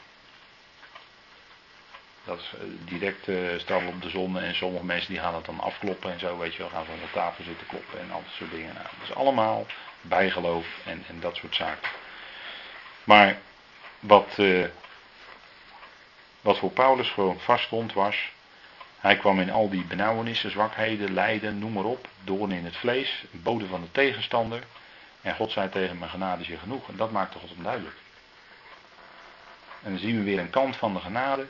Dat 2.26 2.38
is 2.38 2.52
eh, 2.54 2.66
direct 2.84 3.28
uh, 3.28 3.86
op 3.86 4.02
de 4.02 4.08
zon 4.08 4.38
en 4.38 4.54
sommige 4.54 4.84
mensen 4.84 5.10
die 5.12 5.20
gaan 5.20 5.34
het 5.34 5.44
dan 5.44 5.60
afkloppen 5.60 6.12
en 6.12 6.18
zo, 6.18 6.38
weet 6.38 6.54
je 6.54 6.58
wel, 6.58 6.68
gaan 6.68 6.84
ze 6.84 6.90
onder 6.90 7.10
tafel 7.10 7.44
zitten 7.44 7.66
kloppen 7.66 8.00
en 8.00 8.10
al 8.10 8.22
dat 8.22 8.32
soort 8.32 8.50
dingen. 8.50 8.74
Nou, 8.74 8.86
dat 8.98 9.08
is 9.08 9.14
allemaal 9.14 9.66
bijgeloof 10.00 10.66
en, 10.84 11.04
en 11.08 11.20
dat 11.20 11.36
soort 11.36 11.54
zaken. 11.54 11.90
Maar 13.04 13.38
wat, 14.00 14.34
uh, 14.36 14.66
wat 16.40 16.58
voor 16.58 16.70
Paulus 16.70 17.08
gewoon 17.08 17.40
vaststond 17.40 17.92
was, 17.92 18.30
hij 19.00 19.16
kwam 19.16 19.40
in 19.40 19.50
al 19.50 19.68
die 19.68 19.84
benauwenissen, 19.84 20.50
zwakheden, 20.50 21.14
lijden, 21.14 21.58
noem 21.58 21.72
maar 21.72 21.84
op, 21.84 22.08
doorn 22.24 22.52
in 22.52 22.64
het 22.64 22.76
vlees, 22.76 23.24
bodem 23.30 23.68
van 23.68 23.80
de 23.80 23.90
tegenstander. 23.92 24.62
En 25.20 25.34
God 25.34 25.52
zei 25.52 25.68
tegen 25.68 25.98
mijn 25.98 26.10
genade 26.10 26.42
is 26.42 26.48
je 26.48 26.58
genoeg. 26.58 26.88
En 26.88 26.96
dat 26.96 27.10
maakte 27.10 27.38
God 27.38 27.50
onduidelijk. 27.56 27.96
En 29.82 29.90
dan 29.90 30.00
zien 30.00 30.18
we 30.18 30.24
weer 30.24 30.38
een 30.38 30.50
kant 30.50 30.76
van 30.76 30.94
de 30.94 31.00
genade. 31.00 31.46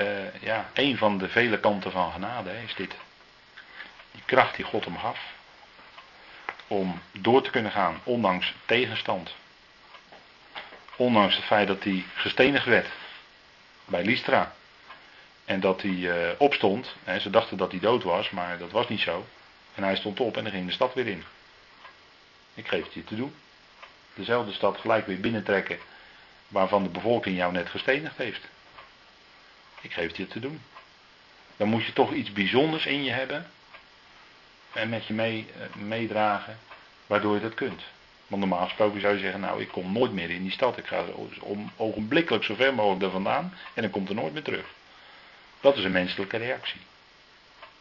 Uh, 0.00 0.40
ja, 0.40 0.70
een 0.74 0.96
van 0.96 1.18
de 1.18 1.28
vele 1.28 1.60
kanten 1.60 1.90
van 1.90 2.12
genade 2.12 2.50
hè, 2.50 2.62
is 2.62 2.74
dit. 2.74 2.94
Die 4.10 4.22
kracht 4.24 4.56
die 4.56 4.64
God 4.64 4.84
hem 4.84 4.98
gaf. 4.98 5.18
Om 6.66 7.00
door 7.12 7.42
te 7.42 7.50
kunnen 7.50 7.72
gaan, 7.72 8.00
ondanks 8.04 8.54
tegenstand. 8.64 9.34
Ondanks 10.96 11.36
het 11.36 11.44
feit 11.44 11.66
dat 11.66 11.84
hij 11.84 12.04
gestenigd 12.14 12.64
werd 12.64 12.86
bij 13.84 14.04
Lystra. 14.04 14.54
En 15.44 15.60
dat 15.60 15.82
hij 15.82 15.90
uh, 15.90 16.28
opstond. 16.38 16.94
Hè, 17.04 17.18
ze 17.18 17.30
dachten 17.30 17.56
dat 17.56 17.70
hij 17.70 17.80
dood 17.80 18.02
was, 18.02 18.30
maar 18.30 18.58
dat 18.58 18.70
was 18.70 18.88
niet 18.88 19.00
zo. 19.00 19.26
En 19.74 19.82
hij 19.82 19.96
stond 19.96 20.20
op 20.20 20.36
en 20.36 20.50
ging 20.50 20.66
de 20.66 20.72
stad 20.72 20.94
weer 20.94 21.06
in. 21.06 21.24
Ik 22.54 22.68
geef 22.68 22.84
het 22.84 22.94
je 22.94 23.04
te 23.04 23.16
doen. 23.16 23.34
Dezelfde 24.14 24.52
stad 24.52 24.78
gelijk 24.78 25.06
weer 25.06 25.20
binnentrekken. 25.20 25.78
Waarvan 26.48 26.82
de 26.82 26.88
bevolking 26.88 27.36
jou 27.36 27.52
net 27.52 27.68
gestenigd 27.68 28.16
heeft. 28.16 28.48
Ik 29.80 29.92
geef 29.92 30.06
het 30.06 30.16
je 30.16 30.26
te 30.26 30.40
doen. 30.40 30.62
Dan 31.56 31.68
moet 31.68 31.84
je 31.84 31.92
toch 31.92 32.12
iets 32.12 32.32
bijzonders 32.32 32.86
in 32.86 33.04
je 33.04 33.10
hebben. 33.10 33.50
En 34.72 34.88
met 34.88 35.06
je 35.06 35.14
mee, 35.14 35.46
uh, 35.56 35.82
meedragen. 35.82 36.58
Waardoor 37.06 37.34
je 37.34 37.40
dat 37.40 37.54
kunt. 37.54 37.82
Want 38.26 38.42
normaal 38.42 38.64
gesproken 38.64 39.00
zou 39.00 39.14
je 39.14 39.20
zeggen, 39.20 39.40
nou 39.40 39.60
ik 39.60 39.68
kom 39.68 39.92
nooit 39.92 40.12
meer 40.12 40.30
in 40.30 40.42
die 40.42 40.52
stad. 40.52 40.78
Ik 40.78 40.86
ga 40.86 41.04
om, 41.40 41.72
ogenblikkelijk 41.76 42.44
zo 42.44 42.54
ver 42.54 42.74
mogelijk 42.74 43.02
er 43.02 43.10
vandaan. 43.10 43.54
En 43.74 43.82
dan 43.82 43.90
komt 43.90 44.08
er 44.08 44.14
nooit 44.14 44.32
meer 44.32 44.42
terug. 44.42 44.66
Dat 45.60 45.76
is 45.76 45.84
een 45.84 45.92
menselijke 45.92 46.36
reactie. 46.36 46.80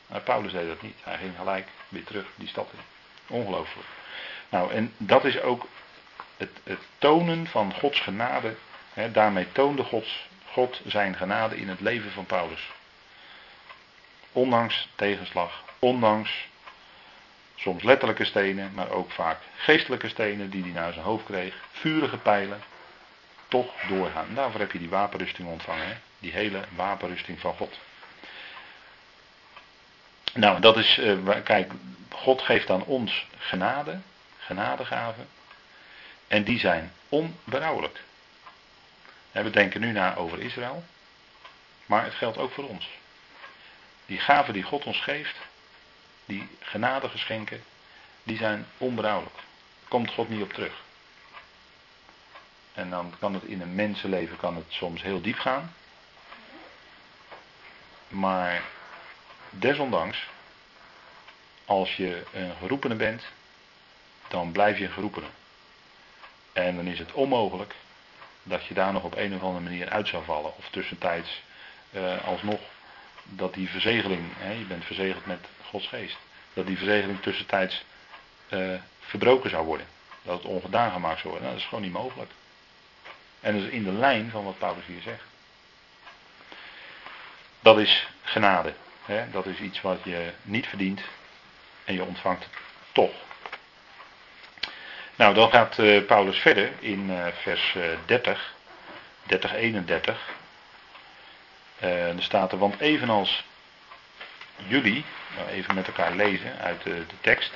Maar 0.08 0.22
Paulus 0.22 0.52
deed 0.52 0.68
dat 0.68 0.82
niet. 0.82 0.98
Hij 1.04 1.18
ging 1.18 1.36
gelijk 1.38 1.68
weer 1.90 2.04
terug 2.04 2.26
die 2.36 2.48
stad 2.48 2.70
in. 2.74 2.80
Ongelooflijk. 3.36 3.88
Nou, 4.50 4.72
en 4.72 4.94
dat 4.98 5.26
is 5.26 5.42
ook 5.42 5.68
het, 6.38 6.52
het 6.64 6.80
tonen 6.98 7.48
van 7.48 7.74
Gods 7.74 8.00
genade. 8.00 8.56
Hè, 8.94 9.12
daarmee 9.12 9.52
toonde 9.52 9.84
Gods, 9.84 10.28
God 10.52 10.82
zijn 10.86 11.16
genade 11.16 11.58
in 11.58 11.70
het 11.70 11.80
leven 11.80 12.12
van 12.12 12.26
Paulus. 12.26 12.70
Ondanks 14.32 14.90
tegenslag, 14.96 15.64
ondanks 15.80 16.48
soms 17.56 17.84
letterlijke 17.84 18.26
stenen, 18.26 18.74
maar 18.74 18.90
ook 18.90 19.12
vaak 19.12 19.38
geestelijke 19.58 20.10
stenen 20.10 20.50
die 20.50 20.64
hij 20.64 20.72
naar 20.72 20.94
zijn 20.94 21.06
hoofd 21.06 21.26
kreeg, 21.26 21.56
vurige 21.72 22.18
pijlen, 22.18 22.62
toch 23.48 23.74
doorgaan. 23.88 24.34
Daarvoor 24.34 24.60
heb 24.60 24.72
je 24.72 24.80
die 24.80 24.90
wapenrusting 24.90 25.48
ontvangen, 25.48 26.02
die 26.20 26.32
hele 26.32 26.62
wapenrusting 26.76 27.40
van 27.40 27.56
God. 27.56 27.80
Nou, 30.34 30.62
dat 30.62 30.78
is, 30.78 30.98
uh, 30.98 31.36
kijk, 31.44 31.72
God 32.10 32.42
geeft 32.42 32.70
aan 32.70 32.84
ons 32.84 33.28
genade, 33.38 34.00
genadegaven, 34.38 35.28
en 36.28 36.44
die 36.44 36.60
zijn 36.60 36.92
onberouwelijk. 37.10 38.02
We 39.32 39.50
denken 39.50 39.82
nu 39.82 39.92
na 39.92 40.16
over 40.16 40.40
Israël, 40.40 40.84
maar 41.86 42.04
het 42.04 42.14
geldt 42.14 42.38
ook 42.38 42.52
voor 42.52 42.68
ons. 42.68 42.90
Die 44.06 44.20
gaven 44.20 44.54
die 44.54 44.64
God 44.64 44.84
ons 44.84 45.00
geeft, 45.00 45.36
die 46.26 46.48
genadegeschenken, 46.60 47.64
die 48.24 48.38
zijn 48.38 48.66
onberouwelijk. 48.78 49.36
Komt 49.88 50.12
God 50.12 50.30
niet 50.30 50.42
op 50.42 50.54
terug. 50.54 50.74
En 52.74 52.90
dan 52.90 53.14
kan 53.20 53.34
het 53.34 53.44
in 53.44 53.62
een 53.62 53.76
mensenleven 53.76 54.38
kan 54.38 54.56
het 54.56 54.66
soms 54.68 55.02
heel 55.02 55.22
diep 55.22 55.40
gaan. 55.40 55.74
Maar 58.08 58.64
desondanks, 59.50 60.28
als 61.66 61.96
je 61.96 62.24
een 62.32 62.56
geroepene 62.60 62.96
bent, 62.96 63.24
dan 64.28 64.52
blijf 64.52 64.78
je 64.78 64.86
een 64.86 64.92
geroepene. 64.92 65.28
En 66.54 66.76
dan 66.76 66.88
is 66.88 67.00
het 67.00 67.12
onmogelijk 67.12 67.76
dat 68.50 68.66
je 68.66 68.74
daar 68.74 68.94
nog 68.94 69.04
op 69.04 69.18
een 69.18 69.36
of 69.36 69.42
andere 69.42 69.64
manier 69.64 69.90
uit 69.90 70.08
zou 70.08 70.24
vallen. 70.24 70.58
Of 70.58 70.70
tussentijds 70.70 71.42
uh, 71.92 72.26
alsnog 72.26 72.60
dat 73.24 73.54
die 73.54 73.70
verzegeling, 73.70 74.22
hè, 74.38 74.52
je 74.52 74.66
bent 74.66 74.86
verzegeld 74.86 75.26
met 75.26 75.48
Gods 75.66 75.88
geest, 75.88 76.18
dat 76.54 76.68
die 76.68 76.78
verzegeling 76.78 77.22
tussentijds 77.22 77.84
uh, 78.50 78.76
verbroken 79.00 79.50
zou 79.50 79.66
worden. 79.66 79.86
Dat 80.22 80.38
het 80.38 80.52
ongedaan 80.52 80.92
gemaakt 80.92 81.20
zou 81.20 81.30
worden. 81.30 81.42
Nou, 81.42 81.54
dat 81.54 81.64
is 81.64 81.70
gewoon 81.70 81.84
niet 81.84 81.94
mogelijk. 81.94 82.32
En 83.40 83.54
dat 83.54 83.64
is 83.64 83.70
in 83.70 83.84
de 83.84 83.92
lijn 83.92 84.30
van 84.30 84.44
wat 84.44 84.58
Paulus 84.58 84.86
hier 84.86 85.02
zegt. 85.02 85.24
Dat 87.60 87.80
is 87.80 88.08
genade. 88.22 88.74
Hè? 89.06 89.30
Dat 89.32 89.46
is 89.46 89.60
iets 89.60 89.82
wat 89.82 90.00
je 90.04 90.32
niet 90.42 90.68
verdient 90.68 91.02
en 91.86 91.94
je 91.94 92.04
ontvangt 92.04 92.48
toch. 92.92 93.14
Nou, 95.20 95.34
dan 95.34 95.50
gaat 95.50 95.78
uh, 95.78 96.06
Paulus 96.06 96.38
verder 96.38 96.72
in 96.80 97.10
uh, 97.10 97.28
vers 97.28 97.74
uh, 97.78 97.84
30, 98.06 98.56
30, 99.24 99.54
31. 99.54 100.38
er 101.80 102.24
staat 102.24 102.52
er, 102.52 102.58
want 102.58 102.80
evenals 102.80 103.44
jullie, 104.56 105.06
nou 105.36 105.50
even 105.50 105.76
met 105.76 105.88
elkaar 105.88 106.16
lezen 106.16 106.58
uit 106.58 106.84
de, 106.84 107.06
tekst. 107.22 107.54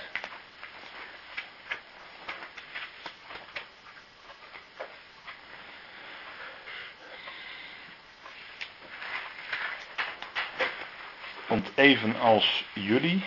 Want 11.47 11.71
evenals 11.75 12.65
jullie, 12.73 13.23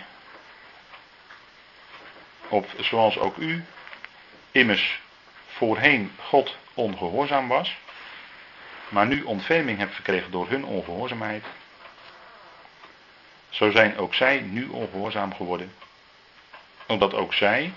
of 2.49 2.75
zoals 2.79 3.19
ook 3.19 3.37
u, 3.37 3.65
immers 4.57 5.01
voorheen 5.47 6.13
God 6.19 6.57
ongehoorzaam 6.75 7.49
was, 7.49 7.77
maar 8.89 9.07
nu 9.07 9.23
ontferming 9.23 9.79
hebt 9.79 9.95
gekregen 9.95 10.31
door 10.31 10.49
hun 10.49 10.65
ongehoorzaamheid, 10.65 11.45
zo 13.49 13.71
zijn 13.71 13.99
ook 13.99 14.15
zij 14.15 14.41
nu 14.41 14.67
ongehoorzaam 14.69 15.35
geworden, 15.35 15.73
omdat 16.87 17.15
ook 17.15 17.35
zij, 17.35 17.73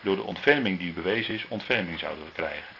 door 0.00 0.16
de 0.16 0.22
ontferming 0.22 0.78
die 0.78 0.92
bewezen 0.92 1.34
is, 1.34 1.44
ontferming 1.48 1.98
zouden 1.98 2.32
krijgen. 2.32 2.74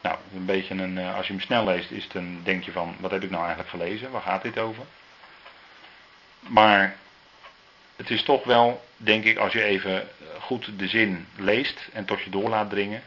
Nou, 0.00 0.18
een 0.34 0.44
beetje 0.44 0.74
een, 0.74 0.98
eh, 0.98 1.16
als 1.16 1.26
je 1.26 1.32
hem 1.32 1.42
snel 1.42 1.64
leest, 1.64 1.90
is 1.90 2.04
het 2.04 2.14
een, 2.14 2.40
denk 2.44 2.64
je 2.64 2.72
van, 2.72 2.96
wat 2.98 3.10
heb 3.10 3.22
ik 3.22 3.30
nou 3.30 3.42
eigenlijk 3.42 3.70
gelezen? 3.70 4.10
Waar 4.10 4.22
gaat 4.22 4.42
dit 4.42 4.58
over? 4.58 4.84
Maar 6.40 6.96
het 8.02 8.10
is 8.10 8.22
toch 8.22 8.44
wel, 8.44 8.84
denk 8.96 9.24
ik, 9.24 9.38
als 9.38 9.52
je 9.52 9.62
even 9.62 10.08
goed 10.40 10.78
de 10.78 10.88
zin 10.88 11.26
leest 11.36 11.88
en 11.92 12.04
tot 12.04 12.20
je 12.20 12.30
door 12.30 12.48
laat 12.48 12.70
dringen, 12.70 13.02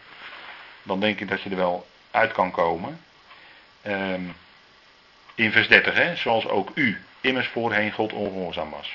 dan 0.83 0.99
denk 0.99 1.19
ik 1.19 1.27
dat 1.27 1.41
je 1.41 1.49
er 1.49 1.55
wel 1.55 1.87
uit 2.11 2.31
kan 2.31 2.51
komen. 2.51 3.01
Um, 3.87 4.35
in 5.35 5.51
vers 5.51 5.67
30, 5.67 5.93
hè, 5.93 6.15
zoals 6.15 6.47
ook 6.47 6.71
u 6.75 7.01
immers 7.21 7.47
voorheen 7.47 7.91
God 7.91 8.13
ongehoorzaam 8.13 8.69
was. 8.69 8.93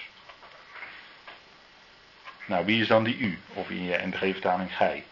Nou, 2.46 2.64
wie 2.64 2.80
is 2.80 2.88
dan 2.88 3.04
die 3.04 3.18
u? 3.18 3.38
Of 3.52 3.70
in 3.70 3.84
je 3.84 4.00
NBG-vertaling 4.04 4.76
gij? 4.76 5.04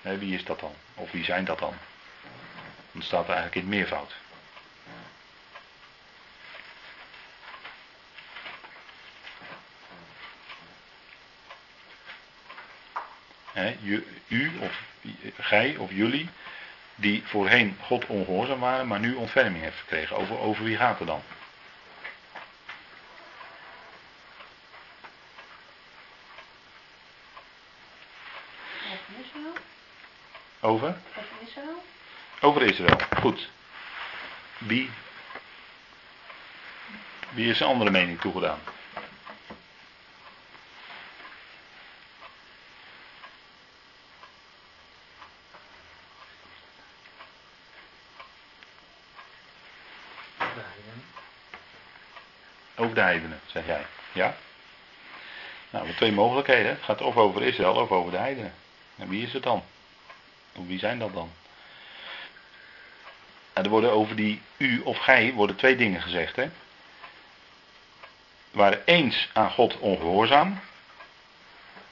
Wie 0.00 0.34
is 0.34 0.44
dat 0.44 0.60
dan? 0.60 0.72
Of 0.94 1.10
wie 1.10 1.24
zijn 1.24 1.44
dat 1.44 1.58
dan? 1.58 1.74
Dat 2.92 3.02
staat 3.02 3.28
er 3.28 3.34
eigenlijk 3.34 3.56
in 3.56 3.68
meervoud. 3.68 4.14
He, 13.56 13.76
u 14.28 14.52
of 14.60 14.82
gij 15.38 15.76
of 15.76 15.92
jullie, 15.92 16.28
die 16.94 17.22
voorheen 17.26 17.76
God 17.82 18.06
ongehoorzaam 18.06 18.60
waren, 18.60 18.86
maar 18.86 19.00
nu 19.00 19.14
ontferming 19.14 19.64
heeft 19.64 19.78
gekregen. 19.78 20.16
Over, 20.16 20.38
over 20.38 20.64
wie 20.64 20.76
gaat 20.76 20.98
het 20.98 21.08
dan? 21.08 21.22
Over? 30.60 30.96
Over 31.16 31.48
Israël? 31.48 31.82
Over 32.40 32.62
Israël, 32.62 32.98
goed. 33.20 33.50
Wie? 34.58 34.90
Wie 37.30 37.50
is 37.50 37.60
een 37.60 37.66
andere 37.66 37.90
mening 37.90 38.20
toegedaan? 38.20 38.58
de 50.56 50.62
heidenen. 50.62 51.04
Over 52.76 52.94
de 52.94 53.00
heidenen, 53.00 53.40
zeg 53.56 53.66
jij. 53.66 53.86
Ja? 54.12 54.36
Nou, 55.70 55.86
we 55.86 55.94
twee 55.94 56.12
mogelijkheden. 56.12 56.70
Het 56.70 56.82
gaat 56.82 57.00
of 57.00 57.16
over 57.16 57.42
Israël 57.42 57.74
of 57.74 57.90
over 57.90 58.10
de 58.10 58.18
heidenen. 58.18 58.54
En 58.96 59.08
wie 59.08 59.26
is 59.26 59.32
het 59.32 59.42
dan? 59.42 59.62
Of 60.56 60.66
wie 60.66 60.78
zijn 60.78 60.98
dat 60.98 61.14
dan? 61.14 61.30
Nou, 63.54 63.66
er 63.66 63.72
worden 63.72 63.92
over 63.92 64.16
die 64.16 64.42
u 64.56 64.80
of 64.80 64.98
gij 64.98 65.32
worden 65.32 65.56
twee 65.56 65.76
dingen 65.76 66.02
gezegd. 66.02 66.36
Hè? 66.36 66.50
waren 68.56 68.82
eens 68.84 69.28
aan 69.32 69.50
God 69.50 69.78
ongehoorzaam. 69.78 70.60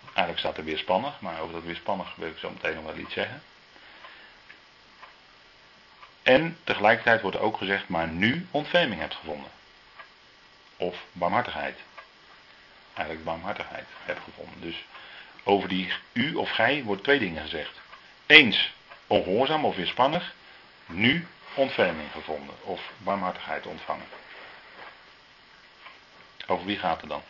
Eigenlijk 0.05 0.39
staat 0.39 0.57
er 0.57 0.65
weerspannig, 0.65 1.21
maar 1.21 1.41
over 1.41 1.55
dat 1.55 1.65
weerspannig 1.65 2.15
wil 2.17 2.29
ik 2.29 2.39
zo 2.39 2.51
meteen 2.51 2.75
nog 2.75 2.85
wel 2.85 2.97
iets 2.97 3.13
zeggen. 3.13 3.43
En 6.23 6.57
tegelijkertijd 6.65 7.21
wordt 7.21 7.37
er 7.37 7.43
ook 7.43 7.57
gezegd, 7.57 7.89
maar 7.89 8.09
nu 8.09 8.47
ontferming 8.51 9.01
hebt 9.01 9.15
gevonden. 9.15 9.51
Of 10.77 10.97
barmhartigheid. 11.13 11.79
Eigenlijk 12.95 13.25
barmhartigheid 13.25 13.87
hebt 14.05 14.21
gevonden. 14.25 14.61
Dus 14.61 14.85
over 15.43 15.69
die 15.69 15.93
u 16.13 16.35
of 16.35 16.51
gij 16.51 16.83
wordt 16.83 17.03
twee 17.03 17.19
dingen 17.19 17.43
gezegd. 17.43 17.81
Eens 18.27 18.73
ongehoorzaam 19.07 19.65
of 19.65 19.77
weerspannig, 19.77 20.35
nu 20.87 21.27
ontferming 21.55 22.11
gevonden 22.13 22.55
of 22.63 22.81
barmhartigheid 22.99 23.67
ontvangen. 23.67 24.07
Over 26.47 26.67
wie 26.67 26.79
gaat 26.79 27.01
het 27.01 27.11
dan? 27.11 27.23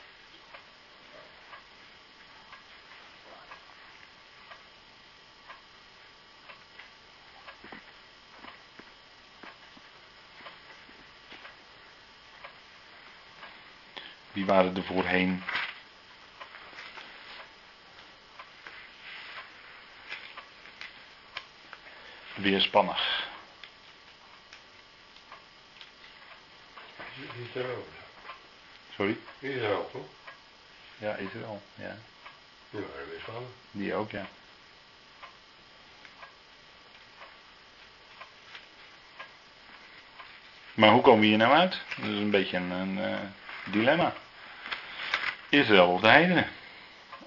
Wie 14.35 14.45
waren 14.45 14.77
er 14.77 14.83
voorheen? 14.83 15.43
Weerspannig. 22.35 23.29
Israël. 27.47 27.87
Sorry? 28.95 29.17
Israël, 29.39 29.89
toch? 29.93 30.07
Ja, 30.99 31.15
Israël. 31.15 31.63
Ja. 31.75 31.97
Die 32.71 32.81
waren 32.81 33.09
weer 33.09 33.21
spannend. 33.21 33.53
Die 33.71 33.95
ook, 33.95 34.11
ja. 34.11 34.27
Maar 40.75 40.91
hoe 40.91 41.03
komen 41.03 41.21
we 41.21 41.27
hier 41.27 41.37
nou 41.37 41.53
uit? 41.53 41.81
Dat 41.97 42.07
is 42.07 42.19
een 42.19 42.31
beetje 42.31 42.57
een, 42.57 42.71
een 42.71 42.99
eh, 42.99 43.19
dilemma. 43.65 44.15
Israël 45.55 45.89
of 45.89 46.01
de 46.01 46.09
heidenen? 46.09 46.49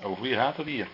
Over 0.01 0.21
wie 0.21 0.35
gaat 0.35 0.57
het 0.57 0.65
hier? 0.65 0.87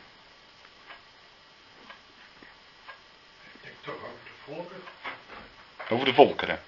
Ik 3.54 3.62
denk 3.62 3.76
toch 3.82 3.96
over 3.96 4.24
de 4.24 4.32
volken. 4.46 4.84
Over 5.90 6.06
de 6.06 6.14
volkeren. 6.14 6.62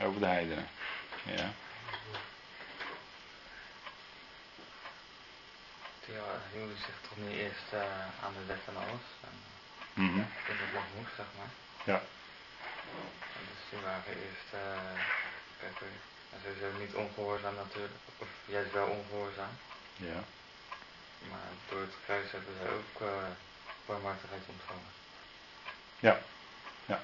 Over 0.00 0.20
de 0.20 0.26
heidenen. 0.26 0.68
Ja. 1.22 1.52
Ja, 6.04 6.24
jullie 6.52 6.76
zich 6.76 6.94
toch 7.08 7.16
niet 7.18 7.36
eerst 7.38 7.72
eh, 7.72 7.80
aan 8.24 8.32
de 8.32 8.44
wet 8.46 8.60
en 8.66 8.76
alles. 8.76 9.04
En, 9.20 9.36
Mhm. 10.04 10.14
toen 10.46 10.56
het 10.58 10.72
nog 10.72 10.82
moest, 10.96 11.14
zeg 11.16 11.26
maar. 11.38 11.50
Ja. 11.84 12.00
En 13.36 13.44
dus 13.48 13.62
die 13.70 13.78
waren 13.80 14.04
eerst, 14.06 14.50
eh 14.52 15.00
en 16.32 16.38
sowieso 16.44 16.78
niet 16.78 16.94
ongehoorzaam 16.94 17.54
natuurlijk, 17.54 17.94
of 18.18 18.28
juist 18.44 18.72
wel 18.72 18.86
ongehoorzaam. 18.86 19.50
Ja. 19.96 20.24
Maar 21.30 21.48
door 21.68 21.80
het 21.80 21.94
kruis 22.04 22.30
hebben 22.30 22.54
ze 22.62 22.68
ook 22.68 23.08
eh 23.08 23.24
barmhartigheid 23.86 24.42
ontvangen. 24.48 24.90
Ja. 26.00 26.20
Ja. 26.86 27.00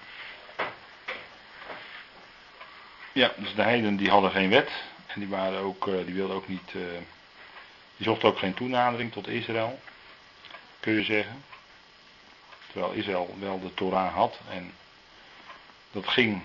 Ja, 3.12 3.32
dus 3.36 3.54
de 3.54 3.62
heidenen 3.62 3.96
die 3.96 4.10
hadden 4.10 4.30
geen 4.30 4.50
wet. 4.50 4.70
En 5.06 5.20
die 5.20 5.28
waren 5.28 5.58
ook, 5.58 5.88
eh, 5.88 6.04
die 6.04 6.14
wilden 6.14 6.36
ook 6.36 6.48
niet. 6.48 6.68
eh, 6.74 6.82
die 7.96 8.06
zochten 8.06 8.28
ook 8.28 8.38
geen 8.38 8.54
toenadering 8.54 9.12
tot 9.12 9.28
Israël. 9.28 9.80
Kun 10.80 10.92
je 10.92 11.02
zeggen. 11.02 11.44
Terwijl 12.72 12.92
Israël 12.92 13.36
wel 13.40 13.60
de 13.60 13.74
Torah 13.74 14.14
had. 14.14 14.38
En 14.50 14.74
dat 15.92 16.08
ging 16.08 16.42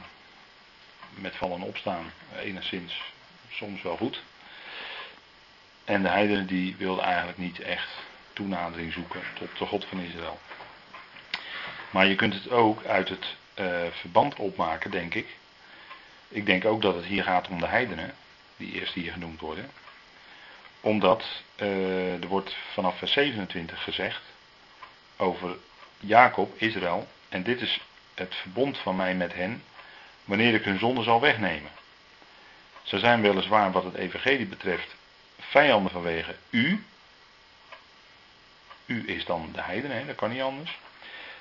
met 1.13 1.35
vallen 1.35 1.61
en 1.61 1.67
opstaan 1.67 2.11
enigszins 2.39 3.01
soms 3.49 3.81
wel 3.81 3.97
goed. 3.97 4.21
En 5.85 6.01
de 6.01 6.09
heidenen 6.09 6.47
die 6.47 6.75
wilden 6.77 7.03
eigenlijk 7.03 7.37
niet 7.37 7.59
echt 7.59 7.89
toenadering 8.33 8.93
zoeken 8.93 9.21
tot 9.33 9.57
de 9.57 9.65
God 9.65 9.85
van 9.85 9.99
Israël. 9.99 10.39
Maar 11.89 12.07
je 12.07 12.15
kunt 12.15 12.33
het 12.33 12.49
ook 12.49 12.85
uit 12.85 13.09
het 13.09 13.35
eh, 13.53 13.65
verband 13.91 14.35
opmaken, 14.35 14.91
denk 14.91 15.13
ik. 15.13 15.37
Ik 16.27 16.45
denk 16.45 16.65
ook 16.65 16.81
dat 16.81 16.95
het 16.95 17.05
hier 17.05 17.23
gaat 17.23 17.47
om 17.47 17.59
de 17.59 17.67
heidenen, 17.67 18.13
die 18.57 18.71
eerst 18.71 18.93
hier 18.93 19.11
genoemd 19.11 19.39
worden. 19.39 19.71
Omdat 20.81 21.25
eh, 21.55 22.21
er 22.21 22.27
wordt 22.27 22.55
vanaf 22.73 22.97
vers 22.97 23.11
27 23.11 23.83
gezegd 23.83 24.21
over 25.17 25.57
Jacob, 25.99 26.61
Israël. 26.61 27.07
En 27.29 27.43
dit 27.43 27.61
is 27.61 27.79
het 28.13 28.35
verbond 28.35 28.77
van 28.77 28.95
mij 28.95 29.15
met 29.15 29.33
hen, 29.33 29.63
wanneer 30.29 30.53
ik 30.53 30.63
hun 30.63 30.79
zonde 30.79 31.03
zal 31.03 31.21
wegnemen. 31.21 31.71
Ze 32.83 32.99
zijn 32.99 33.21
weliswaar 33.21 33.71
wat 33.71 33.83
het 33.83 33.95
evangelie 33.95 34.45
betreft 34.45 34.95
vijanden 35.39 35.91
vanwege 35.91 36.35
u. 36.49 36.83
U 38.85 39.03
is 39.07 39.25
dan 39.25 39.49
de 39.53 39.61
heidenen, 39.61 39.97
hè, 39.97 40.05
dat 40.05 40.15
kan 40.15 40.29
niet 40.29 40.41
anders. 40.41 40.77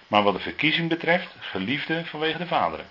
Maar 0.06 0.22
wat 0.22 0.34
de 0.34 0.40
verkiezing 0.40 0.88
betreft, 0.88 1.34
geliefde 1.40 2.04
vanwege 2.06 2.38
de 2.38 2.46
vaderen. 2.46 2.88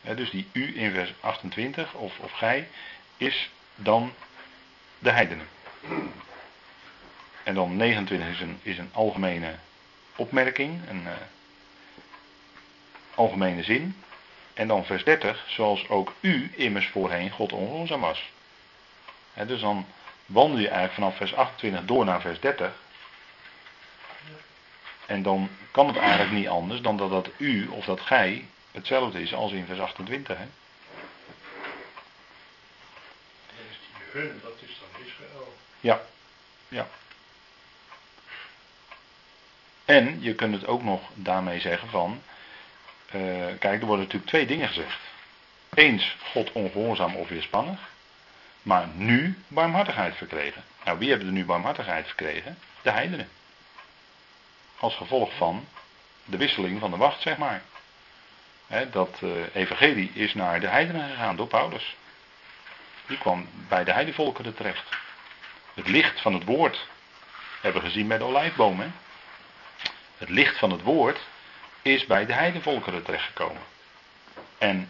Dus 0.00 0.30
die 0.30 0.48
u 0.52 0.78
in 0.78 0.92
vers 0.92 1.12
28, 1.20 1.94
of, 1.94 2.18
of 2.18 2.32
gij, 2.32 2.68
is 3.16 3.50
dan 3.74 4.12
de 4.98 5.10
heidenen. 5.10 5.48
En 7.42 7.54
dan 7.54 7.76
29 7.76 8.28
is 8.28 8.40
een, 8.40 8.58
is 8.62 8.78
een 8.78 8.90
algemene 8.92 9.54
opmerking, 10.16 10.88
een 10.88 11.06
eh, 11.06 11.12
algemene 13.20 13.62
zin. 13.62 14.02
En 14.54 14.68
dan 14.68 14.84
vers 14.84 15.04
30, 15.04 15.44
zoals 15.48 15.88
ook 15.88 16.12
u 16.20 16.52
immers 16.56 16.88
voorheen 16.88 17.30
God 17.30 17.52
ongehoorzaam 17.52 18.00
was. 18.00 18.30
Dus 19.46 19.60
dan 19.60 19.86
wandel 20.26 20.58
je 20.58 20.68
eigenlijk 20.68 20.94
vanaf 20.94 21.16
vers 21.16 21.34
28 21.34 21.84
door 21.84 22.04
naar 22.04 22.20
vers 22.20 22.40
30. 22.40 22.72
En 25.06 25.22
dan 25.22 25.48
kan 25.70 25.86
het 25.86 25.96
eigenlijk 25.96 26.32
niet 26.32 26.48
anders 26.48 26.80
dan 26.80 26.96
dat 26.96 27.10
dat 27.10 27.28
u 27.36 27.68
of 27.68 27.84
dat 27.84 28.00
gij 28.00 28.46
hetzelfde 28.72 29.22
is 29.22 29.34
als 29.34 29.52
in 29.52 29.66
vers 29.66 29.80
28. 29.80 30.38
Hè? 30.38 30.44
Die 33.46 34.20
hun, 34.20 34.40
dat 34.42 34.52
is 34.58 34.80
dan 34.80 35.06
Israël. 35.06 35.56
Ja, 35.80 36.00
ja. 36.68 36.88
En 39.84 40.22
je 40.22 40.34
kunt 40.34 40.54
het 40.54 40.66
ook 40.66 40.82
nog 40.82 41.00
daarmee 41.14 41.60
zeggen 41.60 41.88
van, 41.88 42.22
eh, 43.10 43.20
kijk, 43.58 43.80
er 43.80 43.86
worden 43.86 44.04
natuurlijk 44.04 44.30
twee 44.30 44.46
dingen 44.46 44.68
gezegd. 44.68 44.98
Eens 45.74 46.16
God 46.32 46.52
ongehoorzaam 46.52 47.14
of 47.14 47.28
weerspannig, 47.28 47.80
maar 48.62 48.88
nu 48.94 49.38
barmhartigheid 49.48 50.16
verkregen. 50.16 50.64
Nou, 50.84 50.98
wie 50.98 51.08
hebben 51.08 51.26
er 51.26 51.32
nu 51.32 51.44
barmhartigheid 51.44 52.06
verkregen? 52.06 52.58
De 52.82 52.90
heidenen. 52.90 53.28
Als 54.78 54.96
gevolg 54.96 55.36
van 55.36 55.66
de 56.24 56.36
wisseling 56.36 56.80
van 56.80 56.90
de 56.90 56.96
wacht, 56.96 57.20
zeg 57.20 57.36
maar. 57.36 57.62
Hè, 58.66 58.90
dat 58.90 59.18
eh, 59.22 59.30
evangelie 59.54 60.10
is 60.14 60.34
naar 60.34 60.60
de 60.60 60.68
heidenen 60.68 61.08
gegaan 61.08 61.36
door 61.36 61.46
Paulus. 61.46 61.96
Die 63.06 63.18
kwam 63.18 63.48
bij 63.68 63.84
de 63.84 63.92
heidevolkeren 63.92 64.54
terecht. 64.54 64.88
Het 65.74 65.88
licht 65.88 66.20
van 66.20 66.34
het 66.34 66.44
woord 66.44 66.86
hebben 67.60 67.82
we 67.82 67.88
gezien 67.88 68.08
bij 68.08 68.18
de 68.18 68.24
olijfboom. 68.24 68.80
Hè? 68.80 68.88
Het 70.18 70.28
licht 70.28 70.58
van 70.58 70.70
het 70.70 70.82
woord 70.82 71.20
is 71.82 72.06
bij 72.06 72.26
de 72.26 72.32
heidevolkeren 72.32 73.02
terechtgekomen. 73.02 73.62
En 74.58 74.88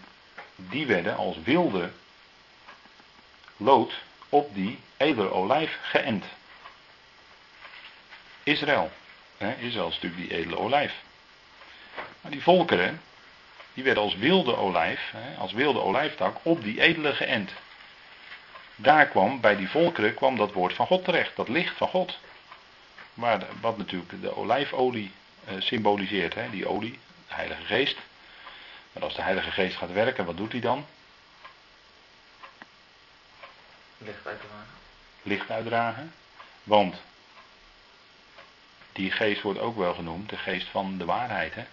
die 0.57 0.87
werden 0.87 1.17
als 1.17 1.37
wilde 1.45 1.91
lood 3.57 3.93
op 4.29 4.55
die 4.55 4.79
edele 4.97 5.33
olijf 5.33 5.79
geënt. 5.83 6.25
Israël. 8.43 8.91
Hè? 9.37 9.55
Israël 9.55 9.89
is 9.89 9.95
natuurlijk 9.95 10.29
die 10.29 10.39
edele 10.39 10.59
olijf. 10.59 10.93
Maar 12.21 12.31
die 12.31 12.43
volkeren, 12.43 13.01
die 13.75 13.85
werden 13.85 14.03
als 14.03 14.17
wilde 14.17 14.57
olijf, 14.57 15.11
hè, 15.11 15.37
als 15.37 15.53
wilde 15.53 15.81
olijftak, 15.81 16.37
op 16.43 16.63
die 16.63 16.81
edele 16.81 17.15
geënt. 17.15 17.53
Daar 18.77 19.07
kwam, 19.07 19.41
bij 19.41 19.57
die 19.57 19.69
volkeren, 19.69 20.15
kwam 20.15 20.37
dat 20.37 20.53
woord 20.53 20.75
van 20.75 20.87
God 20.87 21.05
terecht, 21.05 21.37
dat 21.37 21.49
licht 21.49 21.77
van 21.77 21.89
God. 21.89 22.19
Maar 23.15 23.47
wat 23.61 23.77
natuurlijk 23.77 24.23
de 24.23 24.37
olijfolie 24.37 25.13
symboliseert, 25.59 26.35
hè, 26.35 26.51
die 26.51 26.67
olie, 26.67 26.99
de 27.29 27.35
Heilige 27.35 27.65
Geest. 27.65 27.97
Maar 28.93 29.03
als 29.03 29.15
de 29.15 29.23
Heilige 29.23 29.51
Geest 29.51 29.77
gaat 29.77 29.93
werken, 29.93 30.25
wat 30.25 30.37
doet 30.37 30.53
hij 30.53 30.61
dan? 30.61 30.87
Licht 33.99 34.27
uitdragen. 34.27 34.67
Licht 35.23 35.51
uitdragen. 35.51 36.13
Want 36.63 37.03
die 38.93 39.11
geest 39.11 39.43
wordt 39.43 39.59
ook 39.59 39.77
wel 39.77 39.95
genoemd 39.95 40.29
de 40.29 40.37
geest 40.37 40.69
van 40.69 40.99
de 40.99 41.05
waarheid. 41.05 41.55
Hè? 41.55 41.65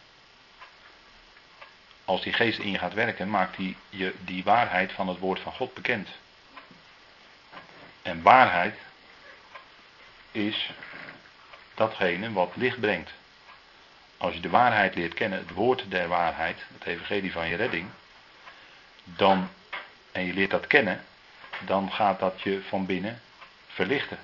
Als 2.05 2.21
die 2.21 2.33
geest 2.33 2.59
in 2.59 2.71
je 2.71 2.77
gaat 2.77 2.93
werken, 2.93 3.29
maakt 3.29 3.55
hij 3.55 3.75
je 3.89 4.13
die 4.19 4.43
waarheid 4.43 4.91
van 4.91 5.07
het 5.07 5.19
woord 5.19 5.39
van 5.39 5.53
God 5.53 5.73
bekend. 5.73 6.09
En 8.01 8.21
waarheid 8.21 8.75
is 10.31 10.69
datgene 11.73 12.31
wat 12.31 12.55
licht 12.55 12.79
brengt. 12.79 13.11
Als 14.17 14.33
je 14.33 14.39
de 14.39 14.49
waarheid 14.49 14.95
leert 14.95 15.13
kennen, 15.13 15.39
het 15.39 15.51
woord 15.51 15.91
der 15.91 16.07
waarheid, 16.07 16.65
het 16.73 16.85
evangelie 16.85 17.31
van 17.31 17.47
je 17.47 17.55
redding, 17.55 17.89
dan, 19.03 19.49
en 20.11 20.25
je 20.25 20.33
leert 20.33 20.51
dat 20.51 20.67
kennen, 20.67 21.03
dan 21.65 21.91
gaat 21.91 22.19
dat 22.19 22.41
je 22.41 22.61
van 22.67 22.85
binnen 22.85 23.21
verlichten. 23.67 24.19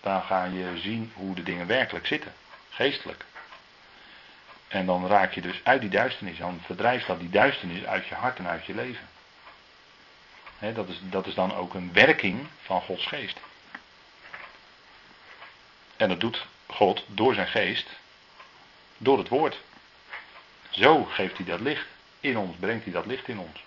Dan 0.00 0.22
ga 0.22 0.44
je 0.44 0.78
zien 0.78 1.12
hoe 1.14 1.34
de 1.34 1.42
dingen 1.42 1.66
werkelijk 1.66 2.06
zitten, 2.06 2.32
geestelijk. 2.70 3.24
En 4.68 4.86
dan 4.86 5.06
raak 5.06 5.32
je 5.32 5.40
dus 5.40 5.60
uit 5.62 5.80
die 5.80 5.90
duisternis, 5.90 6.38
dan 6.38 6.60
verdrijft 6.64 7.06
dat 7.06 7.20
die 7.20 7.30
duisternis 7.30 7.84
uit 7.84 8.06
je 8.06 8.14
hart 8.14 8.38
en 8.38 8.46
uit 8.46 8.66
je 8.66 8.74
leven. 8.74 9.08
dat, 10.58 10.88
is, 10.88 11.00
dat 11.02 11.26
is 11.26 11.34
dan 11.34 11.54
ook 11.54 11.74
een 11.74 11.92
werking 11.92 12.46
van 12.62 12.80
Gods 12.80 13.06
geest. 13.06 13.40
En 15.96 16.08
dat 16.08 16.20
doet 16.20 16.46
God 16.66 17.04
door 17.06 17.34
zijn 17.34 17.48
geest, 17.48 17.88
door 19.02 19.18
het 19.18 19.28
woord. 19.28 19.60
Zo 20.70 21.04
geeft 21.04 21.36
hij 21.36 21.46
dat 21.46 21.60
licht 21.60 21.86
in 22.20 22.38
ons, 22.38 22.56
brengt 22.56 22.84
hij 22.84 22.92
dat 22.92 23.06
licht 23.06 23.28
in 23.28 23.38
ons. 23.38 23.64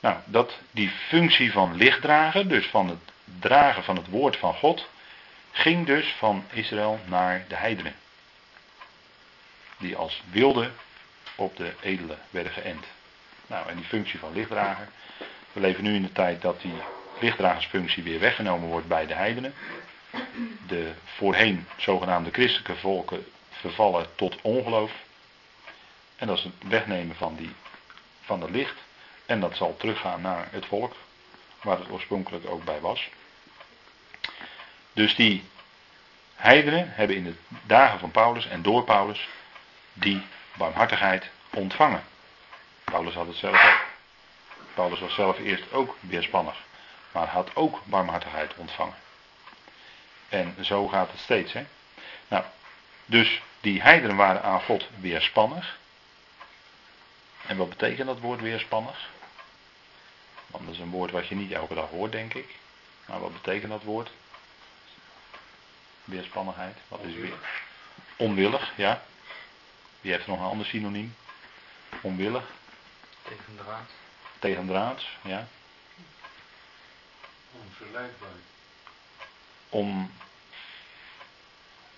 Nou, 0.00 0.16
dat 0.24 0.58
die 0.70 0.90
functie 0.90 1.52
van 1.52 1.76
lichtdragen, 1.76 2.48
dus 2.48 2.66
van 2.66 2.88
het 2.88 3.12
dragen 3.40 3.84
van 3.84 3.96
het 3.96 4.08
woord 4.08 4.36
van 4.36 4.54
God, 4.54 4.88
ging 5.50 5.86
dus 5.86 6.14
van 6.18 6.44
Israël 6.52 7.00
naar 7.04 7.44
de 7.48 7.56
heidenen. 7.56 7.94
Die 9.78 9.96
als 9.96 10.22
wilde 10.30 10.70
op 11.34 11.56
de 11.56 11.72
edele 11.80 12.16
werden 12.30 12.52
geënt. 12.52 12.84
Nou, 13.46 13.68
en 13.68 13.76
die 13.76 13.84
functie 13.84 14.18
van 14.18 14.32
lichtdrager. 14.32 14.88
We 15.52 15.60
leven 15.60 15.84
nu 15.84 15.94
in 15.94 16.02
de 16.02 16.12
tijd 16.12 16.42
dat 16.42 16.60
die 16.60 16.74
lichtdragersfunctie 17.20 18.02
weer 18.02 18.20
weggenomen 18.20 18.68
wordt 18.68 18.88
bij 18.88 19.06
de 19.06 19.14
heidenen. 19.14 19.54
De 20.66 20.92
voorheen 21.04 21.66
zogenaamde 21.76 22.30
christelijke 22.30 22.76
volken 22.76 23.26
vervallen 23.66 24.14
tot 24.14 24.40
ongeloof. 24.42 24.92
En 26.16 26.26
dat 26.26 26.38
is 26.38 26.44
het 26.44 26.52
wegnemen 26.68 27.16
van, 27.16 27.36
die, 27.36 27.54
van 28.20 28.40
het 28.40 28.50
licht. 28.50 28.76
En 29.26 29.40
dat 29.40 29.56
zal 29.56 29.76
teruggaan 29.76 30.20
naar 30.20 30.48
het 30.50 30.66
volk, 30.66 30.94
waar 31.62 31.78
het 31.78 31.90
oorspronkelijk 31.90 32.46
ook 32.48 32.64
bij 32.64 32.80
was. 32.80 33.08
Dus 34.92 35.14
die 35.14 35.44
heidenen 36.34 36.92
hebben 36.94 37.16
in 37.16 37.24
de 37.24 37.34
dagen 37.62 37.98
van 37.98 38.10
Paulus 38.10 38.46
en 38.46 38.62
door 38.62 38.84
Paulus 38.84 39.28
die 39.92 40.22
barmhartigheid 40.56 41.30
ontvangen. 41.50 42.04
Paulus 42.84 43.14
had 43.14 43.26
het 43.26 43.36
zelf 43.36 43.64
ook. 43.64 43.84
Paulus 44.74 45.00
was 45.00 45.14
zelf 45.14 45.38
eerst 45.38 45.72
ook 45.72 45.96
weerspannig, 46.00 46.56
maar 47.12 47.26
had 47.26 47.56
ook 47.56 47.80
barmhartigheid 47.84 48.54
ontvangen. 48.56 48.94
En 50.28 50.56
zo 50.60 50.88
gaat 50.88 51.10
het 51.10 51.20
steeds. 51.20 51.52
Hè? 51.52 51.64
Nou, 52.28 52.44
dus 53.04 53.40
die 53.66 53.82
heidenen 53.82 54.16
waren 54.16 54.42
aan 54.42 54.62
God 54.62 54.88
weerspannig. 55.00 55.78
En 57.46 57.56
wat 57.56 57.68
betekent 57.68 58.06
dat 58.06 58.20
woord 58.20 58.40
weerspannig? 58.40 59.08
Want 60.46 60.64
dat 60.64 60.74
is 60.74 60.80
een 60.80 60.90
woord 60.90 61.10
wat 61.10 61.26
je 61.26 61.34
niet 61.34 61.52
elke 61.52 61.74
dag 61.74 61.88
hoort, 61.88 62.12
denk 62.12 62.34
ik. 62.34 62.54
Maar 63.06 63.20
wat 63.20 63.32
betekent 63.32 63.70
dat 63.70 63.82
woord? 63.82 64.10
Weerspannigheid. 66.04 66.76
Wat 66.88 67.00
is 67.02 67.14
weer? 67.14 67.38
Onwillig, 68.16 68.72
ja. 68.76 69.02
Wie 70.00 70.12
heeft 70.12 70.26
nog 70.26 70.38
een 70.38 70.46
ander 70.46 70.66
synoniem? 70.66 71.16
Onwillig. 72.00 72.44
Tegendraads. 73.22 73.92
Tegendraads, 74.38 75.08
ja. 75.22 75.46
Onverleidbaar. 77.52 78.28
Om. 79.68 80.12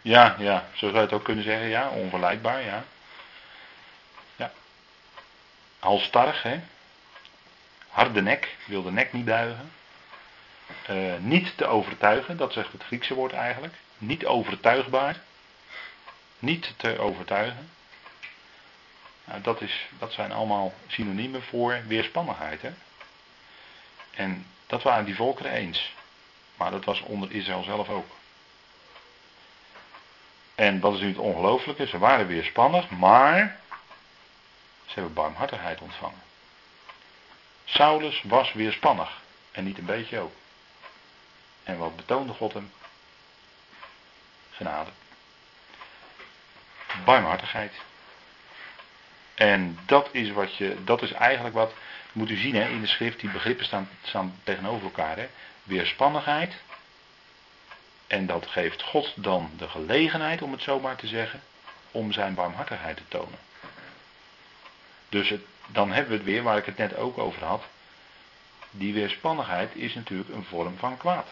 Ja, 0.09 0.37
ja, 0.39 0.69
zo 0.73 0.87
zou 0.87 0.95
je 0.95 1.01
het 1.01 1.13
ook 1.13 1.25
kunnen 1.25 1.45
zeggen, 1.45 1.69
ja. 1.69 1.89
Onverleidbaar, 1.89 2.63
ja. 2.63 2.85
Ja. 4.37 4.53
Halstarrig, 5.79 6.43
hè. 6.43 6.61
Harde 7.89 8.23
nek, 8.23 8.57
wil 8.67 8.83
de 8.83 8.91
nek 8.91 9.13
niet 9.13 9.25
buigen. 9.25 9.73
Uh, 10.91 11.15
niet 11.19 11.57
te 11.57 11.67
overtuigen, 11.67 12.37
dat 12.37 12.53
zegt 12.53 12.73
het 12.73 12.83
Griekse 12.83 13.15
woord 13.15 13.33
eigenlijk. 13.33 13.75
Niet 13.99 14.27
overtuigbaar. 14.27 15.21
Niet 16.39 16.75
te 16.77 16.99
overtuigen. 16.99 17.71
Nou, 19.25 19.41
dat, 19.41 19.61
is, 19.61 19.89
dat 19.99 20.13
zijn 20.13 20.33
allemaal 20.33 20.75
synoniemen 20.87 21.43
voor 21.43 21.81
weerspannigheid. 21.87 22.63
Hè? 22.63 22.71
En 24.11 24.47
dat 24.67 24.83
waren 24.83 25.05
die 25.05 25.17
volkeren 25.17 25.53
eens. 25.53 25.93
Maar 26.57 26.71
dat 26.71 26.85
was 26.85 27.01
onder 27.01 27.33
Israël 27.33 27.63
zelf 27.63 27.89
ook. 27.89 28.17
En 30.59 30.81
wat 30.81 30.95
is 30.95 31.01
nu 31.01 31.09
het 31.09 31.19
ongelooflijke? 31.19 31.87
Ze 31.87 31.99
waren 31.99 32.27
weerspannig, 32.27 32.91
maar 32.91 33.59
ze 34.87 34.93
hebben 34.95 35.13
barmhartigheid 35.13 35.81
ontvangen. 35.81 36.23
Saulus 37.65 38.23
was 38.23 38.53
weerspannig. 38.53 39.21
En 39.53 39.65
niet 39.65 39.79
een 39.79 39.85
beetje 39.85 40.19
ook. 40.19 40.33
En 41.65 41.79
wat 41.79 41.97
betoonde 41.97 42.33
God 42.33 42.53
hem? 42.53 42.73
Genade. 44.51 44.91
Barmhartigheid. 47.05 47.73
En 49.35 49.79
dat 49.87 50.09
is, 50.13 50.31
wat 50.31 50.57
je, 50.57 50.85
dat 50.85 51.03
is 51.03 51.13
eigenlijk 51.13 51.55
wat, 51.55 51.75
moet 52.13 52.31
u 52.31 52.37
zien 52.37 52.55
hè, 52.55 52.69
in 52.69 52.81
de 52.81 52.87
schrift, 52.87 53.21
die 53.21 53.31
begrippen 53.31 53.65
staan, 53.65 53.89
staan 54.03 54.41
tegenover 54.43 54.85
elkaar. 54.85 55.17
Hè. 55.17 55.29
Weerspannigheid. 55.63 56.55
En 58.09 58.27
dat 58.27 58.47
geeft 58.47 58.83
God 58.83 59.13
dan 59.15 59.51
de 59.57 59.69
gelegenheid, 59.69 60.43
om 60.43 60.53
het 60.53 60.63
zo 60.63 60.81
maar 60.81 60.97
te 60.97 61.07
zeggen, 61.07 61.43
om 61.91 62.13
zijn 62.13 62.35
barmhartigheid 62.35 62.97
te 62.97 63.09
tonen. 63.09 63.39
Dus 65.09 65.35
dan 65.67 65.93
hebben 65.93 66.11
we 66.11 66.17
het 66.17 66.27
weer, 66.27 66.43
waar 66.43 66.57
ik 66.57 66.65
het 66.65 66.77
net 66.77 66.97
ook 66.97 67.19
over 67.19 67.45
had. 67.45 67.65
Die 68.71 68.95
weerspannigheid 68.95 69.75
is 69.75 69.95
natuurlijk 69.95 70.29
een 70.29 70.45
vorm 70.45 70.77
van 70.79 70.97
kwaad. 70.97 71.29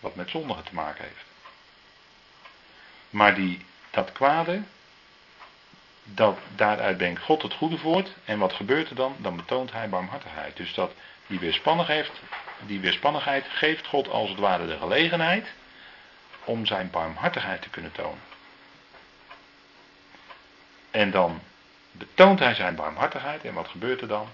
Wat 0.00 0.14
met 0.14 0.30
zondigen 0.30 0.64
te 0.64 0.74
maken 0.74 1.04
heeft. 1.04 1.24
Maar 3.10 3.34
die, 3.34 3.64
dat 3.90 4.12
kwade, 4.12 4.62
dat, 6.02 6.38
daaruit 6.54 6.96
brengt 6.96 7.22
God 7.22 7.42
het 7.42 7.54
goede 7.54 7.78
voort. 7.78 8.14
En 8.24 8.38
wat 8.38 8.52
gebeurt 8.52 8.88
er 8.88 8.96
dan? 8.96 9.16
Dan 9.18 9.36
betoont 9.36 9.72
hij 9.72 9.88
barmhartigheid. 9.88 10.56
Dus 10.56 10.74
dat 10.74 10.92
die 11.26 11.38
weerspannigheid, 11.38 12.10
die 12.66 12.80
weerspannigheid 12.80 13.44
geeft 13.48 13.86
God 13.86 14.08
als 14.08 14.28
het 14.28 14.38
ware 14.38 14.66
de 14.66 14.78
gelegenheid 14.78 15.46
om 16.46 16.66
zijn 16.66 16.90
barmhartigheid 16.90 17.62
te 17.62 17.70
kunnen 17.70 17.92
tonen. 17.92 18.22
En 20.90 21.10
dan 21.10 21.40
betoont 21.92 22.38
hij 22.38 22.54
zijn 22.54 22.74
barmhartigheid. 22.74 23.44
En 23.44 23.54
wat 23.54 23.68
gebeurt 23.68 24.00
er 24.00 24.08
dan? 24.08 24.28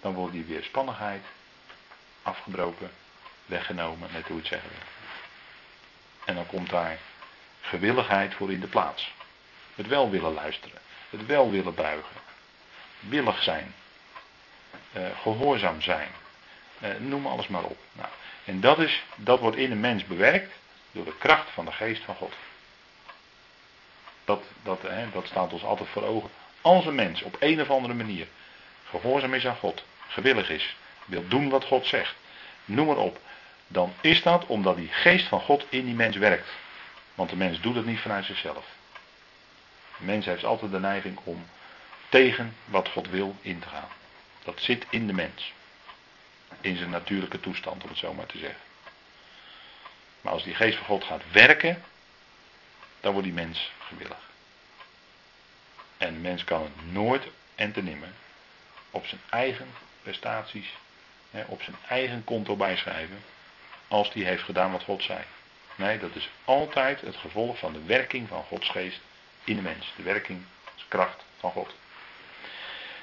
Dan 0.00 0.14
wordt 0.14 0.32
die 0.32 0.44
weerspannigheid 0.44 1.22
afgebroken, 2.22 2.90
weggenomen, 3.46 4.08
net 4.12 4.26
hoe 4.26 4.36
het 4.36 4.46
zeggen 4.46 4.68
wil. 4.68 4.78
En 6.24 6.34
dan 6.34 6.46
komt 6.46 6.70
daar 6.70 6.98
gewilligheid 7.60 8.34
voor 8.34 8.52
in 8.52 8.60
de 8.60 8.66
plaats. 8.66 9.12
Het 9.74 9.86
wel 9.86 10.10
willen 10.10 10.32
luisteren. 10.32 10.78
Het 11.10 11.26
wel 11.26 11.50
willen 11.50 11.74
buigen. 11.74 12.16
Willig 13.00 13.42
zijn. 13.42 13.74
Uh, 14.92 15.02
gehoorzaam 15.22 15.82
zijn. 15.82 16.08
Uh, 16.82 16.88
noem 16.98 17.26
alles 17.26 17.48
maar 17.48 17.64
op. 17.64 17.78
Nou, 17.92 18.08
en 18.44 18.60
dat, 18.60 18.78
is, 18.78 19.02
dat 19.16 19.40
wordt 19.40 19.56
in 19.56 19.70
een 19.70 19.80
mens 19.80 20.04
bewerkt 20.04 20.52
door 20.92 21.04
de 21.04 21.16
kracht 21.18 21.50
van 21.50 21.64
de 21.64 21.72
geest 21.72 22.02
van 22.04 22.14
God. 22.14 22.32
Dat, 24.24 24.42
dat, 24.62 24.82
hè, 24.82 25.10
dat 25.10 25.26
staat 25.26 25.52
ons 25.52 25.64
altijd 25.64 25.88
voor 25.88 26.04
ogen. 26.04 26.30
Als 26.60 26.86
een 26.86 26.94
mens 26.94 27.22
op 27.22 27.36
een 27.38 27.60
of 27.60 27.70
andere 27.70 27.94
manier 27.94 28.26
gehoorzaam 28.90 29.34
is 29.34 29.46
aan 29.46 29.56
God, 29.56 29.84
gewillig 30.08 30.50
is, 30.50 30.76
wil 31.04 31.28
doen 31.28 31.48
wat 31.48 31.64
God 31.64 31.86
zegt, 31.86 32.14
noem 32.64 32.86
maar 32.86 32.96
op, 32.96 33.20
dan 33.66 33.92
is 34.00 34.22
dat 34.22 34.46
omdat 34.46 34.76
die 34.76 34.88
geest 34.88 35.26
van 35.26 35.40
God 35.40 35.66
in 35.68 35.84
die 35.84 35.94
mens 35.94 36.16
werkt. 36.16 36.48
Want 37.14 37.30
de 37.30 37.36
mens 37.36 37.60
doet 37.60 37.74
het 37.74 37.86
niet 37.86 38.00
vanuit 38.00 38.24
zichzelf. 38.24 38.66
De 39.98 40.04
mens 40.04 40.26
heeft 40.26 40.44
altijd 40.44 40.70
de 40.70 40.80
neiging 40.80 41.18
om 41.24 41.46
tegen 42.08 42.56
wat 42.64 42.88
God 42.88 43.10
wil 43.10 43.36
in 43.40 43.58
te 43.58 43.68
gaan. 43.68 43.88
Dat 44.44 44.60
zit 44.60 44.86
in 44.90 45.06
de 45.06 45.12
mens. 45.12 45.52
In 46.60 46.76
zijn 46.76 46.90
natuurlijke 46.90 47.40
toestand, 47.40 47.82
om 47.82 47.88
het 47.88 47.98
zo 47.98 48.14
maar 48.14 48.26
te 48.26 48.38
zeggen. 48.38 48.67
Maar 50.20 50.32
als 50.32 50.44
die 50.44 50.54
geest 50.54 50.76
van 50.76 50.86
God 50.86 51.04
gaat 51.04 51.22
werken, 51.32 51.82
dan 53.00 53.12
wordt 53.12 53.26
die 53.26 53.36
mens 53.36 53.72
gewillig. 53.78 54.28
En 55.96 56.12
de 56.12 56.20
mens 56.20 56.44
kan 56.44 56.62
het 56.62 56.92
nooit 56.92 57.24
en 57.54 57.72
te 57.72 57.82
nimmer 57.82 58.08
op 58.90 59.06
zijn 59.06 59.20
eigen 59.30 59.68
prestaties, 60.02 60.74
op 61.46 61.62
zijn 61.62 61.76
eigen 61.88 62.24
konto 62.24 62.56
bijschrijven, 62.56 63.24
als 63.88 64.12
die 64.12 64.24
heeft 64.24 64.42
gedaan 64.42 64.72
wat 64.72 64.82
God 64.82 65.02
zei. 65.02 65.20
Nee, 65.74 65.98
dat 65.98 66.14
is 66.14 66.28
altijd 66.44 67.00
het 67.00 67.16
gevolg 67.16 67.58
van 67.58 67.72
de 67.72 67.82
werking 67.84 68.28
van 68.28 68.44
Gods 68.44 68.68
geest 68.68 69.00
in 69.44 69.56
de 69.56 69.62
mens. 69.62 69.92
De 69.96 70.02
werking, 70.02 70.44
kracht 70.88 71.24
van 71.38 71.50
God. 71.50 71.74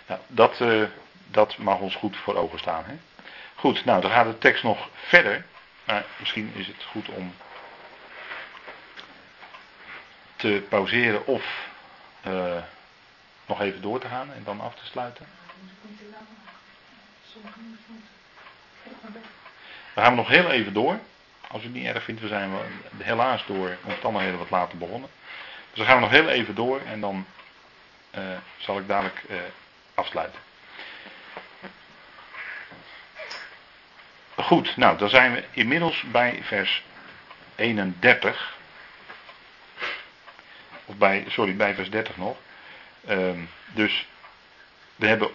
Nou, 0.07 0.19
dat, 0.27 0.61
eh, 0.61 0.83
dat 1.27 1.57
mag 1.57 1.79
ons 1.79 1.95
goed 1.95 2.17
voor 2.17 2.35
ogen 2.35 2.59
staan. 2.59 2.83
Hè? 2.85 2.95
Goed, 3.55 3.85
nou 3.85 4.01
dan 4.01 4.11
gaat 4.11 4.25
de 4.25 4.37
tekst 4.37 4.63
nog 4.63 4.89
verder. 4.93 5.45
Maar 5.85 6.05
misschien 6.19 6.51
is 6.55 6.67
het 6.67 6.83
goed 6.83 7.09
om 7.09 7.33
te 10.35 10.63
pauzeren 10.69 11.27
of 11.27 11.67
uh, 12.27 12.57
nog 13.45 13.61
even 13.61 13.81
door 13.81 13.99
te 13.99 14.07
gaan 14.07 14.33
en 14.33 14.43
dan 14.43 14.61
af 14.61 14.75
te 14.75 14.85
sluiten. 14.85 15.25
We 19.93 20.01
gaan 20.01 20.15
nog 20.15 20.27
heel 20.27 20.51
even 20.51 20.73
door. 20.73 20.99
Als 21.47 21.61
u 21.61 21.65
het 21.65 21.73
niet 21.73 21.85
erg 21.85 22.03
vindt, 22.03 22.21
we 22.21 22.27
zijn 22.27 22.51
we 22.97 23.03
helaas 23.03 23.45
door 23.45 23.77
omstandigheden 23.83 24.39
wat 24.39 24.49
later 24.49 24.77
begonnen. 24.77 25.09
Dus 25.69 25.77
dan 25.77 25.85
gaan 25.85 25.95
we 25.95 26.01
nog 26.01 26.11
heel 26.11 26.29
even 26.29 26.55
door 26.55 26.81
en 26.81 26.99
dan 26.99 27.25
uh, 28.17 28.21
zal 28.57 28.79
ik 28.79 28.87
dadelijk 28.87 29.23
uh, 29.29 29.37
afsluiten. 29.93 30.39
Goed, 34.35 34.77
nou 34.77 34.97
dan 34.97 35.09
zijn 35.09 35.33
we 35.33 35.43
inmiddels 35.51 36.03
bij 36.11 36.39
vers 36.43 36.83
31. 37.55 38.57
Of 40.85 40.95
bij, 40.95 41.25
sorry, 41.27 41.55
bij 41.55 41.75
vers 41.75 41.89
30 41.89 42.17
nog. 42.17 42.37
Um, 43.09 43.49
dus 43.73 44.07
we 44.95 45.07
hebben, 45.07 45.29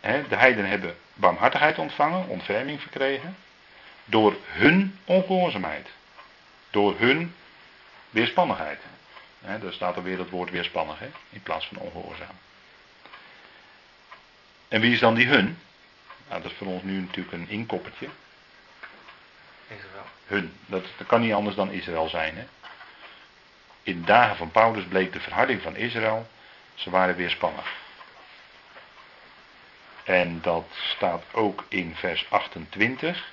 de 0.00 0.36
heidenen 0.36 0.70
hebben 0.70 0.96
barmhartigheid 1.14 1.78
ontvangen, 1.78 2.28
ontferming 2.28 2.80
verkregen. 2.80 3.36
Door 4.04 4.36
hun 4.46 4.98
ongehoorzaamheid. 5.04 5.88
Door 6.70 6.94
hun 6.98 7.34
weerspannigheid. 8.10 8.80
Hè, 9.40 9.58
daar 9.58 9.72
staat 9.72 9.96
er 9.96 10.02
weer 10.02 10.18
het 10.18 10.30
woord 10.30 10.50
weerspannig 10.50 10.98
in 11.30 11.42
plaats 11.42 11.66
van 11.66 11.76
ongehoorzaam. 11.76 12.38
En 14.68 14.80
wie 14.80 14.92
is 14.92 15.00
dan 15.00 15.14
die 15.14 15.26
hun? 15.26 15.58
Nou, 16.28 16.42
dat 16.42 16.50
is 16.50 16.56
voor 16.56 16.66
ons 16.66 16.82
nu 16.82 17.00
natuurlijk 17.00 17.32
een 17.32 17.48
inkoppertje. 17.48 18.08
Hun. 20.26 20.52
Dat, 20.66 20.84
kan 21.06 21.20
niet 21.20 21.32
anders 21.32 21.56
dan 21.56 21.70
Israël 21.70 22.08
zijn. 22.08 22.36
Hè? 22.36 22.44
In 23.82 24.00
de 24.00 24.06
dagen 24.06 24.36
van 24.36 24.50
Paulus 24.50 24.84
bleek 24.84 25.12
de 25.12 25.20
verharding 25.20 25.62
van 25.62 25.76
Israël. 25.76 26.28
Ze 26.74 26.90
waren 26.90 27.16
weerspannig. 27.16 27.74
En 30.04 30.40
dat 30.40 30.66
staat 30.72 31.24
ook 31.32 31.64
in 31.68 31.94
vers 31.94 32.26
28. 32.30 33.24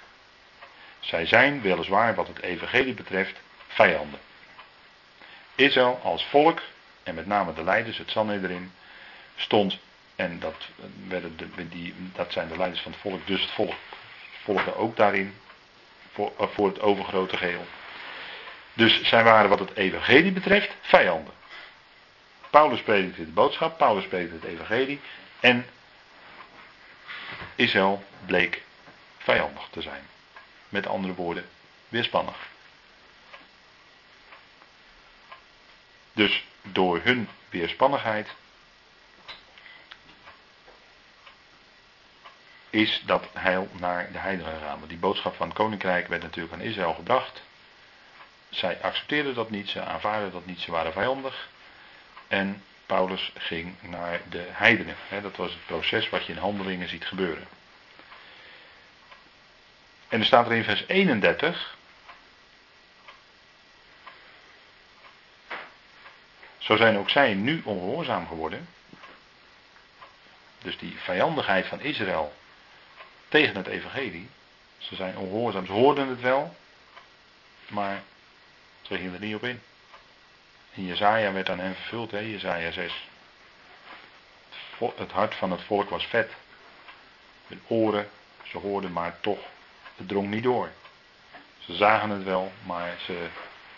Zij 0.99 1.25
zijn 1.25 1.61
weliswaar 1.61 2.15
wat 2.15 2.27
het 2.27 2.41
evangelie 2.41 2.93
betreft 2.93 3.41
vijanden. 3.67 4.19
Israël 5.55 5.99
als 6.03 6.25
volk, 6.25 6.61
en 7.03 7.15
met 7.15 7.25
name 7.25 7.53
de 7.53 7.63
leiders, 7.63 7.97
het 7.97 8.15
erin, 8.15 8.71
stond, 9.35 9.79
en 10.15 10.39
dat, 10.39 10.67
werden 11.07 11.37
de, 11.37 11.93
dat 12.13 12.31
zijn 12.31 12.47
de 12.47 12.57
leiders 12.57 12.81
van 12.81 12.91
het 12.91 13.01
volk, 13.01 13.27
dus 13.27 13.41
het 13.41 13.51
volk 13.51 13.73
volgde 14.43 14.75
ook 14.75 14.95
daarin, 14.95 15.35
voor, 16.13 16.31
eh, 16.39 16.47
voor 16.47 16.67
het 16.67 16.81
overgrote 16.81 17.37
geheel. 17.37 17.65
Dus 18.73 19.03
zij 19.03 19.23
waren 19.23 19.49
wat 19.49 19.59
het 19.59 19.75
evangelie 19.75 20.31
betreft 20.31 20.75
vijanden. 20.81 21.33
Paulus 22.49 22.81
predikte 22.81 23.25
de 23.25 23.31
boodschap, 23.31 23.77
Paulus 23.77 24.07
predikte 24.07 24.35
het 24.35 24.43
evangelie 24.43 24.99
en 25.39 25.65
Israël 27.55 28.03
bleek 28.25 28.61
vijandig 29.17 29.67
te 29.71 29.81
zijn. 29.81 30.07
Met 30.69 30.87
andere 30.87 31.13
woorden, 31.13 31.45
weerspannig. 31.89 32.35
Dus 36.13 36.45
door 36.61 36.99
hun 37.03 37.29
weerspannigheid 37.49 38.29
is 42.73 43.01
dat 43.05 43.27
heil 43.33 43.67
naar 43.79 44.11
de 44.11 44.17
heidenen 44.17 44.53
gegaan. 44.53 44.77
Want 44.77 44.89
die 44.89 44.97
boodschap 44.97 45.35
van 45.35 45.47
het 45.47 45.57
koninkrijk 45.57 46.07
werd 46.07 46.21
natuurlijk 46.21 46.53
aan 46.53 46.61
Israël 46.61 46.93
gebracht. 46.93 47.41
Zij 48.49 48.81
accepteerden 48.81 49.33
dat 49.33 49.49
niet, 49.49 49.69
ze 49.69 49.81
aanvaarden 49.81 50.31
dat 50.31 50.45
niet, 50.45 50.59
ze 50.59 50.71
waren 50.71 50.93
vijandig. 50.93 51.49
En 52.27 52.63
Paulus 52.85 53.31
ging 53.37 53.75
naar 53.81 54.21
de 54.29 54.47
heidenen. 54.51 54.95
Dat 55.21 55.35
was 55.35 55.51
het 55.51 55.65
proces 55.65 56.09
wat 56.09 56.25
je 56.25 56.33
in 56.33 56.39
handelingen 56.39 56.89
ziet 56.89 57.05
gebeuren. 57.05 57.47
En 60.07 60.19
er 60.19 60.25
staat 60.25 60.45
er 60.45 60.53
in 60.53 60.63
vers 60.63 60.83
31. 60.87 61.77
Zo 66.57 66.75
zijn 66.75 66.97
ook 66.97 67.09
zij 67.09 67.33
nu 67.33 67.61
ongehoorzaam 67.63 68.27
geworden. 68.27 68.67
Dus 70.61 70.77
die 70.77 70.95
vijandigheid 70.97 71.67
van 71.67 71.81
Israël 71.81 72.33
tegen 73.33 73.55
het 73.55 73.67
evangelie. 73.67 74.29
Ze 74.77 74.95
zijn 74.95 75.17
ongehoorzaam. 75.17 75.65
Ze 75.65 75.71
hoorden 75.71 76.07
het 76.07 76.21
wel. 76.21 76.55
Maar 77.67 78.01
ze 78.81 78.95
gingen 78.95 79.13
er 79.13 79.19
niet 79.19 79.35
op 79.35 79.43
in. 79.43 79.61
In 80.73 80.85
Jezaja 80.85 81.31
werd 81.31 81.49
aan 81.49 81.59
hen 81.59 81.75
vervuld, 81.75 82.11
hè, 82.11 82.19
Jezaja 82.19 82.71
6. 82.71 83.07
Het 84.95 85.11
hart 85.11 85.35
van 85.35 85.51
het 85.51 85.61
volk 85.61 85.89
was 85.89 86.05
vet. 86.05 86.31
Met 87.47 87.59
oren, 87.67 88.09
ze 88.43 88.57
hoorden 88.57 88.91
maar 88.91 89.19
toch 89.19 89.39
het 89.95 90.07
drong 90.07 90.29
niet 90.29 90.43
door. 90.43 90.69
Ze 91.59 91.73
zagen 91.73 92.09
het 92.09 92.23
wel, 92.23 92.51
maar 92.65 92.95
ze 93.05 93.27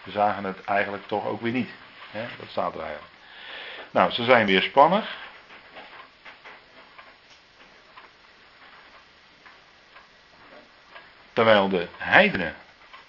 zagen 0.07 0.43
het 0.43 0.63
eigenlijk 0.63 1.07
toch 1.07 1.25
ook 1.25 1.41
weer 1.41 1.51
niet. 1.51 1.69
Dat 2.11 2.49
staat 2.49 2.73
er 2.73 2.81
eigenlijk. 2.81 3.13
Nou, 3.91 4.11
ze 4.11 4.23
zijn 4.23 4.45
weer 4.45 4.61
Terwijl 11.35 11.69
de 11.69 11.87
heidenen 11.97 12.55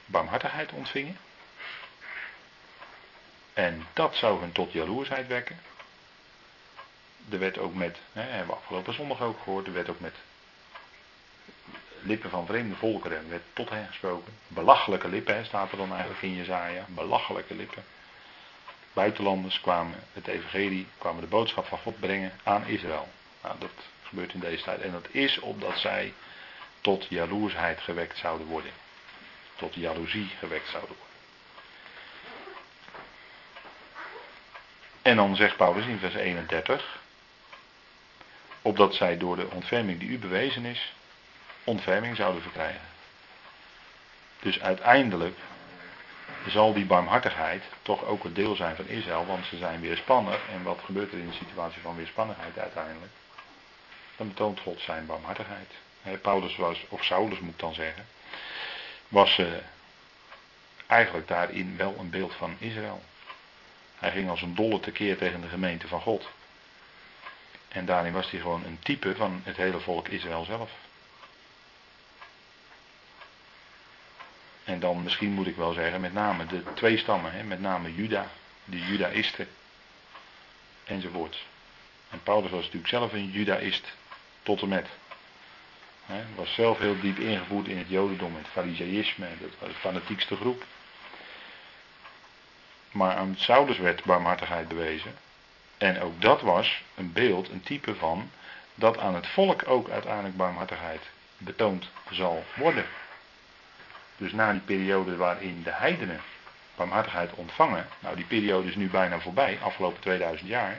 barmhartigheid 0.05 0.73
ontvingen. 0.73 1.17
En 3.53 3.87
dat 3.93 4.15
zou 4.15 4.41
hun 4.41 4.53
tot 4.53 4.73
jaloersheid 4.73 5.27
wekken. 5.27 5.61
Er 7.31 7.39
werd 7.39 7.59
ook 7.59 7.75
met, 7.75 7.99
hè, 8.13 8.23
hebben 8.23 8.47
we 8.47 8.55
afgelopen 8.55 8.95
zondag 8.95 9.21
ook 9.21 9.39
gehoord, 9.43 9.67
er 9.67 9.73
werd 9.73 9.89
ook 9.89 10.01
met 10.01 10.15
lippen 12.01 12.31
van 12.31 12.47
vreemde 12.47 12.75
volkeren 12.75 13.29
werd 13.29 13.43
tot 13.53 13.71
hen 13.71 13.87
gesproken. 13.87 14.33
Belachelijke 14.49 15.09
lippen, 15.09 15.47
staat 15.47 15.71
er 15.71 15.77
dan 15.77 15.91
eigenlijk 15.91 16.23
in 16.23 16.35
Jezaja. 16.35 16.85
Belachelijke 16.89 17.55
lippen. 17.55 17.85
Buitenlanders 18.93 19.61
kwamen 19.61 20.03
het 20.13 20.27
evangelie, 20.27 20.87
kwamen 20.99 21.21
de 21.21 21.27
boodschap 21.27 21.67
van 21.67 21.79
God 21.79 22.01
brengen 22.01 22.33
aan 22.43 22.67
Israël. 22.67 23.09
Nou, 23.43 23.55
dat 23.59 23.71
gebeurt 24.03 24.33
in 24.33 24.41
deze 24.41 24.63
tijd. 24.63 24.81
En 24.81 24.93
dat 24.93 25.07
is 25.11 25.39
opdat 25.39 25.79
zij 25.79 26.13
tot 26.87 27.07
jaloersheid 27.09 27.81
gewekt 27.81 28.19
zouden 28.19 28.47
worden. 28.47 28.71
Tot 29.57 29.75
jaloezie 29.75 30.31
gewekt 30.39 30.69
zouden 30.69 30.97
worden. 30.97 31.17
En 35.03 35.17
dan 35.17 35.37
zegt 35.37 35.57
Paulus 35.57 35.87
in 35.87 35.99
vers 35.99 36.15
31, 36.15 36.99
opdat 38.63 38.95
zij 38.95 39.19
door 39.19 39.37
de 39.37 39.51
ontferming 39.51 39.99
die 40.01 40.09
u 40.09 40.19
bewezen 40.19 40.65
is, 40.65 40.93
ontferming 41.65 42.17
zouden 42.17 42.43
verkrijgen. 42.43 42.89
Dus 44.41 44.61
uiteindelijk 44.61 45.39
zal 46.49 46.73
die 46.73 46.87
barmhartigheid 46.87 47.63
toch 47.83 48.05
ook 48.05 48.23
het 48.23 48.35
deel 48.35 48.57
zijn 48.57 48.77
van 48.77 48.87
Israël, 48.87 49.27
want 49.27 49.47
ze 49.47 49.57
zijn 49.57 49.81
weerspannig. 49.81 50.41
En 50.53 50.63
wat 50.63 50.81
gebeurt 50.85 51.13
er 51.13 51.19
in 51.19 51.29
de 51.29 51.45
situatie 51.45 51.83
van 51.83 51.97
weerspannigheid 51.97 52.59
uiteindelijk? 52.59 53.13
Dan 54.17 54.29
betoont 54.29 54.61
God 54.61 54.81
zijn 54.81 55.07
barmhartigheid. 55.07 55.86
Paulus 56.15 56.57
was, 56.57 56.85
of 56.89 57.05
Saulus 57.05 57.39
moet 57.39 57.53
ik 57.53 57.59
dan 57.59 57.75
zeggen, 57.75 58.07
was 59.09 59.39
uh, 59.39 59.47
eigenlijk 60.87 61.29
daarin 61.29 61.77
wel 61.77 61.97
een 61.99 62.11
beeld 62.11 62.35
van 62.35 62.57
Israël. 62.59 63.03
Hij 63.99 64.11
ging 64.11 64.31
als 64.31 64.43
een 64.43 64.55
dolle 64.55 64.81
tekeer 64.81 65.17
tegen 65.17 65.41
de 65.41 65.49
gemeente 65.49 65.89
van 65.89 66.01
God. 66.01 66.29
En 67.69 67.87
daarin 67.87 68.13
was 68.13 68.31
hij 68.31 68.41
gewoon 68.41 68.65
een 68.65 68.79
type 68.79 69.17
van 69.17 69.41
het 69.45 69.57
hele 69.57 69.81
volk 69.81 70.09
Israël 70.09 70.45
zelf. 70.45 70.71
En 74.65 74.81
dan 74.81 75.03
misschien 75.03 75.33
moet 75.33 75.47
ik 75.47 75.57
wel 75.57 75.73
zeggen, 75.73 76.01
met 76.01 76.13
name 76.13 76.47
de 76.47 76.63
twee 76.75 76.99
stammen, 76.99 77.33
hè, 77.33 77.43
met 77.43 77.61
name 77.61 77.95
Juda, 77.95 78.31
de 78.65 78.79
Judaïsten 78.79 79.49
enzovoort. 80.85 81.45
En 82.11 82.23
Paulus 82.23 82.51
was 82.51 82.61
natuurlijk 82.61 82.89
zelf 82.89 83.13
een 83.13 83.31
Judaïst 83.31 83.95
tot 84.43 84.63
en 84.63 84.69
met. 84.69 84.89
Hij 86.07 86.25
was 86.35 86.55
zelf 86.55 86.79
heel 86.79 87.01
diep 87.01 87.19
ingevoerd 87.19 87.67
in 87.67 87.79
het 87.79 87.89
Jodendom, 87.89 88.37
het 88.37 88.47
Farisaïsme, 88.47 89.27
dat 89.41 89.69
de 89.69 89.75
fanatiekste 89.75 90.37
groep. 90.37 90.65
Maar 92.91 93.17
aan 93.17 93.35
Saulus 93.39 93.79
werd 93.79 94.05
barmhartigheid 94.05 94.69
bewezen. 94.69 95.15
En 95.79 96.01
ook 96.01 96.21
dat 96.21 96.41
was 96.41 96.83
een 96.95 97.13
beeld, 97.13 97.49
een 97.49 97.63
type 97.63 97.95
van 97.95 98.31
dat 98.75 98.99
aan 98.99 99.15
het 99.15 99.27
volk 99.27 99.69
ook 99.69 99.91
uiteindelijk 99.91 100.37
barmhartigheid 100.37 101.01
betoond 101.39 101.91
zal 102.11 102.45
worden. 102.55 102.87
Dus 104.17 104.33
na 104.33 104.53
die 104.53 104.61
periode 104.61 105.17
waarin 105.17 105.63
de 105.63 105.73
heidenen 105.73 106.21
barmhartigheid 106.75 107.33
ontvangen, 107.35 107.89
nou 107.99 108.17
die 108.17 108.25
periode 108.25 108.69
is 108.69 108.77
nu 108.77 108.89
bijna 108.91 109.21
voorbij, 109.21 109.59
afgelopen 109.63 110.01
2000 110.01 110.49
jaar, 110.49 110.77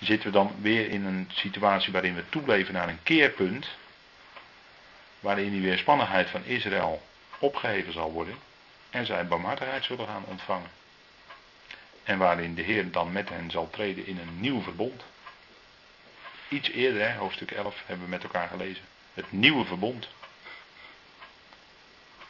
zitten 0.00 0.30
we 0.30 0.36
dan 0.36 0.54
weer 0.60 0.90
in 0.90 1.04
een 1.04 1.30
situatie 1.32 1.92
waarin 1.92 2.14
we 2.14 2.28
toeleven 2.28 2.74
naar 2.74 2.88
een 2.88 3.02
keerpunt, 3.02 3.68
waarin 5.20 5.50
die 5.50 5.62
weerspannigheid 5.62 6.30
van 6.30 6.44
Israël 6.44 7.02
opgeheven 7.38 7.92
zal 7.92 8.12
worden 8.12 8.34
en 8.90 9.06
zij 9.06 9.26
barmhartigheid 9.26 9.84
zullen 9.84 10.06
gaan 10.06 10.24
ontvangen. 10.24 10.70
En 12.02 12.18
waarin 12.18 12.54
de 12.54 12.62
Heer 12.62 12.90
dan 12.90 13.12
met 13.12 13.28
hen 13.28 13.50
zal 13.50 13.70
treden 13.70 14.06
in 14.06 14.18
een 14.18 14.40
nieuw 14.40 14.60
verbond. 14.60 15.04
Iets 16.48 16.70
eerder, 16.70 17.14
hoofdstuk 17.14 17.50
11, 17.50 17.82
hebben 17.86 18.04
we 18.04 18.10
met 18.10 18.22
elkaar 18.22 18.48
gelezen. 18.48 18.84
Het 19.14 19.32
nieuwe 19.32 19.64
verbond. 19.64 20.08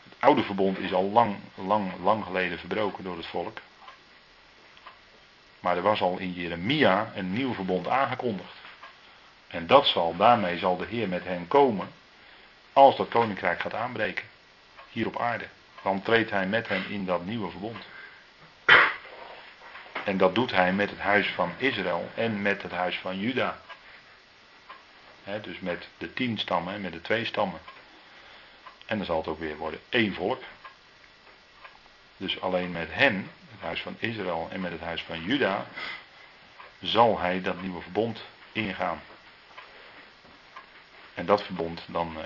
Het 0.04 0.12
oude 0.18 0.42
verbond 0.42 0.78
is 0.78 0.92
al 0.92 1.10
lang, 1.10 1.36
lang, 1.54 1.92
lang 2.02 2.24
geleden 2.24 2.58
verbroken 2.58 3.04
door 3.04 3.16
het 3.16 3.26
volk. 3.26 3.58
Maar 5.61 5.76
er 5.76 5.82
was 5.82 6.00
al 6.00 6.18
in 6.18 6.32
Jeremia 6.32 7.12
een 7.14 7.32
nieuw 7.32 7.54
verbond 7.54 7.88
aangekondigd. 7.88 8.54
En 9.48 9.66
dat 9.66 9.86
zal, 9.86 10.16
daarmee 10.16 10.59
zal 10.59 10.76
de 10.76 10.86
Heer 10.86 11.09
met 11.09 11.24
hen 11.24 11.48
komen 11.48 11.88
als 12.72 12.96
dat 12.96 13.09
koninkrijk 13.09 13.61
gaat 13.61 13.74
aanbreken. 13.74 14.24
Hier 14.90 15.06
op 15.06 15.18
aarde. 15.18 15.46
Dan 15.82 16.02
treedt 16.02 16.30
hij 16.30 16.46
met 16.46 16.68
hen 16.68 16.88
in 16.88 17.06
dat 17.06 17.24
nieuwe 17.24 17.50
verbond. 17.50 17.84
En 20.04 20.16
dat 20.16 20.34
doet 20.34 20.50
hij 20.50 20.72
met 20.72 20.90
het 20.90 20.98
huis 20.98 21.28
van 21.28 21.52
Israël 21.56 22.11
en 22.14 22.42
met 22.42 22.62
het 22.62 22.72
huis 22.72 22.98
van 22.98 23.18
Juda. 23.18 23.59
dus 25.42 25.61
met 25.61 25.88
de 25.98 26.12
tien 26.12 26.38
stammen 26.38 26.74
en 26.74 26.80
met 26.80 26.92
de 26.92 27.00
twee 27.00 27.24
stammen. 27.24 27.61
En 28.86 28.96
dan 28.96 29.06
zal 29.06 29.16
het 29.16 29.26
ook 29.26 29.38
weer 29.38 29.56
worden 29.56 29.80
één 29.88 30.14
volk. 30.14 30.42
Dus 32.16 32.40
alleen 32.40 32.72
met 32.72 32.88
hen, 32.90 33.30
het 33.59 33.66
huis 33.66 33.80
van 33.80 33.96
Israël 33.98 34.48
en 34.50 34.61
met 34.61 34.72
het 34.72 34.80
huis 34.80 35.02
van 35.02 35.22
Juda, 35.22 35.66
zal 36.80 37.18
hij 37.18 37.42
dat 37.42 37.61
nieuwe 37.61 37.82
verbond 37.82 38.24
ingaan. 38.52 39.00
En 41.14 41.26
dat 41.26 41.42
verbond, 41.42 41.82
dan, 41.86 42.14
uh, 42.18 42.24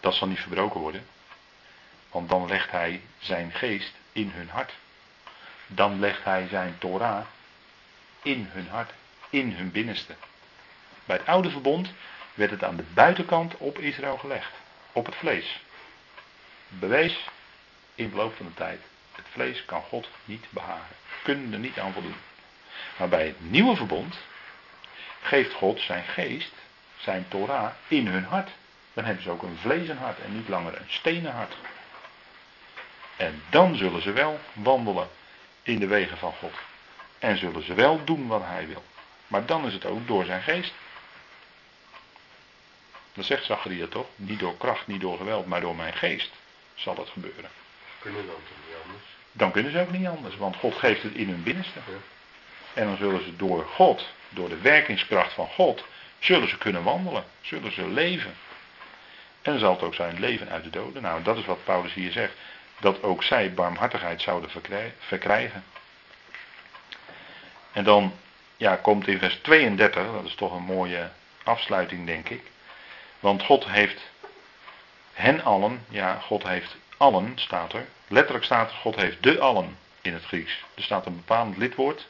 dat 0.00 0.14
zal 0.14 0.28
niet 0.28 0.40
verbroken 0.40 0.80
worden. 0.80 1.06
Want 2.10 2.28
dan 2.28 2.46
legt 2.46 2.70
hij 2.70 3.02
zijn 3.18 3.52
geest 3.52 3.92
in 4.12 4.30
hun 4.30 4.48
hart. 4.48 4.72
Dan 5.66 6.00
legt 6.00 6.24
hij 6.24 6.46
zijn 6.48 6.78
Torah 6.78 7.26
in 8.22 8.48
hun 8.52 8.68
hart, 8.68 8.92
in 9.30 9.52
hun 9.52 9.70
binnenste. 9.70 10.14
Bij 11.04 11.16
het 11.16 11.26
oude 11.26 11.50
verbond 11.50 11.88
werd 12.34 12.50
het 12.50 12.64
aan 12.64 12.76
de 12.76 12.84
buitenkant 12.94 13.56
op 13.56 13.78
Israël 13.78 14.16
gelegd, 14.18 14.52
op 14.92 15.06
het 15.06 15.14
vlees. 15.14 15.60
Bewees 16.68 17.28
in 17.94 18.10
de 18.10 18.16
loop 18.16 18.36
van 18.36 18.46
de 18.46 18.54
tijd, 18.54 18.80
het 19.16 19.26
vlees 19.30 19.64
kan 19.64 19.82
God 19.82 20.08
niet 20.24 20.46
behagen, 20.50 20.96
kunnen 21.22 21.52
er 21.52 21.58
niet 21.58 21.78
aan 21.78 21.92
voldoen. 21.92 22.16
Maar 22.96 23.08
bij 23.08 23.26
het 23.26 23.50
nieuwe 23.50 23.76
verbond 23.76 24.16
geeft 25.22 25.52
God 25.52 25.80
zijn 25.80 26.04
geest, 26.04 26.52
zijn 26.96 27.28
Torah, 27.28 27.70
in 27.88 28.06
hun 28.06 28.24
hart. 28.24 28.50
Dan 28.92 29.04
hebben 29.04 29.22
ze 29.22 29.30
ook 29.30 29.42
een 29.42 29.58
vlezen 29.60 29.96
hart 29.96 30.20
en 30.20 30.36
niet 30.36 30.48
langer 30.48 30.76
een 30.76 30.90
stenen 30.90 31.32
hart. 31.32 31.54
En 33.16 33.42
dan 33.50 33.76
zullen 33.76 34.02
ze 34.02 34.12
wel 34.12 34.40
wandelen 34.52 35.08
in 35.62 35.78
de 35.78 35.86
wegen 35.86 36.18
van 36.18 36.32
God. 36.32 36.54
En 37.18 37.38
zullen 37.38 37.64
ze 37.64 37.74
wel 37.74 38.04
doen 38.04 38.26
wat 38.26 38.42
hij 38.44 38.66
wil. 38.66 38.84
Maar 39.26 39.46
dan 39.46 39.66
is 39.66 39.72
het 39.72 39.84
ook 39.84 40.06
door 40.06 40.24
zijn 40.24 40.42
geest. 40.42 40.72
Dat 43.12 43.24
zegt 43.24 43.44
Zacharia 43.44 43.86
toch? 43.86 44.06
Niet 44.16 44.38
door 44.38 44.56
kracht, 44.56 44.86
niet 44.86 45.00
door 45.00 45.16
geweld, 45.16 45.46
maar 45.46 45.60
door 45.60 45.76
mijn 45.76 45.94
geest 45.94 46.30
zal 46.74 46.96
het 46.96 47.08
gebeuren. 47.08 47.50
Kunnen 48.06 48.26
dan 48.26 48.34
toch 48.34 48.66
niet 48.66 48.76
anders? 48.84 49.04
Dan 49.32 49.50
kunnen 49.50 49.72
ze 49.72 49.80
ook 49.80 49.90
niet 49.90 50.06
anders, 50.06 50.36
want 50.36 50.56
God 50.56 50.74
geeft 50.74 51.02
het 51.02 51.14
in 51.14 51.28
hun 51.28 51.42
binnenste. 51.42 51.78
En 52.74 52.86
dan 52.86 52.96
zullen 52.96 53.24
ze 53.24 53.36
door 53.36 53.64
God, 53.64 54.08
door 54.28 54.48
de 54.48 54.60
werkingskracht 54.60 55.32
van 55.32 55.48
God, 55.48 55.84
zullen 56.18 56.48
ze 56.48 56.58
kunnen 56.58 56.82
wandelen, 56.82 57.24
zullen 57.40 57.72
ze 57.72 57.88
leven. 57.88 58.34
En 59.42 59.52
dan 59.52 59.58
zal 59.58 59.72
het 59.72 59.82
ook 59.82 59.94
zijn 59.94 60.20
leven 60.20 60.48
uit 60.48 60.64
de 60.64 60.70
doden. 60.70 61.02
Nou, 61.02 61.22
dat 61.22 61.36
is 61.36 61.44
wat 61.44 61.64
Paulus 61.64 61.94
hier 61.94 62.12
zegt 62.12 62.32
dat 62.80 63.02
ook 63.02 63.22
zij 63.22 63.54
barmhartigheid 63.54 64.22
zouden 64.22 64.50
verkrijgen. 64.98 65.64
En 67.72 67.84
dan 67.84 68.14
ja, 68.56 68.76
komt 68.76 69.08
in 69.08 69.18
vers 69.18 69.38
32, 69.42 70.12
dat 70.12 70.24
is 70.24 70.34
toch 70.34 70.52
een 70.52 70.62
mooie 70.62 71.10
afsluiting 71.42 72.06
denk 72.06 72.28
ik. 72.28 72.42
Want 73.20 73.42
God 73.42 73.68
heeft 73.68 74.00
hen 75.12 75.44
allen, 75.44 75.84
ja, 75.88 76.14
God 76.14 76.42
heeft 76.42 76.76
allen, 76.96 77.32
staat 77.38 77.72
er. 77.72 77.86
Letterlijk 78.08 78.44
staat 78.44 78.70
er, 78.70 78.76
God 78.76 78.96
heeft 78.96 79.22
de 79.22 79.38
allen 79.38 79.78
in 80.02 80.12
het 80.12 80.24
Grieks. 80.24 80.64
Er 80.74 80.82
staat 80.82 81.06
een 81.06 81.16
bepaald 81.16 81.56
lidwoord. 81.56 82.06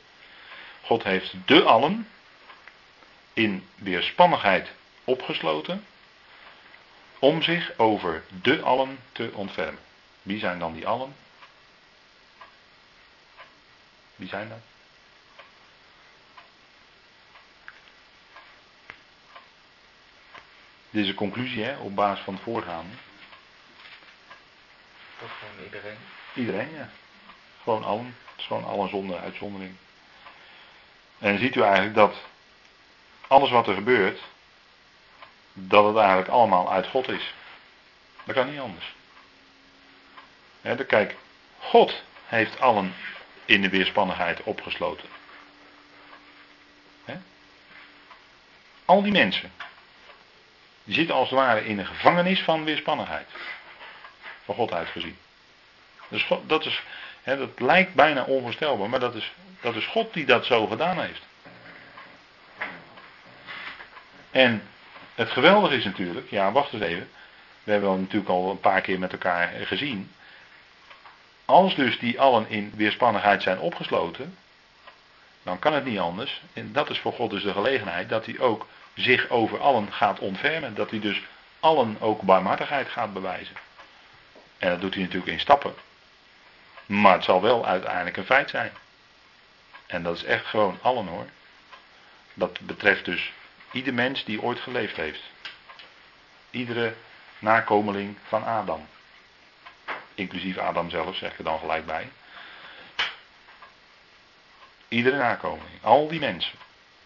God 0.82 1.02
heeft 1.02 1.34
de 1.46 1.62
allen 1.62 2.08
in 3.32 3.68
weerspannigheid 3.74 4.72
opgesloten 5.04 5.86
om 7.18 7.42
zich 7.42 7.78
over 7.78 8.24
de 8.42 8.62
allen 8.62 8.98
te 9.12 9.30
ontfermen. 9.34 9.82
Wie 10.22 10.38
zijn 10.38 10.58
dan 10.58 10.72
die 10.72 10.86
allen? 10.86 11.14
Wie 14.16 14.28
zijn 14.28 14.48
dat? 14.48 14.58
Dit 20.90 21.04
is 21.04 21.08
een 21.08 21.14
conclusie 21.14 21.62
hè, 21.64 21.76
op 21.76 21.94
basis 21.94 22.24
van 22.24 22.34
het 22.34 22.42
voorgaande. 22.42 22.94
Toch 25.18 25.38
gewoon 25.38 25.64
iedereen? 25.64 25.98
Iedereen, 26.34 26.70
ja. 26.74 26.88
Gewoon 27.62 27.84
allen. 27.84 28.16
Het 28.30 28.38
is 28.38 28.46
gewoon 28.46 28.64
allen 28.64 28.88
zonder 28.88 29.18
uitzondering. 29.18 29.76
En 31.18 31.30
dan 31.30 31.38
ziet 31.38 31.56
u 31.56 31.60
eigenlijk 31.62 31.94
dat 31.94 32.16
alles 33.26 33.50
wat 33.50 33.68
er 33.68 33.74
gebeurt, 33.74 34.20
dat 35.52 35.86
het 35.86 35.96
eigenlijk 35.96 36.28
allemaal 36.28 36.72
uit 36.72 36.86
God 36.86 37.08
is. 37.08 37.34
Dat 38.24 38.34
kan 38.34 38.50
niet 38.50 38.60
anders. 38.60 38.94
He, 40.60 40.84
kijk, 40.84 41.16
God 41.58 42.02
heeft 42.26 42.60
allen 42.60 42.94
in 43.44 43.62
de 43.62 43.68
weerspannigheid 43.68 44.42
opgesloten. 44.42 45.08
Al 48.86 49.02
die 49.02 49.12
mensen. 49.12 49.52
Die 50.84 50.94
zitten 50.94 51.14
als 51.14 51.30
het 51.30 51.38
ware 51.38 51.64
in 51.64 51.78
een 51.78 51.86
gevangenis 51.86 52.40
van 52.40 52.64
weerspannigheid. 52.64 53.28
Van 54.46 54.54
God 54.54 54.72
uitgezien. 54.72 55.16
Dus 56.08 56.28
dat, 56.46 56.64
is, 56.64 56.82
dat 57.24 57.60
lijkt 57.60 57.94
bijna 57.94 58.24
onvoorstelbaar, 58.24 58.88
maar 58.88 59.00
dat 59.00 59.14
is, 59.14 59.32
dat 59.60 59.74
is 59.74 59.86
God 59.86 60.12
die 60.12 60.26
dat 60.26 60.44
zo 60.44 60.66
gedaan 60.66 61.00
heeft. 61.00 61.22
En 64.30 64.62
het 65.14 65.30
geweldige 65.30 65.76
is 65.76 65.84
natuurlijk, 65.84 66.30
ja 66.30 66.52
wacht 66.52 66.72
eens 66.72 66.82
even. 66.82 67.08
We 67.64 67.72
hebben 67.72 68.00
natuurlijk 68.00 68.30
al 68.30 68.50
een 68.50 68.60
paar 68.60 68.80
keer 68.80 68.98
met 68.98 69.12
elkaar 69.12 69.48
gezien. 69.48 70.12
Als 71.44 71.74
dus 71.74 71.98
die 71.98 72.20
allen 72.20 72.48
in 72.48 72.72
weerspannigheid 72.76 73.42
zijn 73.42 73.58
opgesloten, 73.58 74.36
dan 75.42 75.58
kan 75.58 75.72
het 75.72 75.84
niet 75.84 75.98
anders. 75.98 76.42
En 76.52 76.72
dat 76.72 76.90
is 76.90 76.98
voor 76.98 77.12
God 77.12 77.30
dus 77.30 77.42
de 77.42 77.52
gelegenheid 77.52 78.08
dat 78.08 78.26
hij 78.26 78.38
ook 78.38 78.66
zich 78.94 79.28
over 79.28 79.60
allen 79.60 79.92
gaat 79.92 80.18
ontfermen. 80.18 80.74
Dat 80.74 80.90
hij 80.90 81.00
dus 81.00 81.22
allen 81.60 81.96
ook 82.00 82.22
barmhartigheid 82.22 82.88
gaat 82.88 83.12
bewijzen. 83.12 83.56
En 84.58 84.70
dat 84.70 84.80
doet 84.80 84.94
hij 84.94 85.02
natuurlijk 85.02 85.32
in 85.32 85.40
stappen. 85.40 85.74
Maar 86.86 87.12
het 87.12 87.24
zal 87.24 87.42
wel 87.42 87.66
uiteindelijk 87.66 88.16
een 88.16 88.24
feit 88.24 88.50
zijn. 88.50 88.72
En 89.86 90.02
dat 90.02 90.16
is 90.16 90.24
echt 90.24 90.46
gewoon 90.46 90.78
allen 90.82 91.06
hoor. 91.06 91.26
Dat 92.34 92.60
betreft 92.60 93.04
dus 93.04 93.32
ieder 93.70 93.94
mens 93.94 94.24
die 94.24 94.42
ooit 94.42 94.60
geleefd 94.60 94.96
heeft. 94.96 95.22
Iedere 96.50 96.94
nakomeling 97.38 98.18
van 98.28 98.44
Adam. 98.44 98.86
Inclusief 100.14 100.58
Adam 100.58 100.90
zelf, 100.90 101.16
zeg 101.16 101.32
ik 101.32 101.38
er 101.38 101.44
dan 101.44 101.58
gelijk 101.58 101.86
bij. 101.86 102.08
Iedere 104.88 105.16
nakomeling, 105.16 105.82
al 105.82 106.08
die 106.08 106.20
mensen, 106.20 106.58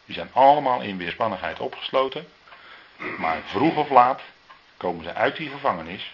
die 0.05 0.15
zijn 0.15 0.31
allemaal 0.33 0.81
in 0.81 0.97
weerspannigheid 0.97 1.61
opgesloten. 1.61 2.29
Maar 3.19 3.41
vroeg 3.45 3.77
of 3.77 3.91
laat 3.91 4.23
komen 4.77 5.05
ze 5.05 5.15
uit 5.15 5.37
die 5.37 5.51
gevangenis 5.51 6.13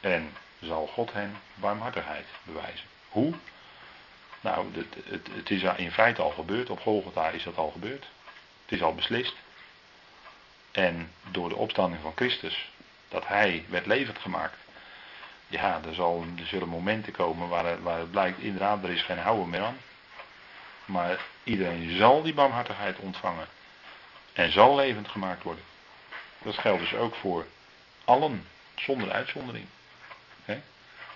en 0.00 0.36
zal 0.60 0.86
God 0.86 1.12
hen 1.12 1.36
barmhartigheid 1.54 2.26
bewijzen. 2.42 2.86
Hoe? 3.08 3.34
Nou, 4.40 4.74
het, 4.74 4.96
het, 5.04 5.28
het 5.32 5.50
is 5.50 5.62
in 5.62 5.92
feite 5.92 6.22
al 6.22 6.30
gebeurd. 6.30 6.70
Op 6.70 6.80
Golgotha 6.80 7.28
is 7.28 7.42
dat 7.42 7.56
al 7.56 7.70
gebeurd. 7.70 8.06
Het 8.62 8.72
is 8.72 8.82
al 8.82 8.94
beslist. 8.94 9.34
En 10.70 11.12
door 11.30 11.48
de 11.48 11.54
opstanding 11.54 12.02
van 12.02 12.12
Christus, 12.14 12.70
dat 13.08 13.26
hij 13.26 13.64
werd 13.68 13.86
levend 13.86 14.18
gemaakt, 14.18 14.56
ja, 15.46 15.80
er, 15.86 15.94
zal, 15.94 16.24
er 16.38 16.46
zullen 16.46 16.68
momenten 16.68 17.12
komen 17.12 17.48
waar 17.48 17.82
waar 17.82 17.98
het 17.98 18.10
blijkt, 18.10 18.38
inderdaad, 18.38 18.84
er 18.84 18.90
is 18.90 19.02
geen 19.02 19.18
houden 19.18 19.48
meer 19.48 19.62
aan. 19.62 19.78
Maar 20.84 21.20
iedereen 21.44 21.96
zal 21.96 22.22
die 22.22 22.34
barmhartigheid 22.34 22.98
ontvangen. 22.98 23.46
en 24.32 24.52
zal 24.52 24.74
levend 24.76 25.08
gemaakt 25.08 25.42
worden. 25.42 25.64
Dat 26.42 26.58
geldt 26.58 26.80
dus 26.80 26.94
ook 26.94 27.14
voor 27.14 27.46
allen, 28.04 28.46
zonder 28.74 29.12
uitzondering. 29.12 29.66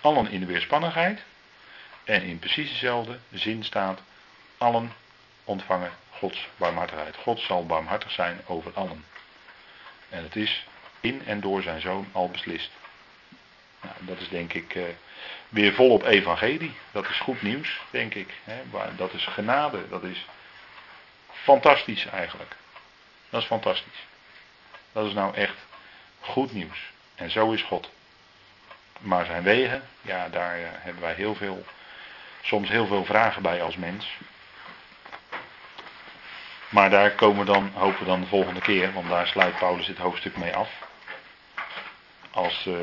Allen 0.03 0.29
in 0.29 0.39
de 0.39 0.45
weerspannigheid. 0.45 1.21
En 2.03 2.21
in 2.21 2.39
precies 2.39 2.69
dezelfde 2.69 3.19
zin 3.31 3.63
staat, 3.63 4.01
allen 4.57 4.93
ontvangen 5.43 5.91
Gods 6.09 6.47
barmhartigheid. 6.57 7.15
God 7.15 7.39
zal 7.39 7.65
barmhartig 7.65 8.11
zijn 8.11 8.41
over 8.45 8.71
allen. 8.73 9.05
En 10.09 10.23
het 10.23 10.35
is 10.35 10.65
in 10.99 11.25
en 11.25 11.39
door 11.39 11.61
zijn 11.61 11.81
zoon 11.81 12.07
al 12.11 12.29
beslist. 12.29 12.71
Nou, 13.81 13.95
dat 13.99 14.19
is 14.19 14.29
denk 14.29 14.53
ik 14.53 14.75
uh, 14.75 14.83
weer 15.49 15.73
volop 15.73 16.03
evangelie. 16.03 16.73
Dat 16.91 17.09
is 17.09 17.19
goed 17.19 17.41
nieuws, 17.41 17.81
denk 17.89 18.13
ik. 18.13 18.33
Hè? 18.43 18.61
Dat 18.95 19.13
is 19.13 19.25
genade. 19.25 19.89
Dat 19.89 20.03
is 20.03 20.25
fantastisch 21.31 22.05
eigenlijk. 22.05 22.55
Dat 23.29 23.41
is 23.41 23.47
fantastisch. 23.47 24.05
Dat 24.91 25.05
is 25.05 25.13
nou 25.13 25.35
echt 25.35 25.57
goed 26.19 26.51
nieuws. 26.51 26.91
En 27.15 27.31
zo 27.31 27.51
is 27.51 27.61
God. 27.61 27.89
Maar 29.03 29.25
zijn 29.25 29.43
wegen, 29.43 29.83
ja, 30.01 30.29
daar 30.29 30.59
uh, 30.59 30.65
hebben 30.71 31.01
wij 31.01 31.13
heel 31.13 31.35
veel, 31.35 31.65
soms 32.41 32.69
heel 32.69 32.87
veel 32.87 33.05
vragen 33.05 33.41
bij 33.41 33.61
als 33.61 33.75
mens. 33.75 34.17
Maar 36.69 36.89
daar 36.89 37.11
komen 37.11 37.45
we 37.45 37.51
dan, 37.51 37.71
hopen 37.73 37.99
we 37.99 38.05
dan 38.05 38.21
de 38.21 38.27
volgende 38.27 38.61
keer, 38.61 38.93
want 38.93 39.09
daar 39.09 39.27
sluit 39.27 39.57
Paulus 39.57 39.85
dit 39.85 39.97
hoofdstuk 39.97 40.37
mee 40.37 40.55
af. 40.55 40.69
Als, 42.31 42.65
uh, 42.65 42.75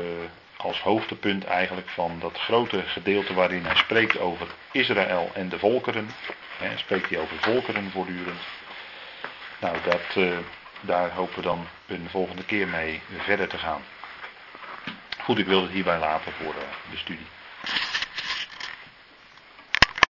als 0.57 0.81
hoofdpunt 0.81 1.45
eigenlijk 1.45 1.89
van 1.89 2.19
dat 2.19 2.37
grote 2.37 2.81
gedeelte 2.81 3.33
waarin 3.33 3.65
hij 3.65 3.75
spreekt 3.75 4.19
over 4.19 4.47
Israël 4.71 5.31
en 5.33 5.49
de 5.49 5.59
volkeren. 5.59 6.09
He, 6.57 6.77
spreekt 6.77 7.09
hij 7.09 7.19
over 7.19 7.37
volkeren 7.39 7.91
voortdurend. 7.91 8.41
Nou, 9.59 9.77
dat, 9.83 10.15
uh, 10.15 10.37
daar 10.81 11.11
hopen 11.11 11.35
we 11.35 11.41
dan 11.41 11.67
een 11.87 12.07
volgende 12.09 12.45
keer 12.45 12.67
mee 12.67 13.01
verder 13.17 13.47
te 13.47 13.57
gaan. 13.57 13.81
Goed, 15.23 15.37
ik 15.37 15.45
wil 15.45 15.61
het 15.61 15.71
hierbij 15.71 15.99
laten 15.99 16.31
voor 16.31 16.53
eh, 16.53 16.91
de 16.91 16.97
studie. 16.97 17.27